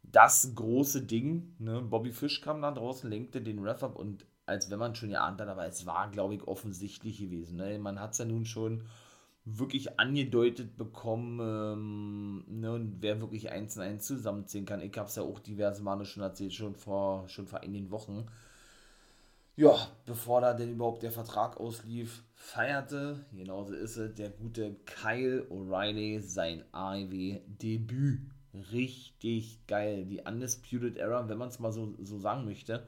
das 0.02 0.54
große 0.54 1.02
Ding. 1.02 1.54
Ne? 1.58 1.82
Bobby 1.82 2.12
Fish 2.12 2.40
kam 2.40 2.62
da 2.62 2.70
draußen, 2.70 3.08
lenkte 3.08 3.40
den 3.40 3.58
Ref 3.58 3.82
ab 3.82 3.96
und 3.96 4.26
als 4.46 4.70
wenn 4.70 4.78
man 4.80 4.96
schon 4.96 5.10
geahnt 5.10 5.40
hat, 5.40 5.48
aber 5.48 5.66
es 5.66 5.86
war, 5.86 6.10
glaube 6.10 6.34
ich, 6.34 6.42
offensichtlich 6.42 7.18
gewesen. 7.18 7.56
Ne? 7.56 7.78
Man 7.78 8.00
hat 8.00 8.12
es 8.12 8.18
ja 8.18 8.24
nun 8.24 8.44
schon 8.44 8.84
wirklich 9.44 9.98
angedeutet 9.98 10.76
bekommen, 10.76 11.40
ähm, 11.40 12.44
ne, 12.60 12.86
wer 13.00 13.20
wirklich 13.20 13.50
eins 13.50 13.76
und 13.76 13.82
eins 13.82 14.06
zusammenziehen 14.06 14.66
kann. 14.66 14.80
Ich 14.80 14.96
habe 14.98 15.08
es 15.08 15.16
ja 15.16 15.22
auch 15.22 15.38
diverse 15.38 15.82
Male 15.82 16.04
schon 16.04 16.22
erzählt, 16.22 16.52
schon 16.52 16.74
vor, 16.74 17.28
schon 17.28 17.46
vor 17.46 17.60
einigen 17.60 17.90
Wochen 17.90 18.26
ja, 19.60 19.76
bevor 20.06 20.40
da 20.40 20.54
denn 20.54 20.72
überhaupt 20.72 21.02
der 21.02 21.12
Vertrag 21.12 21.60
auslief, 21.60 22.24
feierte, 22.34 23.26
genauso 23.30 23.74
ist 23.74 23.98
es, 23.98 24.14
der 24.14 24.30
gute 24.30 24.76
Kyle 24.86 25.46
O'Reilly 25.50 26.22
sein 26.22 26.64
AEW-Debüt. 26.72 28.20
Richtig 28.72 29.66
geil. 29.66 30.06
Die 30.06 30.22
Undisputed 30.22 30.96
Era, 30.96 31.28
wenn 31.28 31.36
man 31.36 31.50
es 31.50 31.58
mal 31.58 31.72
so, 31.72 31.94
so 32.02 32.18
sagen 32.18 32.46
möchte, 32.46 32.86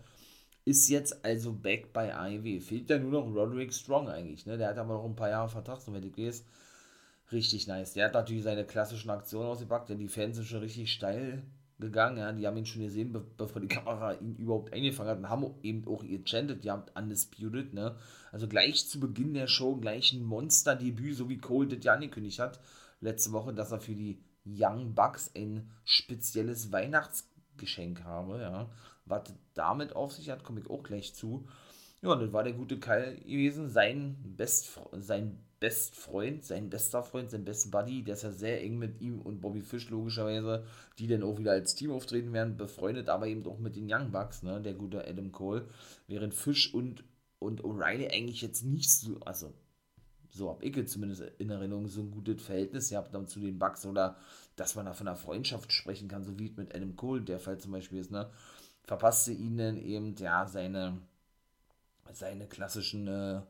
ist 0.64 0.88
jetzt 0.88 1.22
also 1.26 1.52
back 1.52 1.92
bei 1.92 2.14
AEW. 2.14 2.61
Fehlt 2.61 2.88
ja 2.88 2.98
nur 2.98 3.12
noch 3.12 3.26
Roderick 3.26 3.74
Strong 3.74 4.08
eigentlich, 4.08 4.46
ne? 4.46 4.56
Der 4.56 4.68
hat 4.68 4.78
aber 4.78 4.94
noch 4.94 5.04
ein 5.04 5.14
paar 5.14 5.28
Jahre 5.28 5.50
Vertrag, 5.50 5.82
so 5.82 5.92
wenn 5.92 6.04
ich 6.04 6.16
weiß. 6.16 6.42
Richtig 7.32 7.66
nice. 7.66 7.92
Der 7.92 8.06
hat 8.06 8.14
natürlich 8.14 8.44
seine 8.44 8.64
klassischen 8.64 9.11
Aktionen 9.11 9.48
ausgepackt, 9.48 9.90
denn 9.90 9.98
die 9.98 10.08
Fans 10.08 10.37
sind 10.37 10.46
schon 10.46 10.61
richtig 10.61 10.90
steil 10.90 11.42
gegangen, 11.83 12.16
ja, 12.16 12.33
die 12.33 12.47
haben 12.47 12.57
ihn 12.57 12.64
schon 12.64 12.83
gesehen, 12.83 13.12
be 13.12 13.21
bevor 13.37 13.61
die 13.61 13.68
Kamera 13.68 14.14
ihn 14.14 14.37
überhaupt 14.37 14.73
eingefangen 14.73 15.11
hat 15.11 15.18
und 15.18 15.29
haben 15.29 15.55
eben 15.62 15.87
auch 15.87 16.03
ihr 16.03 16.25
chanted, 16.25 16.64
die 16.64 16.71
haben 16.71 16.85
Undisputed, 16.95 17.75
ne, 17.75 17.97
also 18.31 18.49
gleich 18.49 18.88
zu 18.88 18.99
Beginn 18.99 19.35
der 19.35 19.47
Show 19.47 19.77
gleich 19.77 20.12
ein 20.12 20.25
Monster-Debüt, 20.25 21.16
so 21.16 21.29
wie 21.29 21.38
Cole 21.38 21.68
das 21.68 21.85
ja 21.85 21.92
angekündigt 21.92 22.38
hat, 22.38 22.61
letzte 23.01 23.33
Woche, 23.33 23.53
dass 23.53 23.73
er 23.73 23.81
für 23.81 23.95
die 23.95 24.25
Young 24.47 24.95
Bucks 24.95 25.31
ein 25.37 25.71
spezielles 25.85 26.73
Weihnachtsgeschenk 26.73 28.05
habe, 28.05 28.40
ja, 28.40 28.71
was 29.05 29.35
damit 29.55 29.95
auf 29.95 30.12
sich 30.12 30.31
hat, 30.31 30.45
komme 30.45 30.61
ich 30.61 30.71
auch 30.71 30.83
gleich 30.83 31.14
zu, 31.14 31.47
ja, 32.03 32.11
und 32.11 32.21
das 32.21 32.33
war 32.33 32.45
der 32.45 32.53
gute 32.53 32.79
Kyle 32.79 33.17
gewesen, 33.17 33.69
sein 33.69 34.17
Best, 34.37 34.79
sein 34.93 35.38
Bestfreund, 35.62 36.45
sein 36.45 36.71
bester 36.71 37.05
Freund, 37.05 37.31
sein 37.31 37.45
besten 37.45 37.71
Buddy, 37.71 38.03
der 38.03 38.15
ist 38.15 38.25
ja 38.25 38.33
sehr 38.33 38.61
eng 38.65 38.79
mit 38.79 39.01
ihm 39.01 39.21
und 39.21 39.41
Bobby 39.41 39.62
Fish 39.62 39.88
logischerweise, 39.91 40.65
die 40.99 41.07
dann 41.07 41.23
auch 41.23 41.38
wieder 41.38 41.53
als 41.53 41.77
Team 41.77 41.93
auftreten 41.93 42.33
werden, 42.33 42.57
befreundet, 42.57 43.09
aber 43.09 43.29
eben 43.29 43.47
auch 43.47 43.61
mit 43.61 43.77
den 43.77 43.87
Young 43.88 44.11
Bucks, 44.11 44.43
ne, 44.43 44.61
der 44.61 44.75
gute 44.75 45.07
Adam 45.07 45.31
Cole, 45.31 45.69
während 46.09 46.35
Fish 46.35 46.75
und, 46.75 47.05
und 47.38 47.62
O'Reilly 47.62 48.12
eigentlich 48.12 48.43
jetzt 48.43 48.65
nicht 48.65 48.91
so, 48.91 49.21
also 49.21 49.55
so 50.31 50.51
habe 50.51 50.65
ich 50.65 50.88
zumindest 50.88 51.23
in 51.38 51.51
Erinnerung, 51.51 51.87
so 51.87 52.01
ein 52.01 52.11
gutes 52.11 52.43
Verhältnis 52.43 52.91
gehabt 52.91 53.15
dann 53.15 53.29
zu 53.29 53.38
den 53.38 53.61
Bucks 53.61 53.87
oder 53.87 54.17
dass 54.57 54.75
man 54.75 54.87
da 54.87 54.95
von 54.95 55.07
einer 55.07 55.17
Freundschaft 55.17 55.73
sprechen 55.73 56.09
kann, 56.09 56.25
so 56.25 56.37
wie 56.41 56.53
mit 56.57 56.75
Adam 56.75 56.97
Cole, 56.97 57.23
der 57.23 57.38
Fall 57.38 57.59
zum 57.59 57.71
Beispiel 57.71 58.01
ist, 58.01 58.11
ne, 58.11 58.29
verpasste 58.83 59.31
ihnen 59.31 59.77
eben, 59.77 60.17
ja, 60.17 60.45
seine, 60.49 60.99
seine 62.12 62.47
klassischen, 62.47 63.09
äh, 63.09 63.41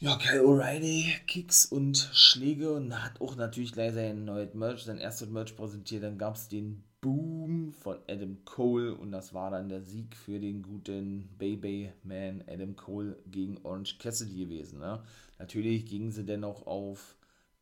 ja, 0.00 0.16
Kyle 0.16 0.42
O'Reilly, 0.42 1.12
Kicks 1.26 1.66
und 1.66 1.96
Schläge 2.12 2.72
und 2.72 3.02
hat 3.02 3.20
auch 3.20 3.34
natürlich 3.34 3.72
gleich 3.72 3.94
sein 3.94 4.24
neues 4.24 4.54
Merch, 4.54 4.84
sein 4.84 4.98
erstes 4.98 5.28
Merch 5.28 5.56
präsentiert. 5.56 6.04
Dann 6.04 6.18
gab 6.18 6.36
es 6.36 6.48
den 6.48 6.84
Boom 7.00 7.72
von 7.72 7.98
Adam 8.08 8.44
Cole 8.44 8.94
und 8.94 9.12
das 9.12 9.34
war 9.34 9.50
dann 9.50 9.68
der 9.68 9.82
Sieg 9.82 10.16
für 10.16 10.38
den 10.38 10.62
guten 10.62 11.28
Baby 11.38 11.92
Man 12.02 12.44
Adam 12.48 12.76
Cole 12.76 13.16
gegen 13.26 13.58
Orange 13.64 13.98
Cassidy 13.98 14.44
gewesen. 14.44 14.78
Ne? 14.78 15.02
Natürlich 15.38 15.86
gingen 15.86 16.12
sie 16.12 16.24
dennoch 16.24 16.66
auf 16.66 17.16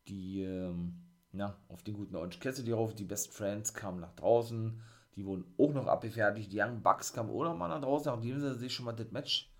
die, 0.07 0.41
ähm, 0.41 0.93
na, 1.31 1.55
auf 1.69 1.83
den 1.83 1.95
guten 1.95 2.15
Orange 2.15 2.39
Cassidy 2.39 2.71
rauf. 2.71 2.95
Die 2.95 3.03
Best 3.03 3.31
Friends 3.31 3.73
kamen 3.73 3.99
nach 3.99 4.13
draußen. 4.13 4.79
Die 5.17 5.25
wurden 5.25 5.43
auch 5.57 5.73
noch 5.73 5.87
abgefertigt. 5.87 6.53
Die 6.53 6.61
Young 6.61 6.81
Bucks 6.81 7.11
kamen 7.11 7.31
auch 7.31 7.43
noch 7.43 7.57
mal 7.57 7.67
nach 7.67 7.81
draußen, 7.81 8.13
nachdem 8.13 8.39
sie 8.39 8.55
sich 8.55 8.73
schon 8.73 8.85
mal 8.85 8.93
das 8.93 9.11
Match 9.11 9.51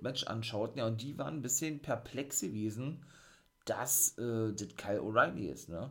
Match 0.00 0.24
anschauten, 0.24 0.78
ja, 0.78 0.86
und 0.86 1.02
die 1.02 1.18
waren 1.18 1.36
ein 1.36 1.42
bisschen 1.42 1.80
perplex 1.80 2.40
gewesen, 2.40 3.04
dass 3.64 4.16
äh, 4.18 4.52
das 4.52 4.76
Kyle 4.76 5.00
O'Reilly 5.00 5.50
ist, 5.50 5.68
ne? 5.68 5.90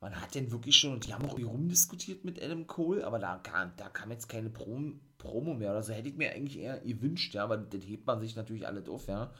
Man 0.00 0.20
hat 0.20 0.34
den 0.34 0.52
wirklich 0.52 0.76
schon, 0.76 0.92
und 0.92 1.06
die 1.06 1.14
haben 1.14 1.24
auch 1.24 1.32
irgendwie 1.32 1.50
rumdiskutiert 1.50 2.24
mit 2.24 2.42
Adam 2.42 2.66
Cole, 2.66 3.06
aber 3.06 3.18
da 3.18 3.38
kam, 3.38 3.72
da 3.76 3.88
kam 3.88 4.10
jetzt 4.10 4.28
keine 4.28 4.50
Prom 4.50 5.00
Promo 5.16 5.54
mehr 5.54 5.70
oder 5.70 5.82
so, 5.82 5.94
hätte 5.94 6.08
ich 6.08 6.16
mir 6.16 6.32
eigentlich 6.32 6.58
eher 6.58 6.78
gewünscht, 6.80 7.34
ja, 7.34 7.44
aber 7.44 7.56
das 7.56 7.82
hebt 7.82 8.06
man 8.06 8.20
sich 8.20 8.36
natürlich 8.36 8.66
alles 8.66 8.88
auf, 8.88 9.06
ja. 9.08 9.32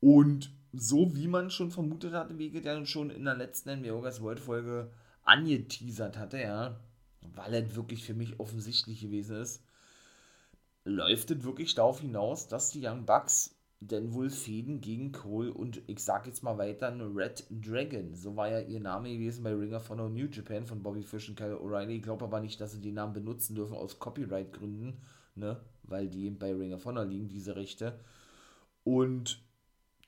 Und 0.00 0.52
so 0.72 1.14
wie 1.16 1.26
man 1.28 1.50
schon 1.50 1.70
vermutet 1.70 2.14
hatte, 2.14 2.38
wie 2.38 2.50
der 2.50 2.86
schon 2.86 3.10
in 3.10 3.24
der 3.24 3.34
letzten 3.34 3.80
NWOGAS 3.80 4.22
World 4.22 4.40
Folge 4.40 4.90
angeteasert 5.24 6.16
hatte, 6.16 6.38
ja, 6.40 6.80
weil 7.34 7.54
es 7.54 7.74
wirklich 7.76 8.04
für 8.04 8.14
mich 8.14 8.38
offensichtlich 8.40 9.00
gewesen 9.00 9.36
ist, 9.36 9.62
läuft 10.84 11.30
es 11.30 11.44
wirklich 11.44 11.74
darauf 11.74 12.00
hinaus, 12.00 12.48
dass 12.48 12.70
die 12.70 12.86
Young 12.86 13.06
Bucks 13.06 13.56
denn 13.80 14.14
wohl 14.14 14.30
Fäden 14.30 14.80
gegen 14.80 15.10
Cole 15.10 15.52
und 15.52 15.82
ich 15.88 15.98
sag 15.98 16.26
jetzt 16.26 16.42
mal 16.42 16.56
weiter 16.56 16.94
Red 17.14 17.46
Dragon. 17.50 18.14
So 18.14 18.36
war 18.36 18.48
ja 18.48 18.60
ihr 18.60 18.80
Name 18.80 19.12
gewesen 19.12 19.42
bei 19.42 19.52
Ring 19.52 19.74
of 19.74 19.88
Honor 19.90 20.08
New 20.08 20.26
Japan 20.26 20.66
von 20.66 20.82
Bobby 20.82 21.02
Fish 21.02 21.28
und 21.28 21.36
Kyle 21.36 21.56
O'Reilly. 21.56 21.96
Ich 21.96 22.02
glaube 22.02 22.24
aber 22.24 22.40
nicht, 22.40 22.60
dass 22.60 22.72
sie 22.72 22.80
den 22.80 22.94
Namen 22.94 23.12
benutzen 23.12 23.56
dürfen 23.56 23.74
aus 23.74 23.98
Copyright-Gründen, 23.98 24.98
ne? 25.34 25.60
Weil 25.82 26.08
die 26.08 26.30
bei 26.30 26.54
Ring 26.54 26.74
of 26.74 26.84
Honor 26.84 27.04
liegen, 27.04 27.28
diese 27.28 27.56
Rechte. 27.56 27.98
Und 28.84 29.42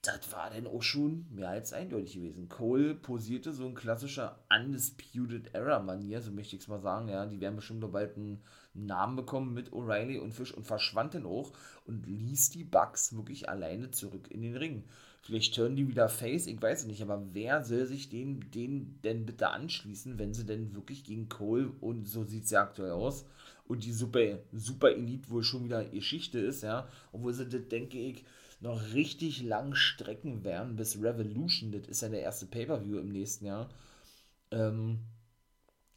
das 0.07 0.33
war 0.33 0.51
dann 0.51 0.67
auch 0.67 0.83
schon 0.83 1.27
mehr 1.31 1.49
als 1.49 1.73
eindeutig 1.73 2.15
gewesen. 2.15 2.49
Cole 2.49 2.95
posierte 2.95 3.53
so 3.53 3.67
ein 3.67 3.75
klassischer 3.75 4.39
Undisputed 4.55 5.55
Era-Manier, 5.55 6.21
so 6.21 6.31
möchte 6.31 6.57
ich 6.57 6.63
es 6.63 6.69
mal 6.69 6.81
sagen. 6.81 7.09
Ja, 7.09 7.27
die 7.27 7.41
werden 7.41 7.57
bestimmt 7.57 7.81
noch 7.81 7.91
bald 7.91 8.17
einen 8.17 8.43
Namen 8.75 9.17
bekommen 9.17 9.55
mit 9.55 9.71
O'Reilly 9.73 10.19
und 10.19 10.33
Fish 10.33 10.53
und 10.53 10.67
verschwand 10.67 11.15
dann 11.15 11.27
auch 11.27 11.53
und 11.87 12.07
ließ 12.07 12.51
die 12.51 12.65
Bugs 12.65 13.17
wirklich 13.17 13.49
alleine 13.49 13.91
zurück 13.91 14.31
in 14.31 14.43
den 14.43 14.57
Ring. 14.57 14.85
Vielleicht 15.23 15.57
hören 15.57 15.75
die 15.75 15.89
wieder 15.89 16.11
Face, 16.11 16.47
ich 16.47 16.61
weiß 16.61 16.81
es 16.83 16.87
nicht, 16.87 17.01
aber 17.01 17.23
wer 17.33 17.65
soll 17.65 17.87
sich 17.87 18.11
den, 18.11 18.51
den 18.51 19.01
denn 19.05 19.25
bitte 19.25 19.49
anschließen, 19.49 20.19
wenn 20.19 20.35
sie 20.35 20.45
denn 20.45 20.75
wirklich 20.75 21.03
gegen 21.03 21.31
Cole 21.31 21.73
und 21.81 22.07
so 22.07 22.25
sieht 22.25 22.45
es 22.45 22.51
ja 22.51 22.63
aktuell 22.63 22.91
aus 22.91 23.25
und 23.67 23.85
die 23.85 23.93
Super, 23.93 24.41
Super 24.53 24.91
Elite 24.91 25.31
wohl 25.31 25.43
schon 25.43 25.65
wieder 25.65 25.83
Geschichte 25.87 26.39
ist, 26.39 26.63
ja, 26.63 26.87
obwohl 27.11 27.33
sie 27.33 27.49
das, 27.49 27.69
denke 27.69 27.99
ich, 27.99 28.25
noch 28.65 28.95
richtig 28.95 29.43
lang 29.43 29.75
strecken 29.75 30.43
werden 30.43 30.75
bis 30.75 31.01
Revolution, 31.01 31.71
das 31.71 31.87
ist 31.87 32.01
ja 32.01 32.09
der 32.09 32.23
erste 32.23 32.47
Pay-Per-View 32.47 32.99
im 32.99 33.13
nächsten 33.13 33.45
Jahr. 33.45 33.69
Ähm, 34.51 35.01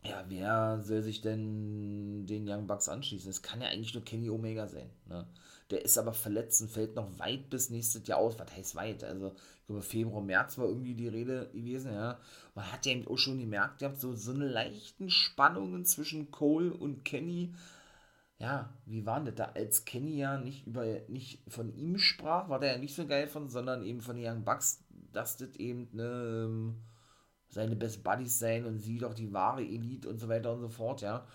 ja, 0.03 0.25
wer 0.27 0.81
soll 0.83 1.01
sich 1.01 1.21
denn 1.21 2.25
den 2.27 2.47
Young 2.47 2.67
Bucks 2.67 2.89
anschließen? 2.89 3.29
Es 3.29 3.41
kann 3.41 3.61
ja 3.61 3.69
eigentlich 3.69 3.93
nur 3.93 4.03
Kenny 4.03 4.29
Omega 4.29 4.67
sein. 4.67 4.89
Ne? 5.07 5.25
Der 5.69 5.83
ist 5.83 5.97
aber 5.97 6.13
verletzt 6.13 6.61
und 6.61 6.69
fällt 6.69 6.95
noch 6.95 7.17
weit 7.19 7.49
bis 7.49 7.69
nächstes 7.69 8.05
Jahr 8.05 8.19
aus. 8.19 8.37
Was 8.37 8.55
heißt 8.55 8.75
weit? 8.75 9.03
Also, 9.03 9.33
ich 9.61 9.67
glaube, 9.67 9.81
Februar, 9.81 10.21
März 10.21 10.57
war 10.57 10.65
irgendwie 10.65 10.93
die 10.93 11.07
Rede 11.07 11.49
gewesen. 11.53 11.93
Ja. 11.93 12.19
Man 12.53 12.71
hat 12.71 12.85
ja 12.85 12.91
eben 12.91 13.07
auch 13.07 13.17
schon 13.17 13.39
gemerkt, 13.39 13.81
ihr 13.81 13.87
habt 13.87 13.99
so, 13.99 14.13
so 14.13 14.31
eine 14.31 14.47
leichten 14.47 15.09
Spannungen 15.09 15.85
zwischen 15.85 16.31
Cole 16.31 16.73
und 16.73 17.05
Kenny 17.05 17.53
ja, 18.39 18.71
wie 18.85 19.05
war 19.05 19.19
denn 19.19 19.33
das 19.33 19.35
da, 19.35 19.59
als 19.59 19.85
Kenny 19.85 20.17
ja 20.17 20.37
nicht 20.37 20.67
über 20.67 20.85
nicht 21.07 21.41
von 21.47 21.73
ihm 21.75 21.97
sprach, 21.97 22.49
war 22.49 22.59
der 22.59 22.73
ja 22.73 22.77
nicht 22.77 22.95
so 22.95 23.07
geil 23.07 23.27
von, 23.27 23.49
sondern 23.49 23.83
eben 23.83 24.01
von 24.01 24.17
Young 24.19 24.43
Bucks, 24.43 24.83
dass 25.11 25.37
das 25.37 25.55
eben 25.55 25.89
ne, 25.93 26.45
ähm, 26.45 26.75
seine 27.49 27.75
Best 27.75 28.03
Buddies 28.03 28.37
sein 28.37 28.65
und 28.65 28.77
sie 28.77 28.99
doch 28.99 29.15
die 29.15 29.33
wahre 29.33 29.63
Elite 29.63 30.07
und 30.07 30.19
so 30.19 30.27
weiter 30.29 30.53
und 30.53 30.61
so 30.61 30.69
fort, 30.69 31.01
ja. 31.01 31.25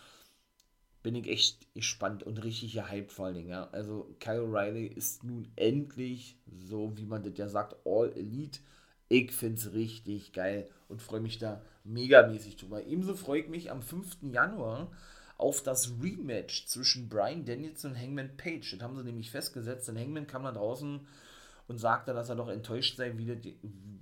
Bin 1.02 1.16
ich 1.16 1.26
echt 1.26 1.74
gespannt 1.74 2.22
und 2.22 2.44
richtig 2.44 2.74
gehypt 2.74 3.10
vor 3.10 3.26
allen 3.26 3.34
Dingen, 3.34 3.48
ja. 3.48 3.68
Also 3.70 4.14
Kyle 4.20 4.42
O'Reilly 4.42 4.86
ist 4.86 5.24
nun 5.24 5.50
endlich, 5.56 6.38
so 6.46 6.96
wie 6.96 7.06
man 7.06 7.24
das 7.24 7.36
ja 7.36 7.48
sagt, 7.48 7.74
All 7.84 8.12
Elite. 8.12 8.60
Ich 9.08 9.32
finde 9.32 9.56
es 9.56 9.72
richtig 9.72 10.32
geil 10.32 10.70
und 10.88 11.02
freue 11.02 11.20
mich 11.20 11.38
da 11.38 11.62
megamäßig 11.84 12.56
drüber. 12.56 12.86
Ebenso 12.86 13.14
freue 13.16 13.40
ich 13.40 13.48
mich 13.48 13.70
am 13.70 13.82
5. 13.82 14.18
Januar 14.32 14.92
auf 15.42 15.60
das 15.60 15.94
Rematch 16.00 16.66
zwischen 16.66 17.08
Brian 17.08 17.44
Danielson 17.44 17.90
und 17.90 18.00
Hangman 18.00 18.36
Page. 18.36 18.70
Das 18.70 18.80
haben 18.80 18.96
sie 18.96 19.02
nämlich 19.02 19.32
festgesetzt, 19.32 19.88
denn 19.88 19.98
Hangman 19.98 20.28
kam 20.28 20.44
da 20.44 20.52
draußen 20.52 21.00
und 21.66 21.78
sagte, 21.78 22.14
dass 22.14 22.28
er 22.28 22.36
doch 22.36 22.48
enttäuscht 22.48 22.96
sei, 22.96 23.18
wie 23.18 23.26
das, 23.26 23.38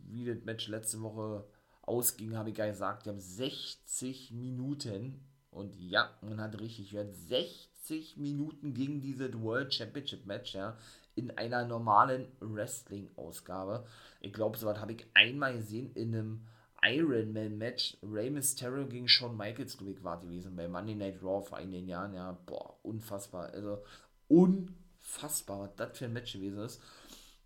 wie 0.06 0.26
das 0.26 0.44
Match 0.44 0.68
letzte 0.68 1.00
Woche 1.00 1.46
ausging, 1.80 2.36
habe 2.36 2.50
ich 2.50 2.58
ja 2.58 2.66
gesagt. 2.66 3.06
Die 3.06 3.08
haben 3.08 3.20
60 3.20 4.32
Minuten 4.32 5.24
und 5.50 5.74
ja, 5.76 6.10
man 6.20 6.42
hat 6.42 6.60
richtig 6.60 6.90
gehört, 6.90 7.14
60 7.14 8.18
Minuten 8.18 8.74
gegen 8.74 9.00
dieses 9.00 9.32
World 9.40 9.72
Championship 9.72 10.26
Match, 10.26 10.54
ja, 10.54 10.76
in 11.14 11.30
einer 11.38 11.64
normalen 11.64 12.26
Wrestling-Ausgabe. 12.40 13.86
Ich 14.20 14.34
glaube, 14.34 14.58
so 14.58 14.66
was 14.66 14.78
habe 14.78 14.92
ich 14.92 15.06
einmal 15.14 15.54
gesehen 15.54 15.90
in 15.94 16.14
einem 16.14 16.46
Ironman-Match. 16.82 17.98
Rey 18.02 18.30
Mysterio 18.30 18.86
gegen 18.86 19.08
Shawn 19.08 19.36
Michaels, 19.36 19.76
glaube 19.76 19.92
ich, 19.92 20.02
war 20.02 20.20
gewesen 20.20 20.56
bei 20.56 20.68
Monday 20.68 20.94
Night 20.94 21.22
Raw 21.22 21.44
vor 21.44 21.58
einigen 21.58 21.88
Jahren. 21.88 22.14
Ja, 22.14 22.32
boah, 22.46 22.78
unfassbar. 22.82 23.50
Also, 23.52 23.82
unfassbar, 24.28 25.60
was 25.60 25.74
das 25.76 25.98
für 25.98 26.06
ein 26.06 26.12
Match 26.12 26.32
gewesen 26.32 26.60
ist. 26.60 26.80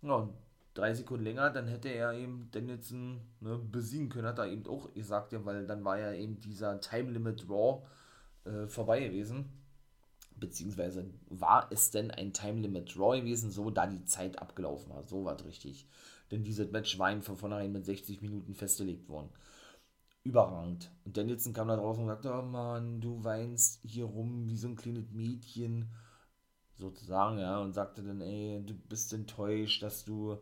Ja, 0.01 0.15
und 0.15 0.33
drei 0.73 0.93
Sekunden 0.93 1.23
länger, 1.23 1.49
dann 1.49 1.67
hätte 1.67 1.89
er 1.89 2.13
eben 2.13 2.49
Danielson 2.51 3.21
ne, 3.39 3.57
besiegen 3.57 4.09
können, 4.09 4.27
hat 4.27 4.39
er 4.39 4.47
eben 4.47 4.67
auch 4.67 4.93
gesagt, 4.93 5.31
ja, 5.31 5.43
weil 5.45 5.65
dann 5.65 5.83
war 5.83 5.97
ja 5.97 6.13
eben 6.13 6.39
dieser 6.41 6.79
Time 6.79 7.11
Limit 7.11 7.49
Raw 7.49 7.81
äh, 8.45 8.67
vorbei 8.67 9.01
gewesen. 9.01 9.45
Beziehungsweise 10.37 11.05
war 11.29 11.69
es 11.71 11.91
denn 11.91 12.11
ein 12.11 12.33
Time 12.33 12.59
Limit 12.61 12.97
Raw 12.97 13.19
gewesen, 13.19 13.51
so 13.51 13.69
da 13.71 13.87
die 13.87 14.03
Zeit 14.05 14.37
abgelaufen 14.39 14.93
war. 14.93 15.03
So 15.03 15.23
war 15.23 15.43
richtig 15.45 15.87
denn 16.31 16.43
dieses 16.43 16.71
Match 16.71 16.97
war 16.97 17.21
von 17.21 17.37
vornherein 17.37 17.71
mit 17.71 17.85
60 17.85 18.21
Minuten 18.21 18.53
festgelegt 18.53 19.07
worden. 19.09 19.29
Überragend. 20.23 20.91
Und 21.05 21.17
Danielson 21.17 21.53
kam 21.53 21.67
da 21.67 21.75
draußen 21.75 22.01
und 22.03 22.09
sagte, 22.09 22.33
oh 22.33 22.41
Mann, 22.41 22.99
du 22.99 23.23
weinst 23.23 23.79
hier 23.83 24.05
rum 24.05 24.49
wie 24.49 24.57
so 24.57 24.67
ein 24.67 24.75
kleines 24.75 25.11
Mädchen, 25.11 25.89
sozusagen, 26.77 27.39
ja, 27.39 27.59
und 27.59 27.73
sagte 27.73 28.03
dann, 28.03 28.21
ey, 28.21 28.63
du 28.65 28.73
bist 28.73 29.13
enttäuscht, 29.13 29.83
dass 29.83 30.03
du, 30.03 30.37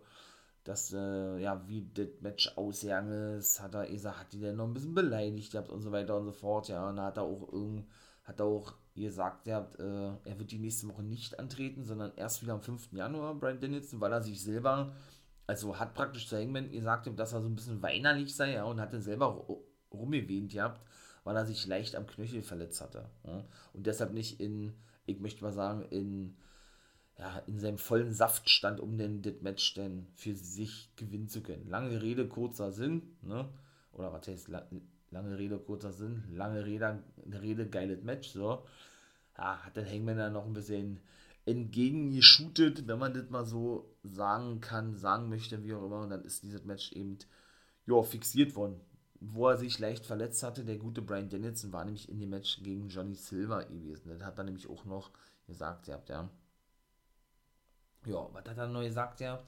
dass, 0.63 0.93
äh, 0.93 1.38
ja, 1.39 1.67
wie 1.67 1.89
das 1.93 2.07
Match 2.21 2.57
ausgegangen 2.57 3.38
ist, 3.38 3.59
hat 3.61 3.75
er 3.75 3.88
gesagt, 3.88 4.19
hat 4.19 4.34
die 4.34 4.39
dann 4.39 4.55
noch 4.55 4.65
ein 4.65 4.73
bisschen 4.73 4.95
beleidigt 4.95 5.51
gehabt 5.51 5.69
und 5.69 5.81
so 5.81 5.91
weiter 5.91 6.17
und 6.17 6.25
so 6.25 6.31
fort, 6.31 6.69
ja, 6.69 6.89
und 6.89 6.99
hat 6.99 7.17
er 7.17 7.23
auch 7.23 7.51
irgend, 7.51 7.86
hat 8.23 8.39
er 8.39 8.45
auch 8.45 8.73
gesagt, 8.95 9.47
er, 9.47 9.57
hat, 9.57 9.79
äh, 9.79 10.11
er 10.23 10.39
wird 10.39 10.51
die 10.51 10.59
nächste 10.59 10.88
Woche 10.88 11.03
nicht 11.03 11.39
antreten, 11.39 11.84
sondern 11.84 12.13
erst 12.15 12.41
wieder 12.41 12.53
am 12.53 12.61
5. 12.61 12.93
Januar, 12.93 13.36
Brian 13.36 13.59
Danielson, 13.59 13.99
weil 13.99 14.13
er 14.13 14.21
sich 14.21 14.41
selber 14.41 14.93
also 15.47 15.77
hat 15.77 15.93
praktisch 15.93 16.27
zu 16.27 16.37
Hangman 16.37 16.71
gesagt, 16.71 17.09
dass 17.17 17.33
er 17.33 17.41
so 17.41 17.47
ein 17.47 17.55
bisschen 17.55 17.81
weinerlich 17.81 18.35
sei, 18.35 18.53
ja, 18.53 18.63
und 18.63 18.79
hat 18.79 18.93
dann 18.93 19.01
selber 19.01 19.45
rumgewehnt 19.91 20.51
gehabt, 20.51 20.81
weil 21.23 21.35
er 21.35 21.45
sich 21.45 21.65
leicht 21.67 21.95
am 21.95 22.07
Knöchel 22.07 22.41
verletzt 22.41 22.81
hatte. 22.81 23.09
Ja, 23.25 23.43
und 23.73 23.85
deshalb 23.85 24.13
nicht 24.13 24.39
in, 24.39 24.73
ich 25.05 25.19
möchte 25.19 25.43
mal 25.43 25.51
sagen, 25.51 25.83
in, 25.89 26.35
ja, 27.17 27.39
in 27.47 27.59
seinem 27.59 27.77
vollen 27.77 28.13
Saft 28.13 28.49
stand, 28.49 28.79
um 28.79 28.97
den 28.97 29.21
das 29.21 29.41
Match 29.41 29.73
dann 29.75 30.07
für 30.15 30.33
sich 30.33 30.89
gewinnen 30.95 31.29
zu 31.29 31.41
können. 31.41 31.69
Lange 31.69 32.01
Rede, 32.01 32.27
kurzer 32.27 32.71
Sinn, 32.71 33.03
ne? 33.21 33.49
Oder 33.91 34.11
was 34.11 34.27
heißt 34.27 34.47
lange 35.11 35.37
Rede, 35.37 35.59
kurzer 35.59 35.91
Sinn? 35.91 36.23
Lange 36.31 36.65
Rede, 36.65 37.03
Rede 37.41 37.67
geiles 37.69 38.01
Match, 38.01 38.29
so. 38.29 38.65
Ja, 39.37 39.63
hat 39.63 39.77
dann 39.77 39.85
Hangman 39.85 40.17
dann 40.17 40.33
noch 40.33 40.45
ein 40.45 40.53
bisschen 40.53 40.99
entgegengeshootet, 41.45 42.87
wenn 42.87 42.99
man 42.99 43.13
das 43.13 43.29
mal 43.29 43.45
so 43.45 43.93
sagen 44.03 44.61
kann, 44.61 44.95
sagen 44.95 45.29
möchte, 45.29 45.63
wie 45.63 45.73
auch 45.73 45.85
immer. 45.85 46.01
Und 46.01 46.09
dann 46.09 46.23
ist 46.23 46.43
dieses 46.43 46.63
Match 46.63 46.91
eben 46.93 47.17
ja, 47.85 48.01
fixiert 48.01 48.55
worden. 48.55 48.79
Wo 49.19 49.47
er 49.47 49.57
sich 49.57 49.79
leicht 49.79 50.05
verletzt 50.05 50.43
hatte, 50.43 50.65
der 50.65 50.77
gute 50.77 51.01
Brian 51.01 51.29
Dennison 51.29 51.71
war 51.71 51.85
nämlich 51.85 52.09
in 52.09 52.19
dem 52.19 52.29
Match 52.29 52.61
gegen 52.61 52.89
Johnny 52.89 53.15
Silver 53.15 53.63
gewesen. 53.65 54.09
Das 54.09 54.21
hat 54.21 54.37
er 54.37 54.43
nämlich 54.43 54.69
auch 54.69 54.85
noch 54.85 55.11
gesagt, 55.47 55.87
ihr 55.87 55.93
habt 55.93 56.09
ja. 56.09 56.29
Ja, 58.05 58.27
was 58.33 58.45
hat 58.45 58.57
er 58.57 58.67
neu 58.67 58.85
gesagt, 58.85 59.21
ihr 59.21 59.31
habt? 59.31 59.47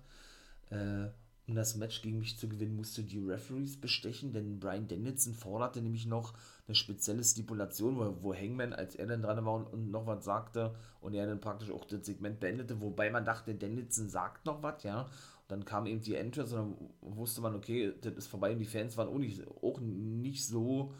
Äh, 0.70 1.10
um 1.48 1.56
das 1.56 1.76
Match 1.76 2.02
gegen 2.02 2.20
mich 2.20 2.38
zu 2.38 2.50
gewinnen, 2.50 2.76
musste 2.76 3.04
die 3.04 3.20
Referees 3.20 3.78
bestechen, 3.78 4.34
denn 4.34 4.60
Brian 4.60 4.88
Dennison 4.88 5.34
forderte 5.34 5.82
nämlich 5.82 6.08
noch 6.08 6.34
eine 6.68 6.76
spezielle 6.76 7.24
Stipulation, 7.24 7.98
wo, 7.98 8.24
wo 8.24 8.34
Hangman, 8.34 8.74
als 8.74 8.96
er 8.96 9.06
dann 9.06 9.22
dran 9.22 9.46
war 9.46 9.54
und, 9.54 9.68
und, 9.68 9.92
noch 9.92 10.08
was 10.08 10.26
sagte 10.26 10.74
und 11.02 11.14
er 11.14 11.28
dann 11.28 11.40
praktisch 11.40 11.70
auch 11.70 11.86
das 11.86 12.06
Segment 12.06 12.40
beendete, 12.40 12.82
wobei 12.82 13.12
man 13.12 13.26
dachte, 13.26 13.54
Dennison 13.54 14.10
sagt 14.10 14.46
noch 14.46 14.64
was, 14.64 14.84
ja. 14.84 15.02
Und 15.02 15.52
dann 15.52 15.66
kam 15.66 15.86
eben 15.86 16.02
die 16.02 16.16
Entrance 16.16 16.60
und 16.60 16.76
dann 17.02 17.18
wusste 17.18 17.42
man, 17.42 17.54
okay, 17.54 17.94
das 18.02 18.14
ist 18.16 18.28
vorbei 18.28 18.52
und 18.52 18.60
die 18.60 18.66
Fans 18.66 18.98
waren 18.98 19.10
auch 19.10 19.20
nicht, 19.20 19.44
auch 19.62 19.80
nicht 19.80 20.48
so 20.48 20.94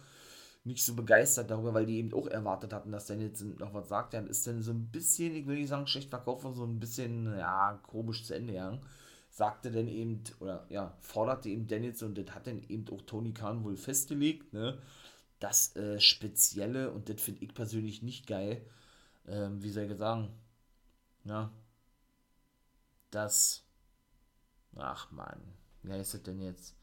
nicht 0.64 0.84
so 0.84 0.96
begeistert 0.96 1.52
darüber, 1.52 1.76
weil 1.76 1.86
die 1.86 1.98
eben 1.98 2.12
auch 2.12 2.26
erwartet 2.26 2.74
hatten, 2.74 2.92
dass 2.92 3.06
Dennison 3.06 3.56
noch 3.60 3.76
was 3.76 3.88
sagt. 3.88 4.16
Dann 4.16 4.26
ist 4.26 4.48
dann 4.48 4.64
so 4.64 4.72
ein 4.72 4.88
bisschen, 4.88 5.36
ich 5.36 5.46
will 5.46 5.58
nicht 5.58 5.70
sagen 5.70 5.86
schlecht 5.86 6.10
verkauft, 6.10 6.48
so 6.56 6.64
ein 6.64 6.80
bisschen, 6.80 7.26
ja, 7.38 7.80
komisch 7.84 8.26
zu 8.26 8.34
Ende 8.34 8.54
gegangen 8.54 8.82
sagte 9.36 9.70
dann 9.70 9.90
eben, 9.90 10.24
oder 10.40 10.66
ja, 10.70 10.96
forderte 11.02 11.50
eben 11.50 11.68
Danielson, 11.68 12.10
und 12.10 12.18
das 12.18 12.34
hat 12.34 12.48
dann 12.48 12.64
eben 12.70 12.86
auch 12.90 13.02
Tony 13.02 13.34
Khan 13.34 13.66
wohl 13.66 13.76
festgelegt, 13.76 14.54
ne, 14.54 14.82
das 15.40 15.76
äh, 15.76 16.00
Spezielle, 16.00 16.90
und 16.92 17.10
das 17.10 17.22
finde 17.22 17.44
ich 17.44 17.54
persönlich 17.54 18.02
nicht 18.02 18.28
geil, 18.28 18.66
ähm, 19.28 19.62
wie 19.62 19.72
soll 19.72 19.92
ich 19.92 19.98
sagen, 19.98 20.30
ja, 21.26 21.52
das, 23.12 23.66
ach 24.78 25.12
man, 25.12 25.42
wie 25.84 25.92
heißt 25.92 26.14
das 26.14 26.24
denn 26.24 26.40
jetzt, 26.40 26.78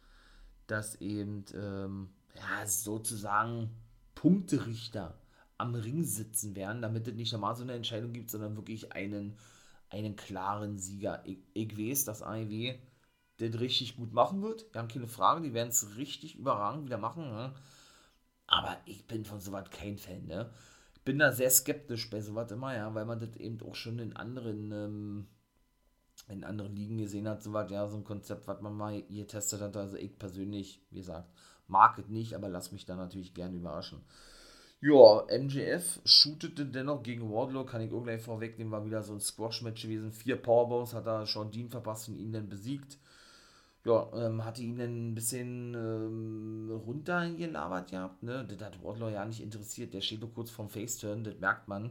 dass 0.66 0.96
eben, 0.96 1.46
ähm, 1.54 2.10
ja, 2.34 2.66
sozusagen 2.66 3.70
Punkterichter 4.14 5.18
am 5.56 5.74
Ring 5.74 6.04
sitzen 6.04 6.54
werden, 6.54 6.82
damit 6.82 7.08
es 7.08 7.14
nicht 7.14 7.32
normal 7.32 7.56
so 7.56 7.62
eine 7.62 7.72
Entscheidung 7.72 8.12
gibt, 8.12 8.28
sondern 8.28 8.56
wirklich 8.56 8.92
einen 8.92 9.38
einen 9.92 10.16
klaren 10.16 10.78
Sieger. 10.78 11.22
Ich, 11.24 11.38
ich 11.52 11.78
weiß, 11.78 12.04
dass 12.04 12.22
AEW 12.22 12.74
das 13.38 13.60
richtig 13.60 13.96
gut 13.96 14.12
machen 14.12 14.42
wird. 14.42 14.72
Wir 14.72 14.80
haben 14.80 14.88
keine 14.88 15.08
Frage, 15.08 15.42
die 15.42 15.54
werden 15.54 15.68
es 15.68 15.96
richtig 15.96 16.36
überragend 16.36 16.86
wieder 16.86 16.98
machen. 16.98 17.24
Ne? 17.30 17.54
Aber 18.46 18.76
ich 18.86 19.06
bin 19.06 19.24
von 19.24 19.40
sowas 19.40 19.68
kein 19.70 19.98
Fan, 19.98 20.26
ne? 20.26 20.50
Ich 20.94 21.02
bin 21.02 21.18
da 21.18 21.32
sehr 21.32 21.50
skeptisch 21.50 22.10
bei 22.10 22.20
sowas 22.20 22.52
immer, 22.52 22.76
ja, 22.76 22.94
weil 22.94 23.04
man 23.04 23.18
das 23.18 23.34
eben 23.36 23.60
auch 23.62 23.74
schon 23.74 23.98
in 23.98 24.14
anderen, 24.14 24.70
ähm, 24.70 25.26
in 26.28 26.44
anderen 26.44 26.76
Ligen 26.76 26.98
gesehen 26.98 27.26
hat, 27.28 27.42
sowas, 27.42 27.70
ja, 27.72 27.88
so 27.88 27.96
ein 27.96 28.04
Konzept, 28.04 28.46
was 28.46 28.60
man 28.60 28.76
mal 28.76 29.02
getestet 29.02 29.60
hat. 29.60 29.76
Also 29.76 29.96
ich 29.96 30.16
persönlich, 30.16 30.80
wie 30.90 30.98
gesagt, 30.98 31.28
mag 31.66 31.98
es 31.98 32.06
nicht, 32.08 32.34
aber 32.34 32.48
lass 32.48 32.70
mich 32.70 32.84
da 32.84 32.94
natürlich 32.94 33.34
gerne 33.34 33.56
überraschen. 33.56 34.04
Ja, 34.84 35.24
MJF 35.30 36.00
shootete 36.04 36.66
dennoch 36.66 37.04
gegen 37.04 37.30
Wardlow, 37.30 37.64
kann 37.64 37.82
ich 37.82 37.92
auch 37.92 38.02
gleich 38.02 38.20
vorwegnehmen, 38.20 38.72
war 38.72 38.84
wieder 38.84 39.00
so 39.04 39.12
ein 39.12 39.20
Squash-Match 39.20 39.82
gewesen. 39.82 40.10
Vier 40.10 40.34
Powerbows 40.34 40.92
hat 40.92 41.06
er 41.06 41.24
Sean 41.24 41.52
Dean 41.52 41.68
verpasst 41.68 42.08
und 42.08 42.18
ihn 42.18 42.32
dann 42.32 42.48
besiegt. 42.48 42.98
Ja, 43.84 44.08
ähm, 44.12 44.44
hatte 44.44 44.62
ihn 44.62 44.76
dann 44.76 45.10
ein 45.10 45.14
bisschen 45.14 45.74
ähm, 45.74 46.82
runtergelabert 46.84 47.92
gehabt, 47.92 48.24
ne? 48.24 48.44
Das 48.44 48.60
hat 48.60 48.82
Wardlow 48.82 49.08
ja 49.08 49.24
nicht 49.24 49.40
interessiert. 49.40 49.94
Der 49.94 50.00
steht 50.00 50.20
nur 50.20 50.34
kurz 50.34 50.50
vorm 50.50 50.68
Faceturn, 50.68 51.22
das 51.22 51.38
merkt 51.38 51.68
man. 51.68 51.90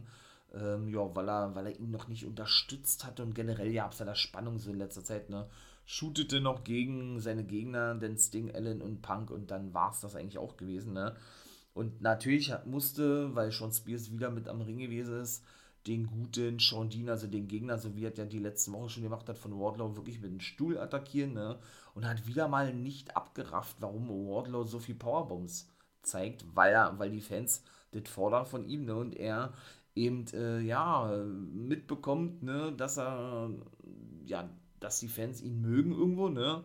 Ähm, 0.54 0.90
ja, 0.90 1.16
weil 1.16 1.30
er, 1.30 1.56
weil 1.56 1.68
er 1.68 1.80
ihn 1.80 1.92
noch 1.92 2.10
nicht 2.10 2.26
unterstützt 2.26 3.06
hat 3.06 3.22
und 3.22 3.34
generell 3.34 3.72
ja, 3.72 3.90
ja 3.90 4.06
da 4.06 4.16
Spannung 4.16 4.60
so 4.60 4.70
in 4.70 4.78
letzter 4.78 5.04
Zeit, 5.06 5.30
ne? 5.30 5.48
Shootete 5.86 6.42
noch 6.42 6.66
gegen 6.66 7.22
seine 7.22 7.46
Gegner, 7.46 7.96
den 7.96 8.18
Sting, 8.18 8.54
Allen 8.54 8.82
und 8.82 9.02
Punk 9.02 9.32
und 9.32 9.50
dann 9.50 9.74
war 9.74 9.92
es 9.92 10.02
das 10.02 10.16
eigentlich 10.18 10.38
auch 10.40 10.58
gewesen, 10.58 10.92
ne? 10.92 11.16
Und 11.74 12.02
natürlich 12.02 12.54
musste, 12.66 13.34
weil 13.36 13.52
Sean 13.52 13.72
Spears 13.72 14.12
wieder 14.12 14.30
mit 14.30 14.48
am 14.48 14.62
Ring 14.62 14.80
gewesen 14.80 15.22
ist, 15.22 15.44
den 15.88 16.08
guten 16.08 16.60
Sean 16.60 16.90
Dean, 16.90 17.10
also 17.10 17.28
den 17.28 17.48
Gegner, 17.48 17.78
so 17.78 17.96
wie 17.96 18.06
er 18.06 18.14
ja 18.14 18.26
die 18.26 18.40
letzten 18.40 18.74
Wochen 18.74 18.90
schon 18.90 19.04
gemacht 19.04 19.28
hat, 19.30 19.38
von 19.38 19.60
Wardlow 19.60 19.96
wirklich 19.96 20.22
mit 20.22 20.32
dem 20.32 20.40
Stuhl 20.40 20.78
attackieren, 20.78 21.34
ne? 21.34 21.58
Und 21.96 22.08
hat 22.08 22.28
wieder 22.28 22.48
mal 22.48 22.74
nicht 22.74 23.16
abgerafft, 23.16 23.78
warum 23.80 24.10
Wardlow 24.10 24.64
so 24.64 24.80
viel 24.80 24.96
Powerbombs 24.96 25.70
zeigt, 26.04 26.46
weil 26.56 26.74
er, 26.74 27.00
weil 27.00 27.10
die 27.10 27.22
Fans 27.22 27.64
das 27.92 28.10
fordern 28.10 28.46
von 28.46 28.68
ihm, 28.68 28.86
ne? 28.86 28.96
Und 28.96 29.16
er 29.16 29.54
eben, 29.96 30.26
äh, 30.34 30.60
ja, 30.60 31.26
mitbekommt, 31.26 32.44
ne, 32.44 32.74
dass 32.74 32.98
er, 32.98 33.50
ja, 34.26 34.50
dass 34.80 35.00
die 35.00 35.08
Fans 35.08 35.42
ihn 35.42 35.62
mögen 35.62 35.92
irgendwo, 35.92 36.30
ne? 36.30 36.64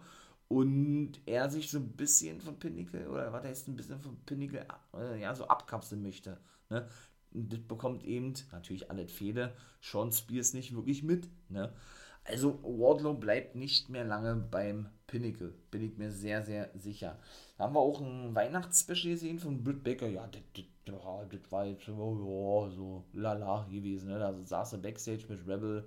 Und 0.48 1.12
er 1.26 1.50
sich 1.50 1.70
so 1.70 1.78
ein 1.78 1.88
bisschen 1.88 2.40
von 2.40 2.58
Pinnacle 2.58 3.08
oder 3.08 3.32
was 3.32 3.44
heißt 3.44 3.68
ein 3.68 3.76
bisschen 3.76 4.00
von 4.00 4.16
Pinnacle 4.26 4.66
äh, 4.94 5.20
ja 5.20 5.34
so 5.34 5.48
abkapseln 5.48 6.02
möchte. 6.02 6.38
Ne? 6.70 6.88
Und 7.32 7.52
das 7.52 7.60
bekommt 7.60 8.04
eben 8.04 8.34
natürlich 8.52 8.90
alle 8.90 9.08
Fehde 9.08 9.54
Sean 9.80 10.12
Spears 10.12 10.54
nicht 10.54 10.74
wirklich 10.74 11.02
mit. 11.02 11.28
Ne? 11.48 11.72
Also 12.24 12.60
Wardlow 12.62 13.14
bleibt 13.14 13.54
nicht 13.54 13.88
mehr 13.88 14.04
lange 14.04 14.36
beim 14.36 14.88
Pinnacle, 15.06 15.54
bin 15.70 15.82
ich 15.82 15.96
mir 15.96 16.10
sehr, 16.10 16.42
sehr 16.42 16.70
sicher. 16.74 17.18
Da 17.56 17.64
haben 17.64 17.74
wir 17.74 17.80
auch 17.80 18.00
ein 18.00 18.34
Weihnachtsspecial 18.34 19.14
gesehen 19.14 19.38
von 19.38 19.62
Britt 19.62 19.84
Baker. 19.84 20.08
Ja, 20.08 20.28
das, 20.28 21.52
war 21.52 21.66
jetzt 21.66 21.88
oh, 21.88 22.68
so 22.70 23.04
lala 23.12 23.66
gewesen. 23.70 24.08
Ne? 24.08 24.18
Da 24.18 24.34
saß 24.44 24.72
er 24.72 24.78
Backstage 24.78 25.26
mit 25.28 25.46
Rebel 25.46 25.86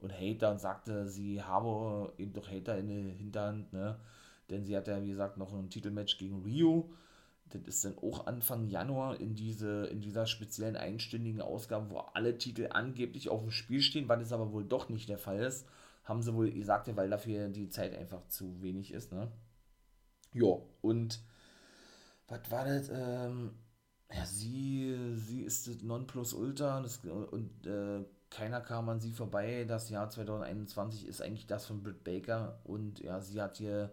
und 0.00 0.12
Hater 0.12 0.50
und 0.50 0.60
sagte, 0.60 1.08
sie 1.08 1.42
habe 1.42 2.12
eben 2.18 2.32
doch 2.32 2.50
Hater 2.50 2.78
in 2.78 2.88
der 2.88 3.14
Hinterhand, 3.14 3.72
ne? 3.72 3.98
Denn 4.50 4.64
sie 4.64 4.76
hat 4.76 4.86
ja, 4.88 5.02
wie 5.02 5.08
gesagt, 5.08 5.38
noch 5.38 5.52
ein 5.52 5.70
Titelmatch 5.70 6.18
gegen 6.18 6.42
Rio. 6.42 6.90
Das 7.50 7.62
ist 7.62 7.84
dann 7.84 7.98
auch 7.98 8.26
Anfang 8.26 8.68
Januar 8.68 9.20
in, 9.20 9.34
diese, 9.34 9.86
in 9.86 10.00
dieser 10.00 10.26
speziellen 10.26 10.76
einstündigen 10.76 11.40
Ausgabe, 11.40 11.90
wo 11.90 11.98
alle 11.98 12.38
Titel 12.38 12.68
angeblich 12.70 13.28
auf 13.28 13.40
dem 13.40 13.50
Spiel 13.50 13.80
stehen, 13.80 14.08
was 14.08 14.22
es 14.22 14.32
aber 14.32 14.52
wohl 14.52 14.64
doch 14.64 14.88
nicht 14.88 15.08
der 15.08 15.18
Fall 15.18 15.40
ist. 15.40 15.66
Haben 16.04 16.22
sie 16.22 16.34
wohl 16.34 16.50
gesagt, 16.50 16.94
weil 16.96 17.10
dafür 17.10 17.48
die 17.48 17.68
Zeit 17.68 17.96
einfach 17.96 18.26
zu 18.28 18.62
wenig 18.62 18.92
ist, 18.92 19.12
ne? 19.12 19.30
Ja, 20.32 20.58
und 20.82 21.20
was 22.28 22.50
war 22.50 22.64
das? 22.64 22.88
Ähm, 22.90 23.52
ja, 24.12 24.24
sie, 24.24 25.14
sie 25.16 25.42
ist 25.42 25.66
das 25.66 25.82
Nonplusultra 25.82 26.78
und, 26.78 27.04
und 27.32 27.66
äh, 27.66 28.04
keiner 28.30 28.60
kam 28.60 28.88
an 28.88 29.00
sie 29.00 29.12
vorbei. 29.12 29.64
Das 29.66 29.90
Jahr 29.90 30.10
2021 30.10 31.06
ist 31.06 31.22
eigentlich 31.22 31.46
das 31.46 31.66
von 31.66 31.82
Britt 31.82 32.04
Baker 32.04 32.60
und 32.64 33.00
ja, 33.00 33.20
sie 33.20 33.40
hat 33.40 33.58
hier 33.58 33.92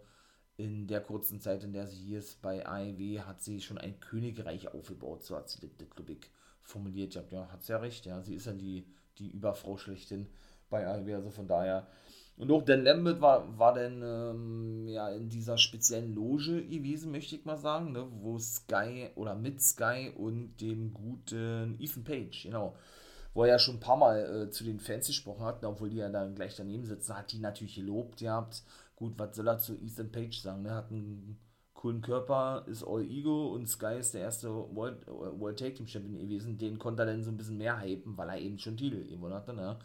in 0.58 0.88
der 0.88 1.02
kurzen 1.02 1.42
Zeit, 1.42 1.64
in 1.64 1.74
der 1.74 1.88
sie 1.88 1.98
hier 1.98 2.20
ist 2.20 2.42
bei 2.42 2.66
AEW, 2.66 3.22
hat 3.22 3.42
sie 3.42 3.60
schon 3.62 3.78
ein 3.78 4.00
Königreich 4.00 4.68
aufgebaut, 4.68 5.24
so 5.24 5.36
hat 5.36 5.50
sie 5.50 5.60
das, 5.78 5.90
glaube 5.90 6.14
ich, 6.14 6.30
formuliert. 6.62 7.16
Ja, 7.32 7.52
hat 7.52 7.64
sie 7.64 7.72
ja 7.72 7.80
recht, 7.80 8.06
ja, 8.06 8.22
sie 8.22 8.36
ist 8.36 8.46
ja 8.46 8.54
die, 8.54 8.86
die 9.18 9.32
Überfrau 9.32 9.78
schlechthin 9.78 10.28
bei 10.70 10.86
AEW, 10.86 11.16
also 11.16 11.30
von 11.32 11.48
daher. 11.48 11.88
Und 12.36 12.52
auch 12.52 12.64
Dan 12.64 12.84
Lambert 12.84 13.22
war, 13.22 13.60
war 13.60 13.74
dann 13.76 14.02
ähm, 14.02 14.88
ja, 14.88 15.10
in 15.10 15.30
dieser 15.30 15.58
speziellen 15.58 16.16
Loge 16.16 16.66
gewesen, 16.66 17.12
möchte 17.12 17.36
ich 17.36 17.46
mal 17.46 17.58
sagen, 17.58 17.92
ne, 17.92 18.08
wo 18.22 18.40
Sky 18.40 19.10
oder 19.16 19.36
mit 19.36 19.62
Sky 19.62 20.12
und 20.16 20.58
dem 20.58 20.94
guten 20.94 21.78
Ethan 21.80 22.04
Page, 22.04 22.44
genau, 22.44 22.76
wo 23.34 23.44
er 23.44 23.50
ja 23.50 23.60
schon 23.60 23.76
ein 23.76 23.80
paar 23.80 23.98
Mal 23.98 24.48
äh, 24.48 24.50
zu 24.50 24.64
den 24.64 24.80
Fans 24.80 25.08
gesprochen 25.08 25.46
hat, 25.46 25.64
obwohl 25.64 25.90
die 25.90 25.98
ja 25.98 26.10
dann 26.10 26.36
gleich 26.36 26.56
daneben 26.56 26.86
sitzen, 26.86 27.18
hat 27.18 27.32
die 27.32 27.40
natürlich 27.40 27.76
gelobt 27.76 28.20
gehabt. 28.20 28.64
Gut, 28.96 29.14
was 29.18 29.36
soll 29.36 29.48
er 29.48 29.60
zu 29.60 29.76
Ethan 29.76 30.12
Page 30.12 30.40
sagen? 30.40 30.62
Ne? 30.62 30.76
Hat 30.76 30.92
einen 30.92 31.40
coolen 31.74 32.02
Körper, 32.02 32.64
ist 32.68 32.84
All 32.84 33.04
Ego 33.04 33.48
und 33.54 33.68
Sky 33.68 33.98
ist 34.00 34.14
der 34.14 34.22
erste 34.22 34.50
World, 34.50 35.06
World 35.08 35.60
Tag 35.60 35.76
Team 35.76 35.88
Champion 35.88 36.18
gewesen. 36.18 36.58
Den 36.58 36.80
konnte 36.80 37.02
er 37.02 37.08
dann 37.08 37.24
so 37.24 37.32
ein 37.32 37.36
bisschen 37.36 37.58
mehr 37.58 37.82
hypen, 37.82 38.18
weil 38.18 38.30
er 38.30 38.40
eben 38.40 38.58
schon 38.58 38.78
Titel 38.78 39.06
gewonnen 39.06 39.34
hatte. 39.34 39.54
Ne? 39.54 39.78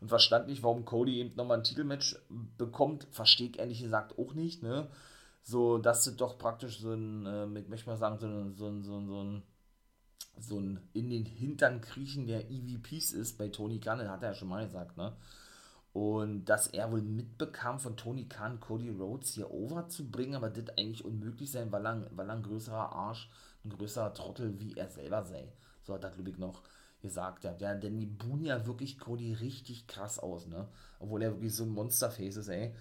Und 0.00 0.08
verstand 0.08 0.46
nicht, 0.46 0.62
warum 0.62 0.84
Cody 0.84 1.18
eben 1.18 1.34
nochmal 1.34 1.58
ein 1.58 1.64
Titelmatch 1.64 2.16
bekommt. 2.56 3.08
Verstehe 3.10 3.48
ich 3.48 3.58
ehrlich 3.58 3.82
gesagt 3.82 4.16
auch 4.18 4.34
nicht. 4.34 4.62
Ne? 4.62 4.88
So, 5.42 5.78
dass 5.78 6.04
du 6.04 6.12
doch 6.12 6.38
praktisch 6.38 6.78
so 6.78 6.92
ein, 6.92 7.26
äh, 7.26 7.60
ich 7.60 7.68
möchte 7.68 7.88
mal 7.88 7.96
sagen, 7.96 8.18
so 8.18 8.26
ein, 8.26 8.54
so 8.54 8.68
ein, 8.68 8.82
so 8.84 8.96
ein, 8.96 9.08
so 9.08 9.24
ein 9.24 9.42
so 10.40 10.58
ein 10.58 10.80
in 10.92 11.10
den 11.10 11.24
Hintern 11.24 11.80
kriechen 11.80 12.26
der 12.26 12.50
EVPs 12.50 13.12
ist 13.12 13.38
bei 13.38 13.48
Tony 13.48 13.78
Khan, 13.80 13.98
das 13.98 14.08
hat 14.08 14.22
er 14.22 14.30
ja 14.30 14.34
schon 14.34 14.48
mal 14.48 14.64
gesagt, 14.64 14.96
ne? 14.96 15.12
Und 15.92 16.44
dass 16.44 16.68
er 16.68 16.92
wohl 16.92 17.02
mitbekam 17.02 17.80
von 17.80 17.96
Tony 17.96 18.26
Khan, 18.26 18.60
Cody 18.60 18.90
Rhodes 18.90 19.34
hier 19.34 19.50
over 19.50 19.88
zu 19.88 20.08
bringen, 20.08 20.36
aber 20.36 20.48
das 20.48 20.76
eigentlich 20.78 21.04
unmöglich 21.04 21.50
sein, 21.50 21.72
weil 21.72 21.84
er, 21.84 22.06
weil 22.12 22.28
er 22.28 22.36
ein 22.36 22.42
größerer 22.44 22.92
Arsch, 22.92 23.28
ein 23.64 23.70
größerer 23.70 24.14
Trottel 24.14 24.60
wie 24.60 24.74
er 24.74 24.88
selber 24.88 25.24
sei. 25.24 25.52
So 25.82 25.94
hat 25.94 26.04
er, 26.04 26.10
glaube 26.10 26.30
ich, 26.30 26.38
noch 26.38 26.62
gesagt. 27.02 27.44
Ja, 27.44 27.52
der, 27.54 27.74
denn 27.74 27.98
die 27.98 28.06
buhen 28.06 28.44
ja 28.44 28.66
wirklich 28.66 28.98
Cody 28.98 29.32
richtig 29.32 29.88
krass 29.88 30.20
aus, 30.20 30.46
ne? 30.46 30.68
Obwohl 31.00 31.22
er 31.22 31.32
wirklich 31.32 31.54
so 31.54 31.64
ein 31.64 31.70
Monsterface 31.70 32.36
ist, 32.36 32.48
ey. 32.48 32.72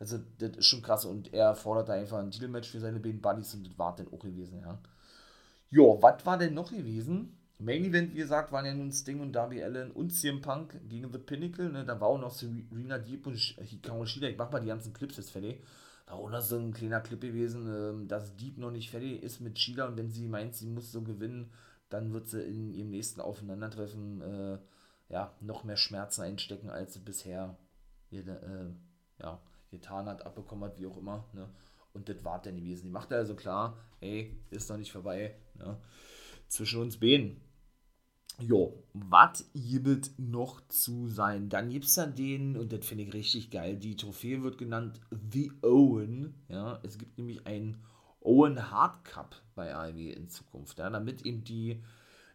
Also, 0.00 0.18
das 0.38 0.56
ist 0.56 0.66
schon 0.66 0.82
krass. 0.82 1.04
Und 1.04 1.32
er 1.32 1.54
forderte 1.54 1.92
einfach 1.92 2.18
ein 2.18 2.30
Titelmatch 2.30 2.70
für 2.70 2.80
seine 2.80 2.98
beiden 2.98 3.20
Buddies 3.20 3.54
und 3.54 3.66
das 3.66 3.78
war 3.78 3.94
dann 3.94 4.08
auch 4.12 4.18
gewesen, 4.18 4.60
ja. 4.60 4.78
Jo, 5.70 5.98
was 6.00 6.24
war 6.24 6.38
denn 6.38 6.54
noch 6.54 6.70
gewesen? 6.70 7.36
Main 7.58 7.84
Event, 7.84 8.12
wie 8.12 8.18
gesagt, 8.18 8.52
waren 8.52 8.66
ja 8.66 8.74
nun 8.74 8.92
Sting 8.92 9.20
und 9.20 9.32
Darby 9.32 9.62
Allen 9.62 9.90
und 9.90 10.10
CM 10.10 10.42
Punk 10.42 10.78
gegen 10.88 11.10
The 11.10 11.18
Pinnacle. 11.18 11.70
Ne? 11.70 11.84
Da 11.84 11.98
war 12.00 12.08
auch 12.08 12.18
noch 12.18 12.32
Serena 12.32 12.98
Deep 12.98 13.26
und 13.26 13.36
Hikaru 13.36 14.04
Shida. 14.04 14.28
Ich 14.28 14.36
mach 14.36 14.52
mal 14.52 14.60
die 14.60 14.68
ganzen 14.68 14.92
Clips 14.92 15.16
jetzt 15.16 15.30
fertig. 15.30 15.62
Da 16.04 16.12
war 16.12 16.20
auch 16.20 16.30
noch 16.30 16.42
so 16.42 16.56
ein 16.58 16.72
kleiner 16.72 17.00
Clip 17.00 17.20
gewesen, 17.20 17.66
ähm, 17.66 18.08
dass 18.08 18.36
Deep 18.36 18.58
noch 18.58 18.70
nicht 18.70 18.90
fertig 18.90 19.22
ist 19.22 19.40
mit 19.40 19.58
Shida 19.58 19.86
und 19.86 19.96
wenn 19.96 20.10
sie 20.10 20.28
meint, 20.28 20.54
sie 20.54 20.66
muss 20.66 20.92
so 20.92 21.02
gewinnen, 21.02 21.50
dann 21.88 22.12
wird 22.12 22.28
sie 22.28 22.42
in 22.42 22.74
ihrem 22.74 22.90
nächsten 22.90 23.20
Aufeinandertreffen 23.20 24.20
äh, 24.20 24.58
ja, 25.08 25.32
noch 25.40 25.64
mehr 25.64 25.76
Schmerzen 25.76 26.22
einstecken, 26.22 26.68
als 26.68 26.94
sie 26.94 27.00
bisher 27.00 27.56
äh, 28.12 28.22
ja, 29.18 29.40
getan 29.70 30.06
hat, 30.06 30.26
abbekommen 30.26 30.64
hat, 30.64 30.78
wie 30.78 30.86
auch 30.86 30.96
immer. 30.98 31.24
Ne? 31.32 31.48
Und 31.96 32.08
das 32.08 32.24
war 32.24 32.40
dann 32.40 32.56
gewesen. 32.56 32.84
Die 32.84 32.90
macht 32.90 33.12
also 33.12 33.34
klar, 33.34 33.78
ey, 34.00 34.38
ist 34.50 34.70
noch 34.70 34.76
nicht 34.76 34.92
vorbei. 34.92 35.34
Ne? 35.58 35.76
Zwischen 36.46 36.82
uns 36.82 36.98
Behen. 36.98 37.40
Jo, 38.38 38.84
was 38.92 39.50
gibt 39.54 40.10
noch 40.18 40.60
zu 40.68 41.08
sein? 41.08 41.48
Dann 41.48 41.70
gibt 41.70 41.86
es 41.86 41.94
da 41.94 42.06
den, 42.06 42.58
und 42.58 42.70
das 42.70 42.84
finde 42.84 43.04
ich 43.04 43.14
richtig 43.14 43.50
geil, 43.50 43.76
die 43.76 43.96
Trophäe 43.96 44.42
wird 44.42 44.58
genannt 44.58 45.00
The 45.32 45.50
Owen. 45.62 46.34
Ja, 46.48 46.78
es 46.82 46.98
gibt 46.98 47.16
nämlich 47.16 47.46
einen 47.46 47.78
Owen 48.20 48.70
Hart 48.70 49.04
Cup 49.06 49.40
bei 49.54 49.74
AEW 49.74 50.12
in 50.12 50.28
Zukunft, 50.28 50.78
ja, 50.78 50.90
damit 50.90 51.24
eben 51.24 51.44
die 51.44 51.82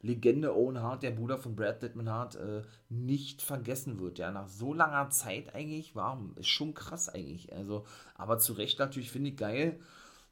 Legende 0.01 0.55
Owen 0.55 0.81
Hart, 0.81 1.03
der 1.03 1.11
Bruder 1.11 1.37
von 1.37 1.55
Brad 1.55 1.81
Littman 1.81 2.09
Hart, 2.09 2.35
äh, 2.35 2.63
nicht 2.89 3.41
vergessen 3.41 3.99
wird. 3.99 4.17
Ja, 4.19 4.31
nach 4.31 4.47
so 4.47 4.73
langer 4.73 5.09
Zeit 5.09 5.53
eigentlich 5.53 5.95
war, 5.95 6.19
ist 6.35 6.47
schon 6.47 6.73
krass 6.73 7.09
eigentlich. 7.09 7.53
Also, 7.53 7.85
aber 8.15 8.39
zu 8.39 8.53
Recht 8.53 8.79
natürlich 8.79 9.11
finde 9.11 9.29
ich 9.31 9.37
geil. 9.37 9.79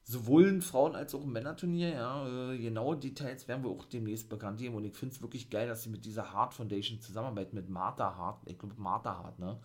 Sowohl 0.04 0.48
ein 0.48 0.62
Frauen- 0.62 0.96
als 0.96 1.14
auch 1.14 1.24
ein 1.24 1.32
Männerturnier, 1.32 1.90
ja. 1.90 2.52
Äh, 2.52 2.58
genaue 2.58 2.98
Details 2.98 3.48
werden 3.48 3.64
wir 3.64 3.70
auch 3.70 3.86
demnächst 3.86 4.28
bekannt 4.28 4.58
geben. 4.60 4.76
Und 4.76 4.86
ich 4.86 4.96
finde 4.96 5.14
es 5.14 5.22
wirklich 5.22 5.52
geil, 5.52 5.68
dass 5.68 5.84
sie 5.84 5.90
mit 5.90 6.04
dieser 6.06 6.34
Hart 6.34 6.56
Foundation 6.56 7.00
zusammenarbeiten, 7.00 7.56
mit 7.56 7.70
Martha 7.70 8.16
Hart. 8.16 8.42
Ich 8.46 8.58
glaube, 8.58 8.76
Martha 8.78 9.18
Hart, 9.20 9.38
ne? 9.38 9.60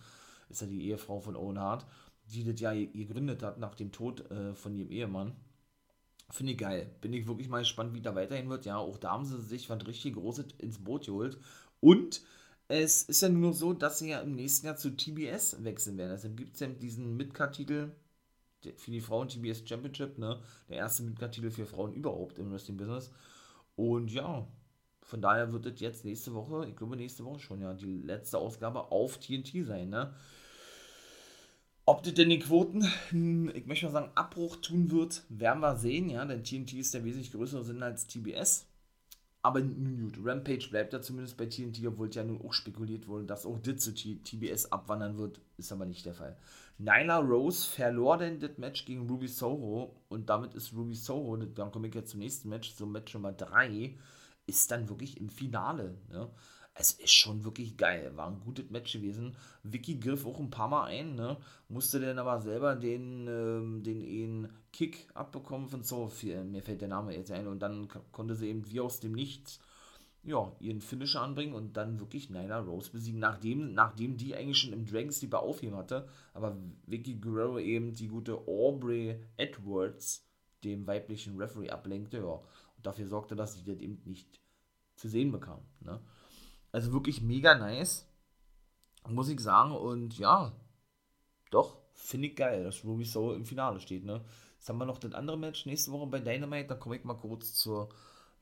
Ist 0.51 0.61
ja 0.61 0.67
die 0.67 0.87
Ehefrau 0.89 1.21
von 1.21 1.37
Owen 1.37 1.59
Hart, 1.59 1.87
die 2.27 2.45
das 2.45 2.61
ja 2.61 2.75
gegründet 2.75 3.43
hat 3.43 3.59
nach 3.59 3.75
dem 3.75 3.91
Tod 3.91 4.31
äh, 4.31 4.55
von 4.55 4.75
ihrem 4.75 4.91
Ehemann. 4.91 5.33
Finde 6.31 6.53
ich 6.53 6.59
geil. 6.59 6.91
Bin 7.01 7.13
ich 7.13 7.27
wirklich 7.27 7.49
mal 7.49 7.61
gespannt, 7.61 7.95
wie 7.95 8.01
da 8.01 8.15
weiterhin 8.15 8.49
wird. 8.49 8.65
Ja, 8.65 8.79
auch 8.79 8.99
da 8.99 9.13
haben 9.13 9.25
sie 9.25 9.41
sich 9.41 9.69
was 9.71 9.87
richtig 9.87 10.15
Großes 10.15 10.47
ins 10.59 10.79
Boot 10.79 11.07
geholt. 11.07 11.39
Und 11.81 12.23
es 12.69 13.03
ist 13.03 13.21
ja 13.23 13.29
nur 13.29 13.53
so, 13.53 13.73
dass 13.73 13.99
sie 13.99 14.11
ja 14.11 14.21
im 14.21 14.35
nächsten 14.35 14.67
Jahr 14.67 14.77
zu 14.77 14.91
TBS 14.97 15.63
wechseln 15.65 15.99
werden. 15.99 16.13
Deshalb 16.13 16.37
gibt 16.37 16.55
es 16.55 16.61
ja 16.61 16.69
diesen 16.69 17.17
Midcard-Titel 17.17 17.91
für 18.77 18.91
die 18.91 19.03
Frauen 19.03 19.29
TBS 19.29 19.63
Championship, 19.69 20.19
ne? 20.19 20.41
Der 20.71 20.79
erste 20.79 21.03
Midcard-Titel 21.03 21.51
für 21.51 21.67
Frauen 21.67 21.93
überhaupt 21.93 22.39
im 22.39 22.51
Wrestling-Business. 22.51 23.11
Und 23.77 24.11
ja, 24.11 24.49
von 25.03 25.21
daher 25.21 25.53
wird 25.53 25.67
es 25.67 25.81
jetzt 25.81 26.05
nächste 26.05 26.33
Woche, 26.33 26.67
ich 26.67 26.77
glaube 26.77 26.97
nächste 26.97 27.25
Woche 27.25 27.41
schon, 27.41 27.61
ja, 27.61 27.75
die 27.75 27.99
letzte 27.99 28.39
Ausgabe 28.39 28.91
auf 28.91 29.19
TNT 29.19 29.67
sein, 29.67 29.91
ne? 29.91 30.15
Ob 31.87 32.03
das 32.03 32.15
denn 32.15 32.31
die 32.31 32.39
Quoten, 32.39 32.91
hm, 33.11 33.51
ich 33.55 33.67
möchte 33.67 33.85
mal 33.87 33.93
sagen, 33.93 34.11
Abbruch 34.15 34.57
tun 34.57 34.91
wird, 34.91 35.23
werden 35.29 35.61
wir 35.61 35.77
sehen, 35.77 36.09
ja, 36.09 36.25
denn 36.25 36.43
TNT 36.43 36.73
ist 36.75 36.95
der 36.95 37.05
wesentlich 37.05 37.33
größere 37.33 37.63
Sinn 37.63 37.83
als 37.83 38.07
TBS. 38.07 38.67
Aber 39.43 39.61
gut, 39.61 40.19
Rampage 40.25 40.69
bleibt 40.71 40.95
ja 40.95 41.03
zumindest 41.03 41.37
bei 41.37 41.45
TNT, 41.45 41.87
obwohl 41.87 42.09
ja 42.11 42.25
nun 42.25 42.41
auch 42.41 42.55
spekuliert 42.55 43.07
wurde, 43.07 43.27
dass 43.27 43.45
auch 43.45 43.59
das 43.59 43.77
zu 43.77 43.93
TBS 43.93 44.73
abwandern 44.73 45.19
wird, 45.19 45.39
ist 45.59 45.71
aber 45.71 45.85
nicht 45.85 46.07
der 46.07 46.15
Fall. 46.15 46.39
Nyla 46.79 47.19
Rose 47.19 47.69
verlor 47.69 48.17
denn 48.17 48.41
das 48.41 48.57
Match 48.57 48.87
gegen 48.87 49.07
Ruby 49.07 49.29
Soho 49.29 50.01
und 50.09 50.31
damit 50.31 50.55
ist 50.55 50.73
Ruby 50.73 50.95
Soho, 50.95 51.37
dann 51.37 51.71
komme 51.71 51.89
ich 51.89 51.95
jetzt 51.95 52.13
zum 52.13 52.21
nächsten 52.21 52.49
Match, 52.49 52.75
zum 52.75 52.93
Match 52.93 53.13
Nummer 53.13 53.33
3, 53.33 53.95
ist 54.47 54.71
dann 54.71 54.89
wirklich 54.89 55.21
im 55.21 55.29
Finale. 55.29 55.99
Ne? 56.11 56.31
Es 56.75 56.93
ist 56.93 57.13
schon 57.13 57.45
wirklich 57.45 57.77
geil. 57.77 58.13
War 58.17 58.29
ein 58.29 58.41
gutes 58.41 58.71
Match 58.71 58.93
gewesen. 58.93 59.37
Vicky 59.63 59.99
griff 59.99 60.27
auch 60.27 60.41
ein 60.41 60.51
paar 60.51 60.69
Mal 60.69 60.85
ein, 60.85 61.15
ne? 61.15 61.37
Musste 61.69 62.01
dann 62.01 62.19
aber 62.19 62.41
selber 62.41 62.75
den, 62.75 63.27
ähm, 63.29 63.83
den 63.83 64.03
einen 64.03 64.49
Kick 64.73 65.09
abbekommen 65.15 65.69
von 65.69 65.85
so 65.85 66.11
Mir 66.45 66.63
fällt 66.63 66.81
der 66.81 66.89
Name 66.89 67.17
jetzt 67.17 67.31
ein. 67.31 67.47
Und 67.47 67.61
dann 67.61 67.89
konnte 68.11 68.35
sie 68.35 68.49
eben 68.49 68.69
wie 68.71 68.81
aus 68.81 69.01
dem 69.01 69.13
Nichts 69.13 69.61
ja, 70.25 70.53
ihren 70.59 70.81
Finisher 70.81 71.21
anbringen 71.21 71.53
und 71.53 71.77
dann 71.77 72.01
wirklich 72.01 72.31
Nyla 72.31 72.61
Rose 72.61 72.91
besiegen, 72.91 73.21
nachdem, 73.21 73.75
nachdem 73.75 74.17
die 74.17 74.35
eigentlich 74.35 74.59
schon 74.59 74.73
im 74.73 74.87
Dragon 74.87 75.13
Sleeper 75.13 75.43
aufheben 75.43 75.77
hatte, 75.77 76.09
aber 76.33 76.57
Vicky 76.87 77.17
Guerrero 77.17 77.59
eben 77.59 77.95
die 77.95 78.09
gute 78.09 78.39
Aubrey 78.49 79.21
Edwards, 79.37 80.27
dem 80.65 80.87
weiblichen 80.87 81.37
Referee, 81.37 81.71
ablenkte, 81.71 82.19
ja, 82.19 82.41
und 82.77 82.87
dafür 82.87 83.07
sorgte, 83.07 83.37
dass 83.37 83.55
sie 83.55 83.65
das 83.65 83.81
eben 83.81 84.01
nicht 84.07 84.41
zu 84.97 85.09
sehen 85.09 85.31
bekam, 85.31 85.61
ne. 85.81 86.01
Also 86.75 86.93
wirklich 86.93 87.23
mega 87.23 87.55
nice. 87.55 88.05
Muss 89.09 89.29
ich 89.29 89.39
sagen. 89.39 89.71
Und 89.77 90.19
ja, 90.19 90.53
doch, 91.53 91.79
finde 91.93 92.27
ich 92.27 92.35
geil, 92.35 92.65
dass 92.65 92.85
Ruby 92.85 93.05
Soul 93.05 93.37
im 93.37 93.45
Finale 93.45 93.79
steht. 93.79 94.05
Ne? 94.05 94.25
Jetzt 94.57 94.69
haben 94.69 94.79
wir 94.79 94.85
noch 94.85 94.99
das 94.99 95.15
andere 95.15 95.39
Match 95.39 95.67
nächste 95.67 95.93
Woche 95.93 96.09
bei 96.09 96.19
Dynamite. 96.19 96.67
Da 96.67 96.75
komme 96.75 96.97
ich 96.97 97.05
mal 97.05 97.15
kurz 97.15 97.55
zur 97.55 97.91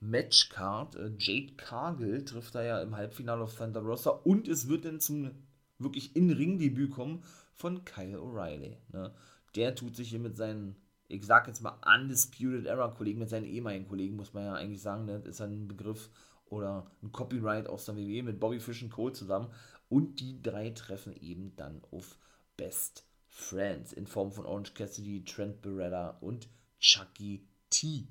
Matchcard. 0.01 0.97
Äh, 0.97 1.13
Jade 1.19 1.53
Cargill 1.59 2.25
trifft 2.25 2.55
da 2.55 2.63
ja 2.63 2.81
im 2.81 2.97
Halbfinale 2.97 3.43
auf 3.43 3.55
Thunder 3.55 3.83
Rosa. 3.83 4.09
Und 4.09 4.49
es 4.49 4.67
wird 4.67 4.87
dann 4.87 4.99
zum 4.99 5.33
wirklich 5.79 6.17
In-Ring-Debüt 6.17 6.91
kommen 6.91 7.23
von 7.53 7.85
Kyle 7.85 8.17
O'Reilly. 8.19 8.79
Ne? 8.95 9.13
Der 9.57 9.75
tut 9.75 9.95
sich 9.95 10.09
hier 10.09 10.21
mit 10.21 10.39
seinen, 10.39 10.77
ich 11.07 11.27
sag 11.27 11.49
jetzt 11.49 11.61
mal, 11.61 11.79
Undisputed 11.85 12.65
Era-Kollegen, 12.65 13.19
mit 13.19 13.29
seinen 13.29 13.45
ehemaligen 13.45 13.89
Kollegen, 13.89 14.17
muss 14.17 14.33
man 14.33 14.45
ja 14.45 14.55
eigentlich 14.55 14.81
sagen, 14.81 15.05
ne? 15.05 15.21
das 15.21 15.35
ist 15.35 15.41
ein 15.43 15.69
Begriff, 15.69 16.09
oder 16.53 16.87
ein 17.03 17.11
Copyright 17.13 17.67
aus 17.67 17.87
der 17.87 17.97
WWE 17.97 18.23
mit 18.23 18.39
Bobby 18.39 18.61
Fish 18.61 18.83
und 18.83 18.91
Cole 18.91 19.15
zusammen. 19.15 19.51
Und 19.89 20.21
die 20.21 20.43
drei 20.43 20.71
treffen 20.71 21.17
eben 21.21 21.57
dann 21.57 21.83
auf 21.91 22.19
Best 22.59 23.07
Friends 23.27 23.95
in 23.95 24.07
Form 24.07 24.31
von 24.31 24.45
Orange 24.45 24.75
Cassidy, 24.75 25.25
Trent 25.25 25.63
Beretta 25.63 26.19
und 26.21 26.49
Chucky 26.79 27.49
T. 27.71 28.07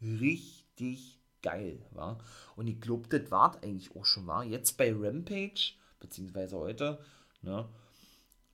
Richtig 0.00 1.20
geil, 1.42 1.84
war. 1.90 2.18
Und 2.56 2.66
ich 2.66 2.80
glaube, 2.80 3.08
das 3.08 3.30
war 3.30 3.62
eigentlich 3.62 3.94
auch 3.94 4.06
schon 4.06 4.26
war. 4.26 4.42
Jetzt 4.42 4.78
bei 4.78 4.90
Rampage, 4.94 5.74
beziehungsweise 6.00 6.56
heute, 6.56 6.98
ne, 7.42 7.68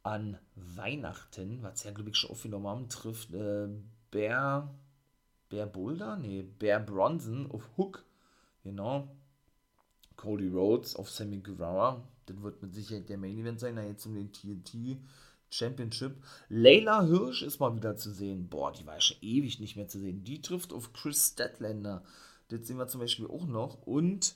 an 0.03 0.39
Weihnachten, 0.57 1.63
was 1.63 1.85
ja, 1.85 1.93
glaube 1.93 2.11
ich, 2.11 2.17
schon 2.17 2.31
aufgenommen 2.31 2.67
haben, 2.67 2.89
trifft 2.89 3.33
äh, 3.35 3.69
Bear, 4.11 4.75
Bear 5.49 5.67
Boulder? 5.67 6.17
Nee, 6.17 6.43
Bear 6.43 6.81
Bronson 6.81 7.49
auf 7.51 7.71
Hook, 7.77 8.05
genau, 8.65 9.09
Cody 10.19 10.49
Rhodes 10.49 10.97
auf 10.97 11.09
Sammy 11.09 11.39
Guevara. 11.39 12.03
Das 12.27 12.43
wird 12.43 12.61
mit 12.61 12.75
Sicherheit 12.75 13.09
der 13.09 13.17
Main 13.17 13.39
Event 13.39 13.61
sein. 13.61 13.77
Da 13.77 13.83
jetzt 13.83 14.05
um 14.05 14.15
den 14.15 14.33
TNT 14.33 14.99
Championship. 15.49 16.17
Layla 16.49 17.05
Hirsch 17.05 17.43
ist 17.43 17.61
mal 17.61 17.75
wieder 17.75 17.97
zu 17.97 18.11
sehen. 18.11 18.49
Boah, 18.49 18.73
die 18.73 18.85
war 18.85 18.95
ja 18.95 19.01
schon 19.01 19.17
ewig 19.23 19.61
nicht 19.61 19.77
mehr 19.77 19.87
zu 19.87 19.99
sehen. 19.99 20.25
Die 20.25 20.43
trifft 20.43 20.73
auf 20.73 20.93
Chris 20.93 21.29
Statlander. 21.29 22.03
Das 22.49 22.67
sehen 22.67 22.79
wir 22.79 22.89
zum 22.89 23.01
Beispiel 23.01 23.29
auch 23.29 23.47
noch. 23.47 23.87
Und 23.87 24.35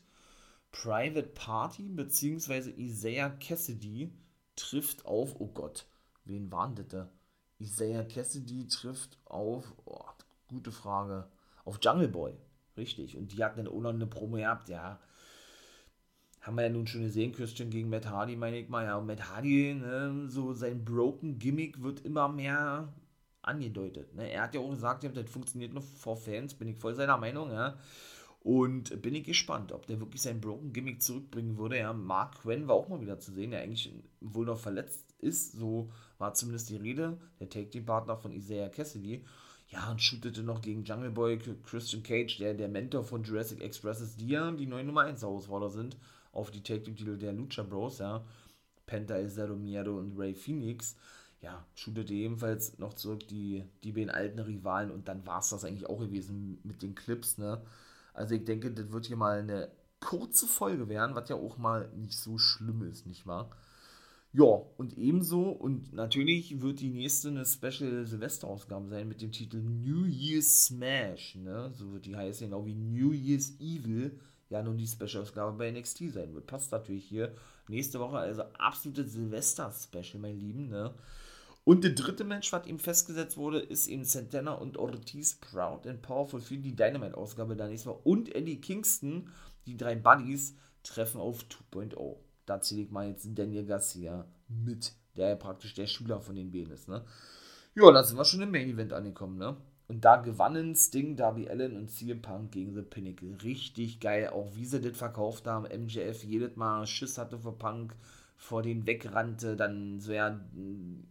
Private 0.71 1.29
Party 1.29 1.89
bzw. 1.89 2.71
Isaiah 2.77 3.31
Cassidy 3.31 4.13
trifft 4.55 5.05
auf, 5.05 5.35
oh 5.41 5.49
Gott, 5.49 5.87
wen 6.25 6.51
waren 6.53 6.77
das 6.77 6.89
da? 6.89 7.13
Isaiah 7.59 8.05
Cassidy 8.05 8.69
trifft 8.69 9.19
auf, 9.25 9.75
oh, 9.85 10.05
gute 10.49 10.71
Frage, 10.71 11.29
auf 11.65 11.81
Jungle 11.83 12.09
Boy. 12.09 12.35
Richtig. 12.77 13.17
Und 13.17 13.33
die 13.33 13.43
hatten 13.43 13.65
dann 13.65 13.75
auch 13.75 13.81
noch 13.81 13.91
eine 13.91 14.07
Promo 14.07 14.37
gehabt, 14.37 14.69
ja 14.69 15.01
haben 16.43 16.57
wir 16.57 16.65
ja 16.65 16.69
nun 16.69 16.87
schon 16.87 17.03
gesehen, 17.03 17.33
Christian 17.33 17.71
gegen 17.71 17.89
Matt 17.89 18.07
Hardy, 18.07 18.37
meine 18.37 18.59
ich 18.59 18.69
mal, 18.69 18.85
ja, 18.85 18.97
und 18.97 19.07
Matt 19.07 19.31
Hardy, 19.31 19.75
ne, 19.75 20.29
so 20.29 20.53
sein 20.53 20.85
Broken 20.85 21.39
Gimmick 21.39 21.83
wird 21.83 22.05
immer 22.05 22.29
mehr 22.29 22.93
angedeutet, 23.43 24.15
ne, 24.15 24.31
er 24.31 24.43
hat 24.43 24.55
ja 24.55 24.61
auch 24.61 24.71
gesagt, 24.71 25.05
das 25.05 25.31
funktioniert 25.31 25.73
nur 25.73 25.83
vor 25.83 26.17
Fans, 26.17 26.55
bin 26.55 26.69
ich 26.69 26.77
voll 26.77 26.95
seiner 26.95 27.17
Meinung, 27.17 27.53
ja, 27.53 27.79
und 28.41 29.01
bin 29.03 29.15
ich 29.15 29.23
gespannt, 29.23 29.71
ob 29.71 29.87
der 29.87 30.01
wirklich 30.01 30.21
sein 30.21 30.41
Broken 30.41 30.73
Gimmick 30.73 31.01
zurückbringen 31.01 31.59
würde, 31.59 31.79
ja, 31.79 31.93
Mark 31.93 32.43
Quinn 32.43 32.67
war 32.67 32.75
auch 32.75 32.89
mal 32.89 33.01
wieder 33.01 33.21
zu 33.21 33.31
sehen, 33.31 33.53
der 33.53 33.61
eigentlich 33.61 33.93
wohl 34.21 34.47
noch 34.47 34.59
verletzt 34.59 35.15
ist, 35.21 35.53
so 35.53 35.93
war 36.19 36.35
zumindest 36.35 36.71
die 36.71 36.77
Rede, 36.77 37.19
der 37.39 37.51
Take-Team-Partner 37.51 38.17
von 38.17 38.33
Isaiah 38.33 38.69
Cassidy, 38.69 39.25
ja, 39.69 39.93
und 39.93 40.03
shootete 40.03 40.43
noch 40.43 40.61
gegen 40.61 40.83
Jungle 40.83 41.13
Boy 41.13 41.39
Christian 41.39 42.03
Cage, 42.03 42.37
der 42.39 42.55
der 42.55 42.69
Mentor 42.69 43.05
von 43.05 43.23
Jurassic 43.23 43.63
Express 43.63 44.01
ist, 44.01 44.21
die 44.21 44.29
ja 44.29 44.51
die 44.51 44.67
neue 44.67 44.85
Nummer 44.85 45.03
1 45.03 45.23
Herausforderer 45.23 45.71
sind 45.71 45.97
auf 46.33 46.51
die 46.51 46.63
Take-Titel 46.63 47.17
der 47.19 47.33
Lucha 47.33 47.63
Bros, 47.63 47.99
ja. 47.99 48.25
Penta, 48.87 49.15
El 49.15 49.57
Miedo 49.57 49.99
und 49.99 50.19
Ray 50.19 50.35
Phoenix, 50.35 50.97
ja, 51.41 51.65
shootete 51.75 52.13
ebenfalls 52.13 52.79
noch 52.79 52.95
zurück 52.95 53.27
die, 53.29 53.65
die 53.85 53.93
beiden 53.93 54.11
alten 54.11 54.39
Rivalen 54.39 54.91
und 54.91 55.09
dann 55.09 55.27
war 55.27 55.41
es 55.41 55.51
das 55.51 55.65
eigentlich 55.65 55.89
auch 55.89 56.01
gewesen 56.01 56.59
mit 56.63 56.83
den 56.83 56.95
Clips, 56.95 57.39
ne. 57.39 57.63
Also 58.15 58.35
ich 58.35 58.45
denke, 58.45 58.71
das 58.71 58.93
wird 58.93 59.07
hier 59.07 59.17
mal 59.17 59.39
eine 59.39 59.71
kurze 60.01 60.47
Folge 60.47 60.89
werden, 60.89 61.15
was 61.15 61.29
ja 61.29 61.37
auch 61.37 61.57
mal 61.59 61.89
nicht 61.97 62.19
so 62.19 62.39
schlimm 62.39 62.83
ist, 62.83 63.07
nicht 63.07 63.27
wahr? 63.27 63.51
Ja, 64.35 64.45
und 64.77 64.97
ebenso, 64.97 65.51
und 65.51 65.93
natürlich 65.93 66.61
wird 66.61 66.81
die 66.81 66.91
nächste 66.91 67.29
eine 67.29 67.45
Special 67.45 68.07
Silvester-Ausgabe 68.07 68.89
sein 68.89 69.09
mit 69.09 69.21
dem 69.21 69.31
Titel 69.31 69.59
New 69.59 70.05
Year's 70.07 70.67
Smash, 70.67 71.37
ne? 71.37 71.71
So 71.75 71.93
wird 71.93 72.07
die 72.07 72.17
heißen, 72.17 72.49
genau 72.49 72.65
wie 72.67 72.75
New 72.75 73.13
Year's 73.13 73.53
Evil 73.61 74.19
ja 74.53 74.63
nun 74.63 74.77
die 74.77 74.87
Special-Ausgabe 74.87 75.57
bei 75.57 75.71
NXT 75.71 76.13
sein 76.13 76.35
wird. 76.35 76.47
Passt 76.47 76.73
natürlich 76.73 77.05
hier. 77.05 77.35
Nächste 77.69 77.99
Woche 78.01 78.19
also 78.19 78.43
absolutes 78.59 79.13
Silvester-Special, 79.13 80.21
mein 80.21 80.39
Lieben. 80.39 80.69
Ne? 80.69 80.95
Und 81.65 81.85
der 81.85 81.93
dritte 81.93 82.25
Match, 82.25 82.53
was 82.53 82.67
ihm 82.67 82.79
festgesetzt 82.79 83.37
wurde, 83.37 83.61
ist 83.61 83.87
eben 83.87 84.05
Santana 84.05 84.53
und 84.53 84.77
Ortiz 84.77 85.37
Proud 85.37 85.87
and 85.87 86.03
Powerful 86.03 86.41
für 86.41 86.59
die 86.59 86.77
Dynamite-Ausgabe 86.77 87.57
da 87.57 87.67
nächstes 87.67 87.87
Mal. 87.87 88.01
Und 88.05 88.35
Eddie 88.35 88.61
Kingston, 88.61 89.31
die 89.67 89.77
drei 89.77 89.95
Buddies, 89.95 90.55
treffen 90.83 91.21
auf 91.21 91.45
2.0. 91.73 92.17
Da 92.45 92.61
zähle 92.61 92.83
ich 92.83 92.91
mal 92.91 93.09
jetzt 93.09 93.27
Daniel 93.33 93.65
Garcia 93.65 94.27
mit, 94.49 94.93
der 95.17 95.29
ja 95.29 95.37
praktisch 95.37 95.75
der 95.75 95.87
Schüler 95.87 96.21
von 96.21 96.35
den 96.35 96.51
beiden 96.51 96.73
ist. 96.73 96.89
Ne? 96.89 97.05
Ja, 97.75 97.91
da 97.91 98.03
sind 98.03 98.19
wir 98.19 98.25
schon 98.25 98.43
im 98.43 98.51
Main-Event 98.51 98.93
angekommen. 98.93 99.39
Ne? 99.39 99.57
Und 99.89 100.05
da 100.05 100.17
gewannen 100.17 100.75
Sting, 100.75 101.17
Darby 101.17 101.49
Allen 101.49 101.77
und 101.77 101.91
CM 101.91 102.23
Punk 102.23 102.53
gegen 102.53 102.75
The 102.75 102.83
Pinnacle. 102.83 103.37
Richtig 103.43 104.01
geil, 104.01 104.29
auch 104.29 104.55
wie 104.55 104.65
sie 104.65 104.81
das 104.81 104.97
verkauft 104.97 105.47
haben. 105.47 105.65
MJF 105.65 106.25
jedes 106.25 106.57
Mal 106.57 106.87
Schiss 106.87 107.19
hatte 107.19 107.39
vor 107.39 107.59
Punk, 107.59 107.95
vor 108.37 108.63
den 108.63 108.87
wegrannte, 108.87 109.55
dann 109.55 110.01
so 110.01 110.13
ja, 110.13 110.41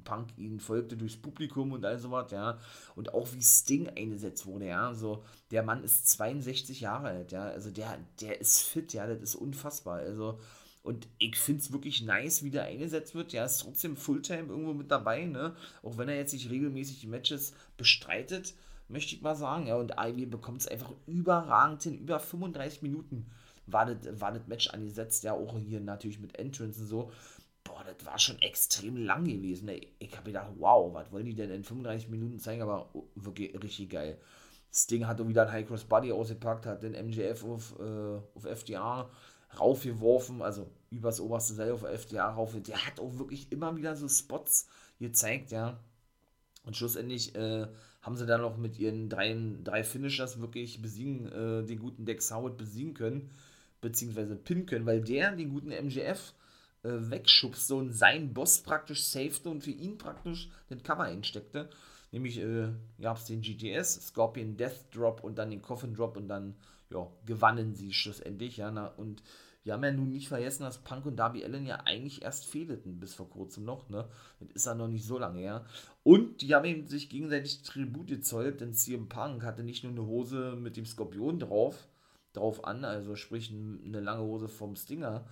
Punk 0.04 0.30
ihnen 0.38 0.60
folgte 0.60 0.98
durchs 0.98 1.16
Publikum 1.16 1.72
und 1.72 1.86
all 1.86 1.98
sowas, 1.98 2.32
ja. 2.32 2.58
Und 2.96 3.14
auch 3.14 3.32
wie 3.34 3.42
Sting 3.42 3.88
eingesetzt 3.88 4.46
wurde, 4.46 4.68
ja. 4.68 4.94
So, 4.94 5.24
der 5.52 5.64
Mann 5.64 5.84
ist 5.84 6.10
62 6.10 6.82
Jahre 6.82 7.08
alt, 7.08 7.32
ja. 7.32 7.44
Also 7.44 7.72
der, 7.72 7.98
der 8.20 8.42
ist 8.42 8.64
fit, 8.64 8.94
ja, 8.94 9.08
das 9.08 9.22
ist 9.22 9.36
unfassbar. 9.36 10.00
Also, 10.00 10.40
und 10.84 11.08
ich 11.20 11.36
finde 11.36 11.62
es 11.62 11.72
wirklich 11.72 12.02
nice, 12.02 12.44
wie 12.44 12.52
der 12.52 12.64
eingesetzt 12.64 13.14
wird. 13.14 13.34
Ja, 13.34 13.46
ist 13.46 13.60
trotzdem 13.60 13.96
Fulltime 13.96 14.50
irgendwo 14.50 14.74
mit 14.74 14.90
dabei, 14.92 15.26
ne? 15.26 15.56
Auch 15.84 15.98
wenn 15.98 16.10
er 16.10 16.16
jetzt 16.16 16.34
nicht 16.34 16.50
regelmäßig 16.50 17.02
die 17.02 17.08
Matches 17.08 17.54
bestreitet 17.78 18.56
möchte 18.92 19.16
ich 19.16 19.22
mal 19.22 19.36
sagen. 19.36 19.68
Ja, 19.68 19.76
und 19.76 19.94
Ivy 19.98 20.26
bekommt 20.26 20.62
es 20.62 20.68
einfach 20.68 20.92
überragend 21.08 21.84
hin. 21.84 21.98
Über 21.98 22.20
35 22.20 22.82
Minuten 22.82 23.26
war 23.66 23.86
das, 23.86 24.20
war 24.20 24.32
das 24.32 24.48
Match 24.48 24.70
angesetzt. 24.70 25.24
Ja, 25.24 25.34
auch 25.34 25.58
hier 25.58 25.80
natürlich 25.80 26.20
mit 26.20 26.38
Entrance 26.38 26.82
und 26.82 26.88
so. 26.88 27.12
Boah, 27.64 27.84
das 27.84 28.06
war 28.06 28.20
schon 28.20 28.40
extrem 28.42 28.98
lang 28.98 29.26
gewesen. 29.26 29.70
Ey. 29.70 29.88
Ich 30.00 30.12
habe 30.16 30.26
gedacht, 30.26 30.52
wow, 30.58 30.94
was 30.94 31.12
wollen 31.12 31.26
die 31.26 31.36
denn 31.36 31.52
in 31.52 31.64
35 31.64 32.10
Minuten 32.10 32.40
zeigen? 32.40 32.62
Aber 32.62 32.90
wirklich 33.16 33.54
richtig 33.62 33.90
geil. 33.90 34.18
Sting 34.74 35.06
hat 35.06 35.26
wieder 35.28 35.44
ein 35.44 35.52
High 35.52 35.68
Cross 35.68 35.84
Body 35.84 36.12
ausgepackt, 36.12 36.66
hat 36.66 36.84
den 36.84 36.94
MJF 36.94 37.44
auf, 37.44 37.78
äh, 37.80 38.20
auf 38.36 38.46
FDR 38.46 39.10
raufgeworfen, 39.60 40.42
also 40.42 40.70
übers 40.90 41.20
oberste 41.20 41.54
Seil 41.54 41.72
auf 41.72 41.84
FDR 41.84 42.26
rauf. 42.26 42.56
Der 42.62 42.86
hat 42.86 43.00
auch 43.00 43.18
wirklich 43.18 43.52
immer 43.52 43.76
wieder 43.76 43.96
so 43.96 44.08
Spots 44.08 44.68
gezeigt, 45.00 45.52
ja. 45.52 45.80
Und 46.64 46.78
schlussendlich 46.78 47.36
äh, 47.36 47.68
haben 48.02 48.16
sie 48.16 48.26
dann 48.26 48.42
noch 48.42 48.58
mit 48.58 48.78
ihren 48.78 49.10
drei, 49.10 49.36
drei 49.64 49.84
Finishers 49.84 50.40
wirklich 50.42 50.82
besiegen, 50.82 51.32
äh, 51.32 51.66
den 51.66 51.80
guten 51.80 52.06
Dex 52.06 52.32
Howard 52.32 52.58
besiegen 52.58 52.94
können, 52.94 53.32
beziehungsweise 53.80 54.36
pinnen 54.36 54.66
können, 54.66 54.86
weil 54.86 55.02
der 55.02 55.36
den 55.36 55.50
guten 55.50 55.72
MGF 55.72 56.34
äh, 56.84 56.90
wegschubste 56.90 57.76
und 57.76 57.94
sein 57.94 58.34
Boss 58.34 58.62
praktisch 58.62 59.04
safete 59.04 59.50
und 59.50 59.64
für 59.64 59.72
ihn 59.72 59.98
praktisch 59.98 60.50
den 60.70 60.84
Cover 60.84 61.04
einsteckte. 61.04 61.70
Nämlich 62.12 62.40
äh, 62.40 62.70
gab 63.00 63.18
es 63.18 63.26
den 63.26 63.42
GTS, 63.42 64.08
Scorpion 64.08 64.58
Death 64.58 64.86
Drop 64.94 65.24
und 65.24 65.38
dann 65.38 65.50
den 65.50 65.62
Coffin 65.62 65.94
Drop 65.94 66.18
und 66.18 66.28
dann 66.28 66.56
ja, 66.92 67.08
gewannen 67.26 67.74
sie 67.76 67.94
schlussendlich. 67.94 68.58
Ja, 68.58 68.72
na, 68.72 68.88
und 68.88 69.24
wir 69.64 69.74
haben 69.74 69.84
ja 69.84 69.92
nun 69.92 70.10
nicht 70.10 70.28
vergessen, 70.28 70.64
dass 70.64 70.80
Punk 70.80 71.06
und 71.06 71.18
Darby 71.18 71.44
Allen 71.44 71.66
ja 71.66 71.82
eigentlich 71.86 72.24
erst 72.24 72.46
fehlten, 72.46 73.00
bis 73.00 73.14
vor 73.14 73.30
kurzem 73.30 73.64
noch, 73.64 73.90
ne? 73.90 74.08
Das 74.40 74.50
ist 74.54 74.66
ja 74.66 74.74
noch 74.74 74.88
nicht 74.88 75.06
so 75.06 75.20
lange 75.20 75.40
her. 75.40 75.66
Und 76.04 76.42
die 76.42 76.56
haben 76.56 76.66
eben 76.66 76.88
sich 76.88 77.10
gegenseitig 77.10 77.62
Tribut 77.62 78.08
gezollt, 78.08 78.62
denn 78.62 78.74
CM 78.74 79.08
Punk 79.08 79.44
hatte 79.44 79.64
nicht 79.64 79.84
nur 79.84 79.94
eine 79.94 80.06
Hose 80.06 80.56
mit 80.56 80.78
dem 80.78 80.86
Skorpion 80.86 81.40
drauf, 81.40 81.88
drauf 82.34 82.66
an, 82.66 82.86
also 82.86 83.16
sprich 83.16 83.52
eine 83.52 84.00
lange 84.00 84.24
Hose 84.24 84.48
vom 84.48 84.76
Stinger, 84.76 85.26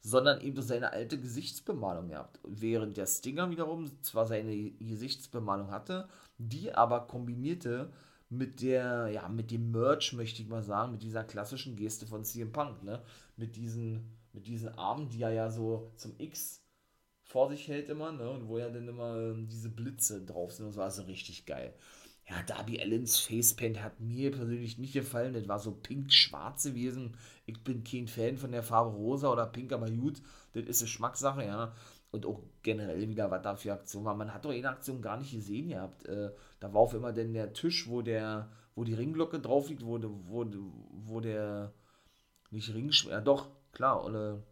sondern 0.00 0.40
eben 0.40 0.62
seine 0.62 0.92
alte 0.92 1.20
Gesichtsbemalung 1.20 2.08
gehabt. 2.08 2.38
Während 2.44 2.96
der 2.96 3.06
Stinger 3.06 3.50
wiederum 3.50 3.90
zwar 4.02 4.26
seine 4.26 4.70
Gesichtsbemalung 4.72 5.70
hatte, 5.70 6.08
die 6.38 6.74
aber 6.74 7.06
kombinierte 7.06 7.90
mit 8.36 8.62
der, 8.62 9.08
ja, 9.08 9.28
mit 9.28 9.50
dem 9.50 9.70
Merch, 9.70 10.12
möchte 10.12 10.42
ich 10.42 10.48
mal 10.48 10.62
sagen, 10.62 10.92
mit 10.92 11.02
dieser 11.02 11.24
klassischen 11.24 11.76
Geste 11.76 12.06
von 12.06 12.24
CM 12.24 12.52
Punk, 12.52 12.82
ne? 12.82 13.02
Mit 13.36 13.56
diesen, 13.56 14.16
mit 14.32 14.46
diesen 14.46 14.68
Armen, 14.78 15.08
die 15.08 15.22
er 15.22 15.32
ja 15.32 15.50
so 15.50 15.92
zum 15.96 16.14
X 16.18 16.62
vor 17.22 17.48
sich 17.48 17.68
hält 17.68 17.88
immer, 17.88 18.12
ne? 18.12 18.28
Und 18.30 18.48
wo 18.48 18.58
ja 18.58 18.68
dann 18.68 18.88
immer 18.88 19.16
ähm, 19.16 19.48
diese 19.48 19.70
Blitze 19.70 20.24
drauf 20.24 20.52
sind. 20.52 20.66
Das 20.66 20.76
war 20.76 20.90
so 20.90 21.02
richtig 21.02 21.46
geil. 21.46 21.74
Ja, 22.28 22.42
Darby 22.42 22.80
Allens 22.80 23.18
Facepaint 23.18 23.82
hat 23.82 24.00
mir 24.00 24.30
persönlich 24.30 24.78
nicht 24.78 24.94
gefallen. 24.94 25.34
Das 25.34 25.46
war 25.46 25.58
so 25.58 25.72
pink-schwarz 25.72 26.64
gewesen. 26.64 27.16
Ich 27.44 27.62
bin 27.62 27.84
kein 27.84 28.08
Fan 28.08 28.38
von 28.38 28.52
der 28.52 28.62
Farbe 28.62 28.96
rosa 28.96 29.30
oder 29.30 29.46
pink, 29.46 29.72
aber 29.72 29.90
gut, 29.90 30.22
das 30.54 30.64
ist 30.64 30.80
eine 30.82 30.88
Schmackssache, 30.88 31.44
ja. 31.44 31.74
Und 32.14 32.26
auch 32.26 32.40
generell 32.62 33.08
wieder, 33.08 33.30
was 33.30 33.42
da 33.42 33.56
für 33.56 33.72
Aktionen 33.72 34.06
war. 34.06 34.14
Man 34.14 34.32
hat 34.32 34.44
doch 34.44 34.52
eine 34.52 34.68
Aktion 34.68 35.02
gar 35.02 35.16
nicht 35.18 35.32
gesehen 35.32 35.68
gehabt. 35.68 36.06
Äh, 36.06 36.30
da 36.60 36.72
war 36.72 36.80
auf 36.80 36.94
immer 36.94 37.12
denn 37.12 37.32
der 37.32 37.52
Tisch, 37.52 37.88
wo 37.88 38.02
der, 38.02 38.48
wo 38.74 38.84
die 38.84 38.94
Ringglocke 38.94 39.40
drauf 39.40 39.68
liegt, 39.68 39.84
wo, 39.84 39.98
wo, 40.00 40.46
wo 41.06 41.20
der, 41.20 41.72
nicht 42.50 42.72
Ring, 42.72 42.90
ja 43.10 43.20
doch, 43.20 43.48
klar, 43.72 44.04
oder 44.04 44.42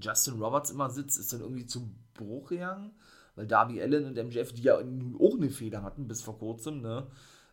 Justin 0.00 0.40
Roberts 0.40 0.70
immer 0.70 0.90
sitzt, 0.90 1.18
ist 1.18 1.32
dann 1.32 1.40
irgendwie 1.40 1.66
zum 1.66 1.96
Bruch 2.14 2.50
gegangen 2.50 2.92
weil 3.36 3.46
Darby 3.46 3.80
Allen 3.80 4.06
und 4.06 4.16
MJF, 4.16 4.52
die 4.52 4.62
ja 4.62 4.82
nun 4.82 5.16
auch 5.20 5.36
eine 5.36 5.50
Fehler 5.50 5.82
hatten 5.82 6.08
bis 6.08 6.22
vor 6.22 6.38
kurzem, 6.38 6.80
ne, 6.80 7.06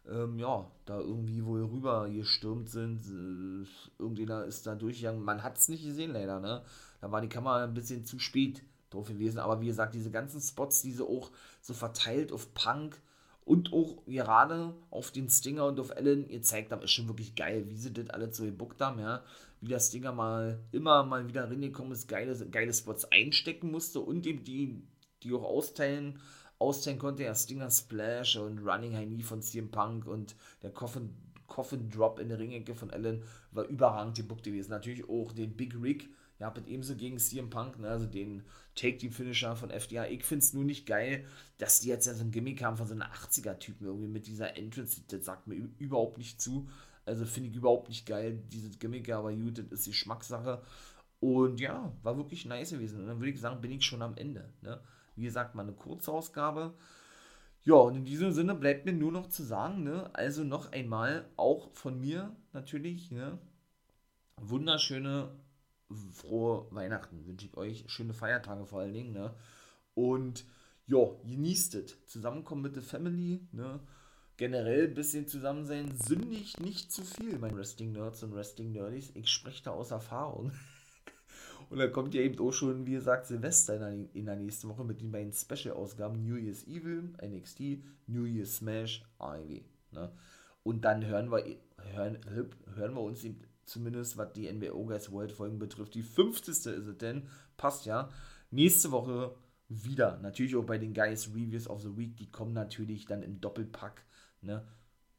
ähm, 0.10 0.40
ja, 0.40 0.70
da 0.86 1.00
irgendwie 1.00 1.46
wohl 1.46 1.64
rüber 1.64 2.10
gestürmt 2.10 2.70
sind. 2.70 3.06
Äh, 3.06 3.68
irgendjemand 4.00 4.48
ist 4.48 4.66
da 4.66 4.76
durchgegangen. 4.76 5.24
Man 5.24 5.44
hat 5.44 5.58
es 5.58 5.70
nicht 5.70 5.84
gesehen, 5.84 6.12
leider, 6.12 6.40
ne? 6.40 6.64
Da 7.00 7.12
war 7.12 7.22
die 7.22 7.30
Kamera 7.30 7.64
ein 7.64 7.74
bisschen 7.74 8.06
zu 8.06 8.20
spät 8.20 8.64
drauf 8.94 9.08
gewesen. 9.08 9.40
Aber 9.40 9.62
wie 9.62 9.68
gesagt, 9.68 9.96
diese 9.96 10.12
ganzen 10.12 10.42
Spots, 10.42 10.82
diese 10.82 11.04
auch 11.04 11.32
so 11.62 11.74
verteilt 11.74 12.32
auf 12.32 12.54
Punk 12.54 13.02
und 13.46 13.74
auch 13.74 14.06
gerade 14.06 14.74
auf 14.90 15.12
den 15.12 15.30
Stinger 15.30 15.66
und 15.66 15.80
auf 15.80 15.96
Allen 15.96 16.28
gezeigt 16.28 16.72
haben, 16.72 16.82
ist 16.82 16.92
schon 16.92 17.08
wirklich 17.08 17.36
geil, 17.36 17.66
wie 17.70 17.76
sie 17.76 17.92
das 17.92 18.10
alle 18.10 18.32
so 18.34 18.44
gebuckt 18.46 18.80
haben, 18.82 19.00
ja. 19.00 19.24
Wie 19.60 19.70
der 19.70 19.80
Stinger 19.80 20.12
mal 20.12 20.60
immer 20.72 21.04
mal 21.04 21.28
wieder 21.28 21.50
reingekommen 21.50 21.94
ist, 21.94 22.08
geile, 22.08 22.36
geile 22.50 22.74
Spots 22.74 23.06
einstecken 23.06 23.72
musste 23.72 24.00
und 24.00 24.26
eben 24.26 24.44
die 24.44 24.84
die 25.24 25.34
auch 25.34 25.44
austeilen, 25.44 26.20
austeilen 26.60 27.00
konnte. 27.00 27.24
Ja, 27.24 27.36
Stinger 27.36 27.72
Splash 27.72 28.36
und 28.36 28.60
Running 28.60 28.96
High 28.96 29.08
Knee 29.08 29.24
von 29.24 29.42
CM 29.42 29.70
Punk 29.72 30.06
und 30.06 30.36
der 30.62 30.72
Coffin, 30.72 31.16
Coffin 31.48 31.90
Drop 31.90 32.20
in 32.20 32.30
der 32.30 32.40
Ringecke 32.40 32.76
von 32.76 32.92
Allen 32.92 33.24
war 33.52 33.66
überragend 33.66 34.28
Book 34.28 34.44
gewesen. 34.44 34.72
Natürlich 34.72 35.08
auch 35.08 35.32
den 35.32 35.56
Big 35.56 35.76
Rig, 35.82 36.10
ja, 36.40 36.52
mit 36.56 36.68
ebenso 36.68 36.96
gegen 36.96 37.18
CM 37.18 37.50
Punk, 37.50 37.80
ne, 37.80 37.88
also 37.90 38.06
den 38.06 38.44
Take-Team-Finisher 38.76 39.56
von 39.56 39.70
FDA. 39.70 40.08
Ich 40.08 40.24
finde 40.24 40.44
es 40.44 40.54
nur 40.54 40.64
nicht 40.64 40.86
geil, 40.86 41.26
dass 41.58 41.80
die 41.80 41.90
jetzt 41.90 42.06
so 42.06 42.24
ein 42.24 42.32
Gimmick 42.32 42.64
haben 42.64 42.78
von 42.78 42.88
so 42.88 42.94
einem 42.94 43.04
80er-Typen 43.04 43.86
irgendwie 43.86 44.08
mit 44.08 44.28
dieser 44.28 44.58
Entrance. 44.58 45.02
Das 45.08 45.26
sagt 45.26 45.48
mir 45.48 45.56
überhaupt 45.78 46.18
nicht 46.18 46.42
zu. 46.42 46.68
Also 47.06 47.26
finde 47.26 47.50
ich 47.50 47.56
überhaupt 47.56 47.90
nicht 47.90 48.06
geil, 48.06 48.42
dieses 48.52 48.80
Gimmick, 48.80 49.10
aber 49.12 49.34
gut, 49.34 49.58
das 49.60 49.66
ist 49.72 49.88
die 49.88 49.94
Schmackssache. 49.94 50.64
Und 51.20 51.60
ja, 51.60 51.94
war 52.02 52.18
wirklich 52.18 52.46
nice 52.46 52.72
gewesen. 52.72 53.02
Und 53.02 53.08
dann 53.08 53.20
würde 53.20 53.32
ich 53.32 53.40
sagen, 53.40 53.62
bin 53.62 53.72
ich 53.72 53.86
schon 53.86 54.02
am 54.02 54.18
Ende. 54.18 54.50
Ne? 54.62 54.82
Wie 55.16 55.24
gesagt, 55.24 55.56
mal 55.56 55.64
eine 55.64 55.74
Kurzausgabe. 55.74 56.74
Ja, 57.66 57.76
und 57.76 57.96
in 57.96 58.06
diesem 58.06 58.34
Sinne 58.34 58.56
bleibt 58.56 58.86
mir 58.86 58.92
nur 58.92 59.12
noch 59.12 59.28
zu 59.28 59.42
sagen, 59.44 59.84
ne, 59.84 60.10
also 60.14 60.44
noch 60.44 60.74
einmal, 60.74 61.30
auch 61.38 61.72
von 61.74 61.98
mir 61.98 62.36
natürlich, 62.52 63.10
ne, 63.10 63.40
wunderschöne, 64.36 65.32
frohe 65.94 66.68
Weihnachten 66.72 67.26
wünsche 67.26 67.48
ich 67.48 67.58
euch, 67.58 67.86
schöne 67.88 68.14
Feiertage 68.14 68.66
vor 68.66 68.82
allen 68.82 68.94
Dingen, 68.94 69.14
ne, 69.14 69.34
und 69.94 70.46
ja, 70.88 71.06
genießt 71.24 71.76
es, 71.76 72.06
zusammenkommen 72.08 72.62
mit 72.62 72.76
der 72.76 72.84
Family, 72.84 73.48
ne, 73.52 73.80
generell 74.38 74.88
ein 74.88 74.94
bisschen 74.94 75.28
zusammen 75.28 75.66
sein, 75.66 75.96
sündigt 75.96 76.60
nicht 76.60 76.92
zu 76.92 77.04
viel, 77.04 77.38
mein 77.40 77.56
Wrestling-Nerds 77.56 78.24
und 78.24 78.36
Wrestling-Nerdies, 78.36 79.12
ich 79.16 79.30
spreche 79.30 79.64
da 79.64 79.72
aus 79.72 79.92
Erfahrung. 79.92 80.52
Und 81.70 81.80
dann 81.80 81.92
kommt 81.92 82.14
ja 82.14 82.22
eben 82.22 82.38
auch 82.40 82.52
schon, 82.52 82.86
wie 82.86 82.92
gesagt, 82.92 83.26
Silvester 83.26 83.76
in 83.76 83.80
der, 83.80 84.16
in 84.16 84.26
der 84.26 84.36
nächsten 84.36 84.70
Woche 84.70 84.84
mit 84.84 85.02
den 85.02 85.12
beiden 85.12 85.34
Special-Ausgaben 85.34 86.24
New 86.24 86.36
Year's 86.36 86.68
Evil, 86.68 87.14
NXT, 87.24 87.84
New 88.06 88.26
Year's 88.26 88.58
Smash, 88.58 89.04
AEW. 89.18 89.62
Ne? 89.92 90.12
Und 90.62 90.86
dann 90.86 91.04
hören 91.06 91.32
wir, 91.32 91.44
hören, 91.94 92.20
hören 92.76 92.94
wir 92.94 93.02
uns 93.02 93.24
eben 93.24 93.42
zumindest, 93.66 94.18
was 94.18 94.34
die 94.34 94.52
NWO 94.52 94.86
Guys 94.86 95.12
World 95.12 95.32
Folgen 95.32 95.60
betrifft. 95.60 95.94
Die 95.96 96.04
50. 96.04 96.50
ist 96.50 96.66
es 96.66 96.98
denn, 96.98 97.28
passt 97.58 97.86
ja. 97.86 98.10
Nächste 98.52 98.92
Woche 98.92 99.36
wieder. 99.70 100.20
Natürlich 100.20 100.56
auch 100.56 100.66
bei 100.66 100.78
den 100.78 100.94
Guys 100.94 101.30
Reviews 101.30 101.68
of 101.68 101.82
the 101.82 101.98
Week, 101.98 102.16
die 102.18 102.30
kommen 102.30 102.54
natürlich 102.54 103.06
dann 103.06 103.24
im 103.24 103.42
Doppelpack. 103.42 104.04
Ne? 104.42 104.66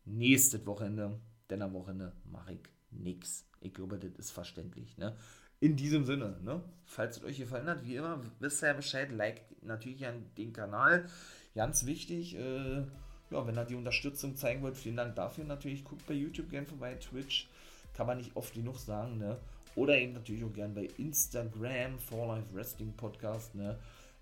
Nächstes 0.05 0.67
Wochenende, 0.67 1.19
denn 1.51 1.63
am 1.63 1.73
Wochenende 1.73 2.13
mache 2.31 2.55
ich 2.55 2.61
nichts. 2.91 3.49
Ich 3.61 3.73
glaube, 3.73 3.99
das 3.99 4.13
ist 4.19 4.31
verständlich. 4.31 4.97
Ne? 4.99 5.17
In 5.61 5.77
diesem 5.77 6.05
Sinne, 6.05 6.39
ne? 6.43 6.63
falls 6.85 7.17
es 7.17 7.25
euch 7.25 7.39
gefallen 7.39 7.69
hat, 7.69 7.85
wie 7.85 7.97
immer, 7.97 8.21
wisst 8.39 8.63
ihr 8.63 8.69
ja 8.69 8.73
Bescheid, 8.75 9.11
liked 9.11 9.63
natürlich 9.65 10.07
an 10.07 10.27
den 10.37 10.53
Kanal. 10.53 11.07
Ganz 11.55 11.87
wichtig, 11.87 12.37
äh, 12.37 12.85
ja, 13.31 13.47
wenn 13.47 13.57
ihr 13.57 13.65
die 13.65 13.75
Unterstützung 13.75 14.37
zeigen 14.37 14.63
wollt, 14.63 14.77
vielen 14.77 14.97
Dank 14.97 15.17
dafür 15.17 15.45
natürlich. 15.45 15.85
Guckt 15.85 16.07
bei 16.07 16.15
YouTube 16.15 16.51
gerne 16.51 16.67
vorbei, 16.67 16.95
Twitch, 16.97 17.49
kann 17.95 18.07
man 18.07 18.19
nicht 18.19 18.35
oft 18.37 18.55
genug 18.55 18.79
sagen, 18.79 19.19
ne? 19.19 19.39
Oder 19.77 19.99
eben 19.99 20.13
natürlich 20.13 20.45
auch 20.45 20.53
gerne 20.53 20.75
bei 20.75 20.89
Instagram, 20.99 21.99
For 21.99 22.29
Life 22.29 22.55
Wrestling 22.55 22.93
Podcast, 22.93 23.55
ne? 23.55 23.79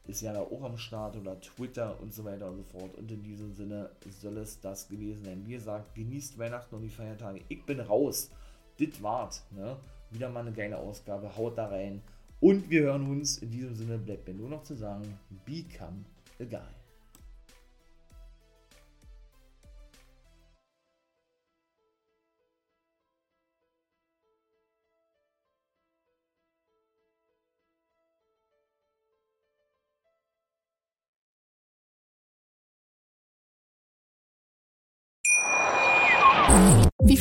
Ist 0.07 0.23
ja 0.23 0.33
da 0.33 0.41
auch 0.41 0.63
am 0.65 0.77
Start 0.77 1.17
oder 1.17 1.41
Twitter 1.41 2.01
und 2.01 2.13
so 2.13 2.25
weiter 2.25 2.51
und 2.51 2.57
so 2.57 2.65
fort. 2.65 2.95
Und 2.97 3.11
in 3.11 3.23
diesem 3.23 3.53
Sinne 3.53 3.91
soll 4.21 4.39
es 4.39 4.61
das 4.61 4.89
gewesen 4.89 5.25
sein. 5.25 5.47
Wie 5.47 5.53
gesagt, 5.53 5.95
genießt 5.95 6.39
Weihnachten 6.39 6.75
und 6.75 6.83
die 6.83 6.89
Feiertage. 6.89 7.43
Ich 7.49 7.65
bin 7.65 7.79
raus. 7.79 8.31
Dit 8.79 9.03
wart, 9.03 9.43
ne? 9.53 9.77
Wieder 10.11 10.29
mal 10.29 10.41
eine 10.41 10.53
geile 10.53 10.79
Ausgabe. 10.79 11.37
Haut 11.37 11.57
da 11.57 11.67
rein. 11.67 12.03
Und 12.41 12.69
wir 12.69 12.83
hören 12.83 13.09
uns. 13.09 13.39
In 13.39 13.51
diesem 13.51 13.77
Sinne 13.77 13.99
bleibt 13.99 14.27
mir 14.27 14.35
nur 14.35 14.49
noch 14.49 14.65
zu 14.65 14.75
sagen: 14.75 15.19
Become 15.47 16.05
a 16.41 16.45
Guy. 16.45 16.82